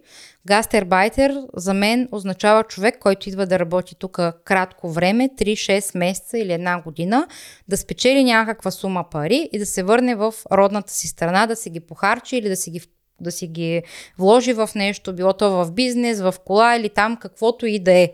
Гастербайтер 0.47 1.41
за 1.55 1.73
мен 1.73 2.09
означава 2.11 2.63
човек, 2.63 2.99
който 2.99 3.29
идва 3.29 3.45
да 3.45 3.59
работи 3.59 3.95
тук 3.99 4.19
кратко 4.45 4.89
време, 4.89 5.29
3-6 5.29 5.97
месеца 5.97 6.39
или 6.39 6.53
една 6.53 6.81
година, 6.81 7.27
да 7.67 7.77
спечели 7.77 8.23
някаква 8.23 8.71
сума 8.71 9.05
пари 9.11 9.49
и 9.53 9.59
да 9.59 9.65
се 9.65 9.83
върне 9.83 10.15
в 10.15 10.33
родната 10.51 10.93
си 10.93 11.07
страна, 11.07 11.47
да 11.47 11.55
си 11.55 11.69
ги 11.69 11.79
похарчи 11.79 12.37
или 12.37 12.49
да 12.49 12.55
си 12.55 12.71
ги 12.71 12.81
да 13.21 13.31
си 13.31 13.47
ги 13.47 13.83
вложи 14.17 14.53
в 14.53 14.69
нещо, 14.75 15.13
било 15.13 15.33
то 15.33 15.51
в 15.51 15.71
бизнес, 15.71 16.21
в 16.21 16.35
кола 16.45 16.75
или 16.75 16.89
там 16.89 17.17
каквото 17.17 17.65
и 17.65 17.79
да 17.79 17.91
е. 17.91 18.11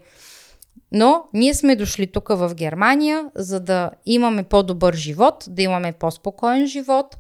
Но 0.92 1.24
ние 1.34 1.54
сме 1.54 1.76
дошли 1.76 2.08
тук 2.08 2.30
в 2.30 2.56
Германия, 2.56 3.26
за 3.36 3.60
да 3.60 3.92
имаме 4.06 4.44
по-добър 4.44 4.94
живот, 4.94 5.46
да 5.50 5.62
имаме 5.62 5.94
по-спокоен 5.94 6.68
живот, 6.68 7.18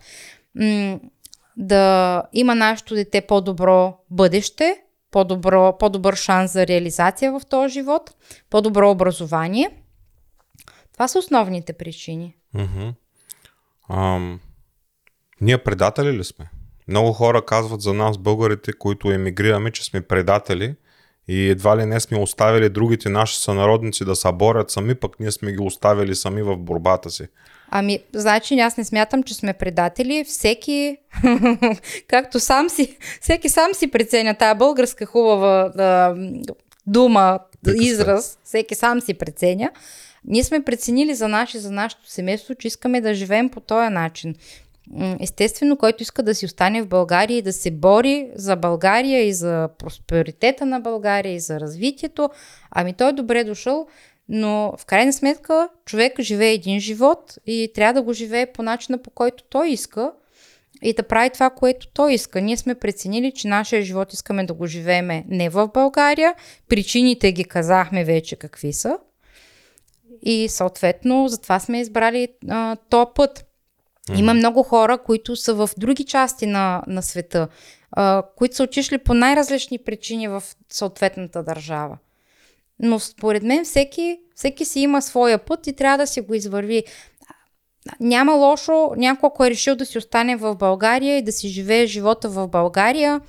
да 1.58 2.24
има 2.34 2.56
нашето 2.56 2.96
дете 2.96 3.22
по-добро 3.22 3.98
бъдеще, 4.10 4.78
по-добро, 5.12 5.78
по-добър 5.78 6.16
шанс 6.16 6.52
за 6.52 6.68
реализация 6.68 7.32
в 7.32 7.42
този 7.50 7.74
живот, 7.74 8.16
по-добро 8.50 8.92
образование. 8.92 9.70
Това 10.94 11.08
са 11.08 11.20
основните 11.20 11.74
причини. 11.74 12.36
Ам, 13.90 14.40
ние 15.42 15.58
предатели 15.58 16.18
ли 16.18 16.24
сме? 16.24 16.50
Много 16.88 17.14
хора 17.14 17.46
казват 17.46 17.82
за 17.82 17.94
нас, 17.94 18.18
българите, 18.18 18.74
които 18.74 19.12
емигрираме, 19.12 19.72
че 19.72 19.86
сме 19.86 20.02
предатели 20.02 20.76
и 21.28 21.50
едва 21.50 21.78
ли 21.78 21.86
не 21.86 22.00
сме 22.00 22.20
оставили 22.20 22.70
другите 22.70 23.10
наши 23.10 23.38
сънародници 23.38 24.06
да 24.06 24.16
се 24.16 24.32
борят 24.32 24.72
сами, 24.72 24.96
пък 24.96 25.20
ние 25.20 25.32
сме 25.32 25.52
ги 25.52 25.62
оставили 25.62 26.16
сами 26.16 26.42
в 26.42 26.58
борбата 26.58 27.10
си. 27.10 27.28
Ами, 27.70 28.00
значи 28.14 28.60
аз 28.60 28.78
не 28.78 28.86
смятам, 28.86 29.24
че 29.24 29.34
сме 29.34 29.54
предатели. 29.54 30.24
Всеки, 30.24 30.98
както 32.08 32.40
сам 32.40 32.70
си, 32.70 32.98
всеки 33.22 33.50
сам 33.50 33.74
си 33.74 33.92
преценя 33.92 34.34
тая 34.34 34.56
българска 34.56 35.06
хубава 35.06 35.72
а, 35.78 36.16
дума, 36.88 37.40
Приказка. 37.64 37.86
израз, 37.86 38.40
всеки 38.44 38.76
сам 38.76 39.02
си 39.02 39.14
преценя. 39.14 39.72
Ние 40.26 40.44
сме 40.44 40.64
преценили 40.64 41.16
за 41.16 41.28
наше, 41.28 41.60
за 41.60 41.72
нашето 41.72 42.10
семейство, 42.10 42.56
че 42.56 42.68
искаме 42.68 43.02
да 43.02 43.14
живеем 43.14 43.50
по 43.50 43.60
този 43.60 43.90
начин. 43.90 44.36
Естествено, 45.20 45.78
който 45.78 46.04
иска 46.04 46.24
да 46.24 46.36
си 46.36 46.46
остане 46.46 46.82
в 46.82 46.88
България 46.88 47.38
и 47.38 47.42
да 47.42 47.54
се 47.54 47.72
бори 47.72 48.30
за 48.36 48.56
България 48.56 49.28
и 49.28 49.34
за 49.34 49.70
просперитета 49.78 50.66
на 50.66 50.80
България 50.80 51.34
и 51.34 51.40
за 51.40 51.60
развитието, 51.60 52.30
ами 52.72 52.94
той 52.94 53.10
е 53.10 53.14
добре 53.14 53.44
дошъл. 53.44 53.88
Но 54.30 54.74
в 54.78 54.86
крайна 54.86 55.14
сметка 55.14 55.70
човек 55.86 56.22
живее 56.22 56.54
един 56.54 56.80
живот 56.80 57.38
и 57.46 57.72
трябва 57.76 57.94
да 57.94 58.02
го 58.02 58.14
живее 58.14 58.46
по 58.46 58.64
начина 58.64 58.98
по 58.98 59.10
който 59.10 59.44
той 59.50 59.70
иска 59.70 60.12
и 60.82 60.94
да 60.94 61.04
прави 61.04 61.30
това, 61.30 61.50
което 61.50 61.88
той 61.88 62.14
иска. 62.14 62.42
Ние 62.42 62.58
сме 62.58 62.76
преценили, 62.76 63.32
че 63.32 63.48
нашия 63.48 63.82
живот 63.82 64.14
искаме 64.14 64.46
да 64.46 64.54
го 64.54 64.68
живееме 64.68 65.26
не 65.28 65.50
в 65.50 65.70
България. 65.74 66.36
Причините 66.70 67.32
ги 67.32 67.44
казахме 67.44 68.04
вече 68.04 68.36
какви 68.36 68.74
са. 68.74 68.98
И 70.22 70.50
съответно, 70.50 71.28
затова 71.28 71.60
сме 71.60 71.80
избрали 71.80 72.28
а, 72.50 72.76
то 72.90 73.14
път. 73.16 73.46
Mm-hmm. 74.10 74.20
Има 74.20 74.34
много 74.34 74.64
хора, 74.64 74.98
които 74.98 75.36
са 75.36 75.54
в 75.54 75.70
други 75.78 76.04
части 76.04 76.46
на, 76.46 76.84
на 76.88 77.02
света, 77.02 77.48
а, 77.92 78.24
които 78.36 78.56
са 78.56 78.64
отишли 78.64 78.98
по 78.98 79.14
най-различни 79.14 79.78
причини 79.78 80.28
в 80.28 80.44
съответната 80.70 81.44
държава. 81.44 81.98
Но 82.80 83.00
според 83.00 83.44
мен 83.44 83.66
всеки, 83.66 84.20
всеки 84.36 84.66
си 84.66 84.80
има 84.80 85.02
своя 85.02 85.38
път 85.38 85.68
и 85.68 85.76
трябва 85.76 85.98
да 85.98 86.08
си 86.08 86.22
го 86.22 86.34
извърви. 86.34 86.84
Няма 88.00 88.34
лошо 88.34 88.92
някой, 88.98 89.28
ако 89.28 89.46
е 89.46 89.50
решил 89.50 89.76
да 89.76 89.86
си 89.86 89.98
остане 89.98 90.36
в 90.36 90.56
България 90.56 91.18
и 91.18 91.22
да 91.22 91.32
си 91.32 91.48
живее 91.48 91.86
живота 91.86 92.30
в 92.30 92.48
България 92.48 93.22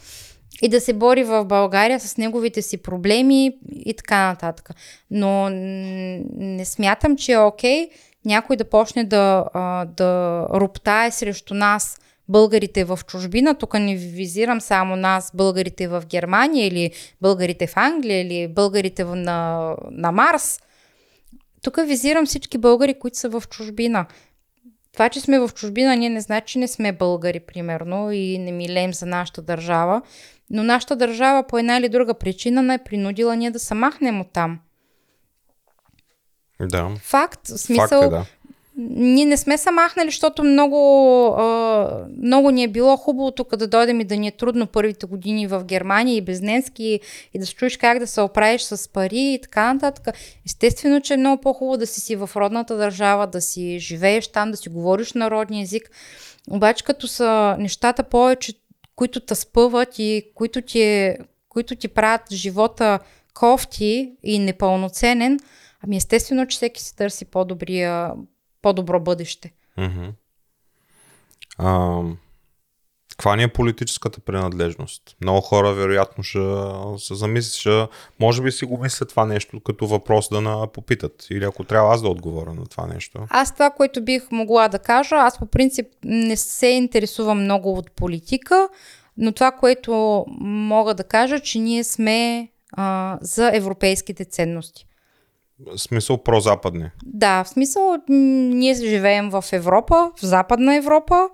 и 0.62 0.68
да 0.68 0.80
се 0.80 0.92
бори 0.92 1.24
в 1.24 1.44
България 1.44 2.00
с 2.00 2.16
неговите 2.16 2.62
си 2.62 2.76
проблеми 2.76 3.58
и 3.72 3.94
така 3.94 4.26
нататък. 4.26 4.70
Но 5.10 5.48
не 5.50 6.64
смятам, 6.64 7.16
че 7.16 7.32
е 7.32 7.38
окей 7.38 7.88
някой 8.24 8.56
да 8.56 8.64
почне 8.64 9.04
да, 9.04 9.44
да 9.96 10.42
роптае 10.50 11.10
срещу 11.10 11.54
нас– 11.54 11.98
българите 12.28 12.84
в 12.84 13.00
чужбина, 13.06 13.54
тук 13.54 13.74
не 13.74 13.96
визирам 13.96 14.60
само 14.60 14.96
нас, 14.96 15.30
българите 15.34 15.88
в 15.88 16.02
Германия 16.06 16.66
или 16.66 16.90
българите 17.20 17.66
в 17.66 17.76
Англия 17.76 18.20
или 18.20 18.48
българите 18.48 19.04
на, 19.04 19.74
на 19.90 20.12
Марс. 20.12 20.60
Тук 21.62 21.78
визирам 21.86 22.26
всички 22.26 22.58
българи, 22.58 22.94
които 22.94 23.18
са 23.18 23.28
в 23.28 23.42
чужбина. 23.50 24.06
Това, 24.92 25.08
че 25.08 25.20
сме 25.20 25.38
в 25.38 25.50
чужбина, 25.54 25.96
ние 25.96 26.10
не 26.10 26.20
значи, 26.20 26.52
че 26.52 26.58
не 26.58 26.68
сме 26.68 26.92
българи, 26.92 27.40
примерно, 27.40 28.12
и 28.12 28.38
не 28.38 28.52
милеем 28.52 28.94
за 28.94 29.06
нашата 29.06 29.42
държава, 29.42 30.02
но 30.50 30.62
нашата 30.62 30.96
държава 30.96 31.46
по 31.46 31.58
една 31.58 31.76
или 31.76 31.88
друга 31.88 32.14
причина 32.14 32.62
не 32.62 32.74
е 32.74 32.78
принудила 32.78 33.36
ние 33.36 33.50
да 33.50 33.58
се 33.58 33.74
махнем 33.74 34.20
от 34.20 34.32
там. 34.32 34.58
Да. 36.60 36.90
Факт. 37.02 37.40
Смисъл, 37.46 38.02
Факт 38.02 38.12
е, 38.12 38.16
да 38.16 38.26
ние 38.78 39.24
не 39.24 39.36
сме 39.36 39.58
се 39.58 39.70
махнали, 39.70 40.08
защото 40.08 40.44
много, 40.44 41.36
много 42.22 42.50
ни 42.50 42.64
е 42.64 42.68
било 42.68 42.96
хубаво 42.96 43.30
тук 43.30 43.56
да 43.56 43.66
дойдем 43.66 44.00
и 44.00 44.04
да 44.04 44.16
ни 44.16 44.28
е 44.28 44.36
трудно 44.36 44.66
първите 44.66 45.06
години 45.06 45.46
в 45.46 45.64
Германия 45.64 46.16
и 46.16 46.20
без 46.20 46.40
немски 46.40 47.00
и 47.34 47.38
да 47.38 47.46
се 47.46 47.54
чуеш 47.54 47.76
как 47.76 47.98
да 47.98 48.06
се 48.06 48.20
оправиш 48.20 48.62
с 48.62 48.92
пари 48.92 49.20
и 49.20 49.40
така 49.42 49.74
нататък. 49.74 50.14
Естествено, 50.46 51.00
че 51.00 51.14
е 51.14 51.16
много 51.16 51.40
по-хубаво 51.40 51.76
да 51.76 51.86
си 51.86 52.00
си 52.00 52.16
в 52.16 52.30
родната 52.36 52.76
държава, 52.76 53.26
да 53.26 53.40
си 53.40 53.78
живееш 53.78 54.28
там, 54.28 54.50
да 54.50 54.56
си 54.56 54.68
говориш 54.68 55.12
народния 55.12 55.62
език. 55.62 55.90
Обаче 56.50 56.84
като 56.84 57.06
са 57.06 57.56
нещата 57.58 58.02
повече 58.02 58.52
които 58.98 59.20
те 59.20 59.34
спъват 59.34 59.98
и 59.98 60.30
които 60.34 60.62
ти, 60.62 61.14
които 61.48 61.76
ти 61.76 61.88
правят 61.88 62.32
живота 62.32 62.98
кофти 63.34 64.12
и 64.22 64.38
непълноценен, 64.38 65.38
ами 65.84 65.96
естествено, 65.96 66.46
че 66.46 66.56
всеки 66.56 66.82
си 66.82 66.96
търси 66.96 67.24
по-добрия, 67.24 68.12
по-добро 68.62 69.00
бъдеще. 69.00 69.52
Mm-hmm. 69.78 70.12
А, 71.58 72.02
каква 73.10 73.36
ни 73.36 73.42
е 73.42 73.48
политическата 73.48 74.20
принадлежност? 74.20 75.16
Много 75.20 75.40
хора 75.40 75.72
вероятно 75.72 76.24
ще 76.24 76.38
се 76.98 77.14
замислят, 77.14 77.54
ще, 77.54 77.86
може 78.20 78.42
би 78.42 78.52
си 78.52 78.64
го 78.64 78.78
мислят 78.78 79.08
това 79.08 79.26
нещо 79.26 79.60
като 79.60 79.86
въпрос 79.86 80.28
да 80.28 80.40
на 80.40 80.66
попитат. 80.66 81.26
Или 81.30 81.44
ако 81.44 81.64
трябва 81.64 81.94
аз 81.94 82.02
да 82.02 82.08
отговоря 82.08 82.54
на 82.54 82.66
това 82.66 82.86
нещо. 82.86 83.26
Аз 83.30 83.52
това, 83.52 83.70
което 83.70 84.04
бих 84.04 84.30
могла 84.30 84.68
да 84.68 84.78
кажа, 84.78 85.14
аз 85.16 85.38
по 85.38 85.46
принцип 85.46 85.86
не 86.04 86.36
се 86.36 86.66
интересувам 86.66 87.42
много 87.42 87.72
от 87.72 87.90
политика, 87.90 88.68
но 89.16 89.32
това, 89.32 89.52
което 89.52 90.24
мога 90.40 90.94
да 90.94 91.04
кажа, 91.04 91.40
че 91.40 91.58
ние 91.58 91.84
сме 91.84 92.48
а, 92.72 93.18
за 93.20 93.50
европейските 93.54 94.24
ценности. 94.24 94.87
В 95.66 95.78
смисъл 95.78 96.22
прозападни. 96.22 96.90
Да, 97.04 97.44
в 97.44 97.48
смисъл 97.48 97.96
ние 98.08 98.74
живеем 98.74 99.30
в 99.30 99.44
Европа, 99.52 100.12
в 100.16 100.26
Западна 100.26 100.76
Европа. 100.76 101.28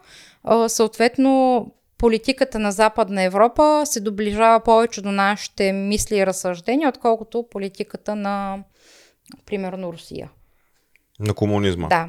Съответно, 0.68 1.66
политиката 1.99 2.59
на 2.59 2.72
Западна 2.72 3.22
Европа 3.22 3.83
се 3.85 4.01
доближава 4.01 4.61
повече 4.61 5.03
до 5.03 5.12
нашите 5.12 5.72
мисли 5.72 6.16
и 6.16 6.27
разсъждения, 6.27 6.89
отколкото 6.89 7.47
политиката 7.51 8.16
на, 8.16 8.64
примерно, 9.47 9.93
Русия. 9.93 10.31
На 11.20 11.35
комунизма. 11.35 11.89
Да. 11.89 12.09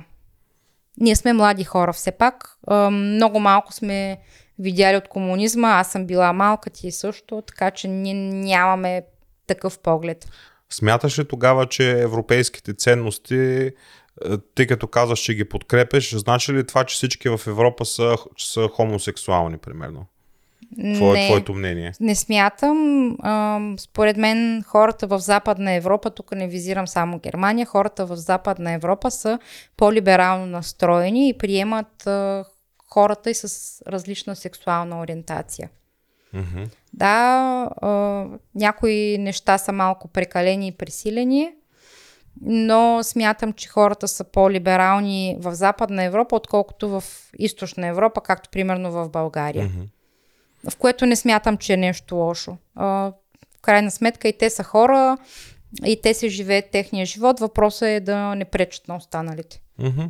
Ние 0.98 1.16
сме 1.16 1.34
млади 1.34 1.64
хора 1.64 1.94
все 1.94 2.12
пак. 2.12 2.60
Много 2.92 3.40
малко 3.40 3.74
сме 3.74 4.20
видяли 4.60 4.98
от 4.98 5.08
комунизма. 5.08 5.70
Аз 5.70 5.92
съм 5.92 6.06
била 6.06 6.34
малка, 6.34 6.70
ти 6.70 6.92
също, 6.92 7.44
така 7.48 7.72
че 7.72 7.88
ние 7.88 8.14
нямаме 8.14 9.04
такъв 9.48 9.80
поглед. 9.80 10.28
Смяташ 10.70 11.20
ли 11.20 11.26
тогава, 11.26 11.66
че 11.66 12.00
европейските 12.00 12.74
ценности, 12.74 13.36
е, 13.36 13.72
тъй 14.56 14.68
като 14.68 14.88
казваш, 14.88 15.20
че 15.20 15.34
ги 15.34 15.46
подкрепеш, 15.46 16.16
значи 16.16 16.54
ли 16.54 16.68
това, 16.68 16.84
че 16.84 16.96
всички 16.96 17.30
в 17.30 17.42
Европа 17.48 17.86
са, 17.86 18.18
са 18.38 18.68
хомосексуални, 18.74 19.58
примерно? 19.58 20.06
Какво 20.92 21.16
е 21.16 21.26
твоето 21.26 21.54
мнение? 21.54 21.92
Не 22.00 22.16
смятам. 22.16 23.18
Според 23.80 24.18
мен 24.18 24.64
хората 24.68 25.08
в 25.08 25.20
Западна 25.20 25.72
Европа, 25.72 26.10
тук 26.10 26.32
не 26.32 26.48
визирам 26.48 26.88
само 26.88 27.20
Германия, 27.20 27.66
хората 27.66 28.06
в 28.06 28.16
Западна 28.16 28.72
Европа 28.72 29.12
са 29.12 29.40
по-либерално 29.78 30.46
настроени 30.46 31.30
и 31.30 31.38
приемат 31.38 32.08
хората 32.90 33.30
и 33.30 33.34
с 33.34 33.82
различна 33.88 34.36
сексуална 34.36 35.00
ориентация. 35.00 35.70
Mm-hmm. 36.34 36.70
Да, 36.94 37.70
а, 37.82 37.90
някои 38.56 39.18
неща 39.18 39.58
са 39.58 39.72
малко 39.72 40.08
прекалени 40.08 40.68
и 40.68 40.72
пресилени, 40.72 41.52
но 42.42 43.00
смятам, 43.04 43.54
че 43.54 43.70
хората 43.70 44.08
са 44.08 44.24
по-либерални 44.24 45.38
в 45.40 45.56
Западна 45.56 46.04
Европа, 46.04 46.36
отколкото 46.36 46.90
в 46.90 47.04
Източна 47.40 47.88
Европа, 47.88 48.22
както 48.22 48.50
примерно 48.50 48.92
в 48.92 49.10
България. 49.10 49.68
Mm-hmm. 49.68 50.70
В 50.70 50.78
което 50.78 51.06
не 51.06 51.16
смятам, 51.16 51.58
че 51.58 51.74
е 51.74 51.78
нещо 51.78 52.16
лошо. 52.16 52.58
А, 52.76 52.86
в 53.58 53.62
крайна 53.62 53.92
сметка 53.92 54.28
и 54.28 54.38
те 54.38 54.50
са 54.50 54.64
хора, 54.64 55.18
и 55.86 56.02
те 56.02 56.14
се 56.14 56.30
живеят 56.30 56.72
техния 56.72 57.06
живот. 57.06 57.40
Въпросът 57.40 57.88
е 57.88 58.00
да 58.00 58.36
не 58.36 58.46
пречат 58.46 58.88
на 58.88 58.96
останалите. 58.96 59.62
Mm-hmm. 59.80 60.10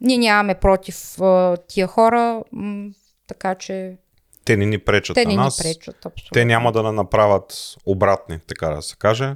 Ние 0.00 0.18
нямаме 0.18 0.54
против 0.54 1.20
а, 1.20 1.56
тия 1.68 1.86
хора, 1.86 2.44
м- 2.52 2.90
така 3.26 3.54
че 3.54 3.96
те 4.50 4.56
не 4.56 4.66
ни 4.66 4.78
пречат 4.78 5.14
те 5.14 5.24
на 5.24 5.30
не 5.30 5.36
нас. 5.36 5.58
Ни 5.58 5.62
пречат, 5.62 6.06
абсолютно. 6.06 6.30
Те 6.32 6.44
няма 6.44 6.72
да 6.72 6.92
направят 6.92 7.76
обратни, 7.86 8.38
така 8.46 8.68
да 8.68 8.82
се 8.82 8.96
каже. 8.96 9.34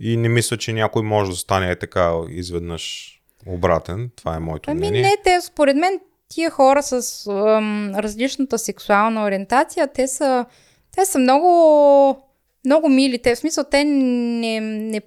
И 0.00 0.16
не 0.16 0.28
мисля, 0.28 0.56
че 0.56 0.72
някой 0.72 1.02
може 1.02 1.30
да 1.30 1.36
стане 1.36 1.70
е 1.70 1.78
така 1.78 2.12
изведнъж 2.28 3.14
обратен. 3.46 4.10
Това 4.16 4.36
е 4.36 4.38
моето 4.38 4.70
ами 4.70 4.78
мнение. 4.78 5.02
не, 5.02 5.16
те 5.24 5.40
според 5.40 5.76
мен 5.76 6.00
тия 6.28 6.50
хора 6.50 6.82
с 6.82 7.26
ам, 7.26 7.94
различната 7.94 8.58
сексуална 8.58 9.24
ориентация, 9.24 9.92
те 9.92 10.08
са, 10.08 10.46
те 10.96 11.06
са 11.06 11.18
много, 11.18 12.22
много 12.64 12.88
мили. 12.88 13.22
Те, 13.22 13.34
в 13.34 13.38
смисъл, 13.38 13.64
те 13.70 13.84
не, 13.84 14.60
не, 14.60 15.00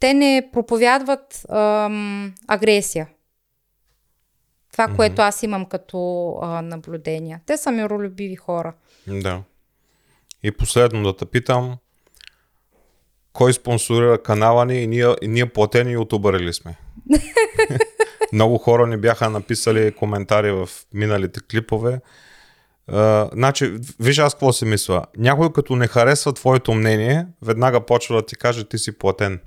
те 0.00 0.14
не 0.14 0.48
проповядват 0.52 1.46
ам, 1.48 2.34
агресия. 2.48 3.08
Това, 4.78 4.88
mm-hmm. 4.88 4.96
което 4.96 5.22
аз 5.22 5.42
имам 5.42 5.66
като 5.66 6.32
а, 6.42 6.62
наблюдения. 6.62 7.40
Те 7.46 7.56
са 7.56 7.70
миролюбиви 7.70 8.36
хора. 8.36 8.72
Да. 9.06 9.42
И 10.42 10.52
последно 10.52 11.02
да 11.02 11.16
те 11.16 11.24
питам, 11.24 11.76
кой 13.32 13.52
спонсорира 13.52 14.22
канала 14.22 14.64
ни 14.64 14.82
и 14.82 14.86
ние, 14.86 15.14
и 15.22 15.28
ние 15.28 15.46
платени 15.46 15.96
ли 16.24 16.52
сме? 16.52 16.78
Много 18.32 18.58
хора 18.58 18.86
ни 18.86 18.96
бяха 18.96 19.30
написали 19.30 19.92
коментари 19.92 20.52
в 20.52 20.68
миналите 20.94 21.40
клипове. 21.50 22.00
Uh, 22.90 23.34
значи, 23.34 23.76
виж 24.00 24.18
аз 24.18 24.34
какво 24.34 24.52
си 24.52 24.64
мисля. 24.64 25.04
Някой 25.16 25.52
като 25.52 25.76
не 25.76 25.86
харесва 25.86 26.32
твоето 26.32 26.74
мнение, 26.74 27.26
веднага 27.42 27.86
почва 27.86 28.16
да 28.16 28.26
ти 28.26 28.36
каже 28.36 28.64
ти 28.64 28.78
си 28.78 28.98
платен. 28.98 29.40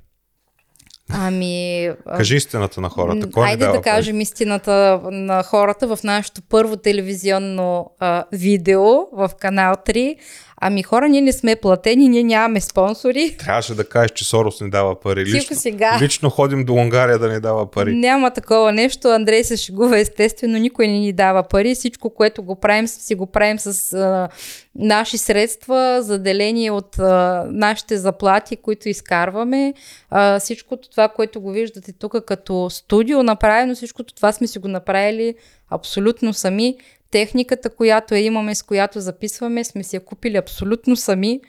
Ами. 1.14 1.90
Кажи 2.18 2.36
истината 2.36 2.82
на 2.82 2.90
хората. 2.90 3.30
Кой 3.32 3.48
Айде 3.48 3.68
да 3.68 3.82
кажем 3.82 4.22
истината 4.22 5.00
на 5.12 5.44
хората 5.44 5.96
в 5.96 6.04
нашето 6.04 6.42
първо 6.50 6.78
телевизионно 6.78 7.92
а, 8.00 8.24
видео 8.32 8.84
в 9.12 9.30
канал 9.40 9.76
3. 9.86 10.18
Ами 10.64 10.84
хора, 10.84 11.10
ние 11.10 11.22
не 11.22 11.34
сме 11.34 11.56
платени, 11.56 12.10
ние 12.10 12.24
нямаме 12.24 12.62
спонсори. 12.62 13.36
Трябваше 13.40 13.76
да 13.76 13.90
кажеш, 13.90 14.12
че 14.12 14.26
Сорос 14.26 14.62
не 14.62 14.70
дава 14.70 15.00
пари. 15.00 15.26
Тихо 15.26 15.38
Лично, 15.38 15.56
сега. 15.56 15.98
лично 16.02 16.30
ходим 16.30 16.66
до 16.66 16.74
Унгария 16.74 17.20
да 17.20 17.28
не 17.28 17.40
дава 17.40 17.72
пари. 17.72 17.96
Няма 17.96 18.32
такова 18.32 18.72
нещо. 18.72 19.08
Андрей 19.08 19.44
се 19.44 19.58
шегува 19.58 20.00
естествено, 20.00 20.58
никой 20.58 20.88
не 20.88 21.00
ни 21.00 21.14
дава 21.14 21.44
пари. 21.44 21.76
Всичко, 21.76 22.10
което 22.10 22.44
го 22.44 22.56
правим, 22.56 22.88
си 22.88 23.16
го 23.16 23.26
правим 23.26 23.60
с 23.60 23.94
а, 23.94 24.30
наши 24.76 25.18
средства, 25.18 25.98
заделени 26.02 26.72
от 26.72 27.00
а, 27.00 27.46
нашите 27.52 27.98
заплати, 27.98 28.56
които 28.56 28.90
изкарваме. 28.90 29.74
А, 30.10 30.40
всичкото 30.40 30.90
това, 30.90 31.10
което 31.10 31.42
го 31.42 31.52
виждате 31.52 31.94
тук 31.94 32.16
като 32.26 32.70
студио 32.70 33.24
направено, 33.24 33.76
всичкото 33.76 34.14
това 34.14 34.32
сме 34.32 34.48
си 34.48 34.60
го 34.60 34.68
направили 34.68 35.36
абсолютно 35.70 36.34
сами. 36.34 36.78
Техниката, 37.12 37.70
която 37.70 38.16
я 38.16 38.22
имаме, 38.22 38.56
с 38.56 38.64
която 38.64 39.00
записваме, 39.00 39.64
сме 39.64 39.84
си 39.84 39.96
я 39.96 40.06
купили 40.06 40.38
абсолютно 40.38 40.96
сами. 40.96 41.42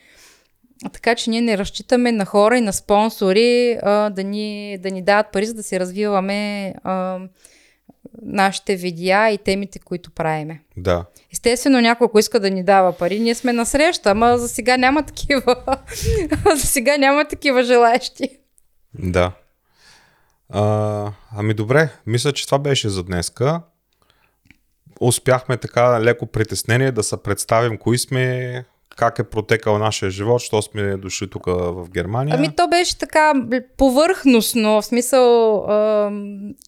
Така 0.93 1.15
че 1.15 1.31
ние 1.31 1.41
не 1.41 1.59
разчитаме 1.59 2.13
на 2.13 2.25
хора 2.25 2.59
и 2.59 2.61
на 2.61 2.73
спонсори 2.73 3.79
а, 3.83 4.11
да, 4.11 4.25
ни, 4.25 4.79
да 4.79 4.91
ни 4.91 5.03
дават 5.03 5.33
пари, 5.33 5.47
за 5.47 5.55
да 5.55 5.63
си 5.63 5.81
развиваме 5.81 6.75
а, 6.85 7.19
нашите 8.23 8.77
видеа 8.77 9.31
и 9.31 9.39
темите, 9.39 9.79
които 9.79 10.11
правиме. 10.11 10.63
Да. 10.77 11.05
Естествено, 11.33 11.81
някой, 11.81 12.05
ако 12.05 12.19
иска 12.19 12.41
да 12.41 12.51
ни 12.51 12.65
дава 12.65 12.93
пари, 12.93 13.21
ние 13.21 13.35
сме 13.35 13.53
на 13.53 13.67
среща, 13.67 14.11
ама 14.11 14.39
за 14.39 14.49
сега 14.49 14.77
няма 14.77 15.03
такива. 15.03 15.57
за 16.57 16.67
сега 16.67 16.97
няма 16.97 17.25
такива 17.25 17.63
желаящи. 17.63 18.39
Да. 18.95 19.33
А, 20.49 21.13
ами 21.37 21.55
добре, 21.55 21.89
мисля, 22.07 22.33
че 22.33 22.47
това 22.47 22.59
беше 22.59 22.89
за 22.89 23.03
днеска. 23.03 23.61
Успяхме 25.03 25.57
така 25.57 26.01
леко 26.01 26.27
притеснение 26.27 26.93
да 26.93 27.03
се 27.03 27.17
представим 27.17 27.79
кои 27.79 27.99
сме, 27.99 28.65
как 28.97 29.19
е 29.19 29.25
протекал 29.25 29.79
нашия 29.79 30.11
живот, 30.11 30.41
що 30.41 30.63
сме 30.63 30.97
дошли 30.97 31.31
тук 31.31 31.47
в 31.47 31.91
Германия. 31.91 32.35
Ами 32.39 32.57
то 32.57 32.69
беше 32.69 32.99
така 32.99 33.33
повърхностно, 33.77 34.81
в 34.81 34.85
смисъл 34.85 35.65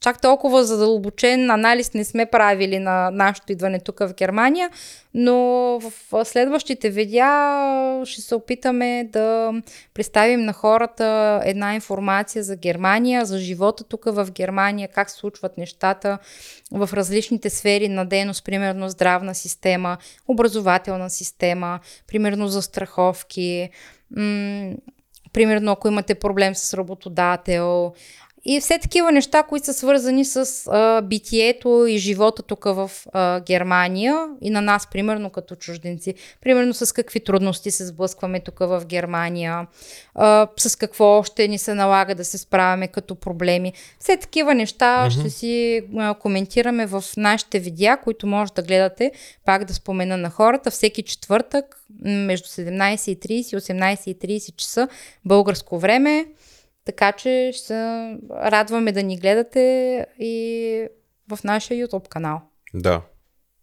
чак 0.01 0.21
толкова 0.21 0.65
задълбочен 0.65 1.51
анализ 1.51 1.95
не 1.95 2.05
сме 2.05 2.27
правили 2.27 2.79
на 2.79 3.11
нашето 3.11 3.53
идване 3.53 3.81
тук 3.81 3.99
в 3.99 4.15
Германия, 4.19 4.71
но 5.15 5.35
в 5.81 6.25
следващите 6.25 6.91
видеа 6.91 8.03
ще 8.05 8.21
се 8.21 8.35
опитаме 8.35 9.09
да 9.13 9.53
представим 9.95 10.41
на 10.41 10.53
хората 10.53 11.41
една 11.45 11.75
информация 11.75 12.45
за 12.45 12.57
Германия, 12.57 13.25
за 13.25 13.39
живота 13.39 13.85
тук 13.85 14.05
в 14.05 14.29
Германия, 14.31 14.89
как 14.89 15.11
случват 15.11 15.59
нещата 15.59 16.19
в 16.73 16.91
различните 16.93 17.51
сфери 17.51 17.89
на 17.89 18.07
дейност, 18.07 18.45
примерно 18.45 18.89
здравна 18.89 19.35
система, 19.35 19.99
образователна 20.29 21.11
система, 21.11 21.81
примерно 22.07 22.49
за 22.49 22.63
страховки, 22.63 23.71
м- 24.17 24.75
примерно 25.33 25.73
ако 25.73 25.89
имате 25.89 26.15
проблем 26.15 26.55
с 26.55 26.75
работодател 26.75 27.95
и 28.45 28.61
все 28.61 28.79
такива 28.79 29.13
неща, 29.13 29.43
които 29.43 29.67
са 29.67 29.75
свързани 29.75 30.25
с 30.25 30.67
а, 30.67 31.03
битието 31.03 31.87
и 31.89 31.99
живота 31.99 32.43
тук 32.43 32.65
в 32.65 32.91
а, 33.13 33.41
Германия 33.41 34.27
и 34.41 34.51
на 34.51 34.61
нас, 34.61 34.89
примерно 34.91 35.31
като 35.31 35.57
чужденци. 35.57 36.15
Примерно 36.41 36.75
с 36.75 36.95
какви 36.95 37.21
трудности 37.21 37.71
се 37.71 37.87
сблъскваме 37.87 38.41
тук 38.41 38.59
в 38.59 38.83
Германия, 38.87 39.67
а, 40.15 40.49
с 40.57 40.77
какво 40.77 41.05
още 41.05 41.49
ни 41.49 41.59
се 41.59 41.75
налага 41.75 42.15
да 42.15 42.25
се 42.25 42.39
справяме 42.39 42.89
като 42.89 43.15
проблеми. 43.15 43.73
Все 43.99 44.17
такива 44.17 44.55
неща 44.55 45.07
mm-hmm. 45.07 45.21
ще 45.21 45.31
си 45.31 45.83
а, 45.97 46.15
коментираме 46.15 46.87
в 46.87 47.05
нашите 47.17 47.59
видеа, 47.59 47.97
които 47.97 48.27
може 48.27 48.53
да 48.53 48.63
гледате, 48.63 49.13
пак 49.45 49.65
да 49.65 49.75
спомена 49.75 50.17
на 50.17 50.31
хората, 50.31 50.71
всеки 50.71 51.03
четвъртък 51.03 51.81
между 52.05 52.49
17.30 52.49 53.31
и 53.31 53.45
18.30 53.45 54.57
часа 54.57 54.89
българско 55.25 55.79
време. 55.79 56.27
Така 56.85 57.13
че 57.13 57.51
ще 57.55 57.67
се 57.67 57.75
радваме 58.31 58.93
да 58.93 59.03
ни 59.03 59.19
гледате 59.19 59.61
и 60.19 60.89
в 61.29 61.45
нашия 61.45 61.87
YouTube 61.87 62.09
канал. 62.09 62.41
Да. 62.75 63.01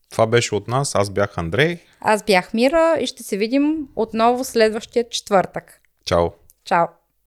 Това 0.10 0.28
беше 0.28 0.56
от 0.56 0.68
нас. 0.68 0.96
Аз 0.96 1.10
бях 1.10 1.38
Андрей. 1.38 1.78
Аз 2.00 2.24
бях 2.24 2.54
Мира 2.54 2.98
и 3.02 3.08
ще 3.08 3.24
се 3.24 3.38
видим 3.38 3.88
отново 3.96 4.44
следващия 4.44 5.10
четвъртък. 5.10 5.82
Чао. 6.06 6.28
Чао. 6.66 6.86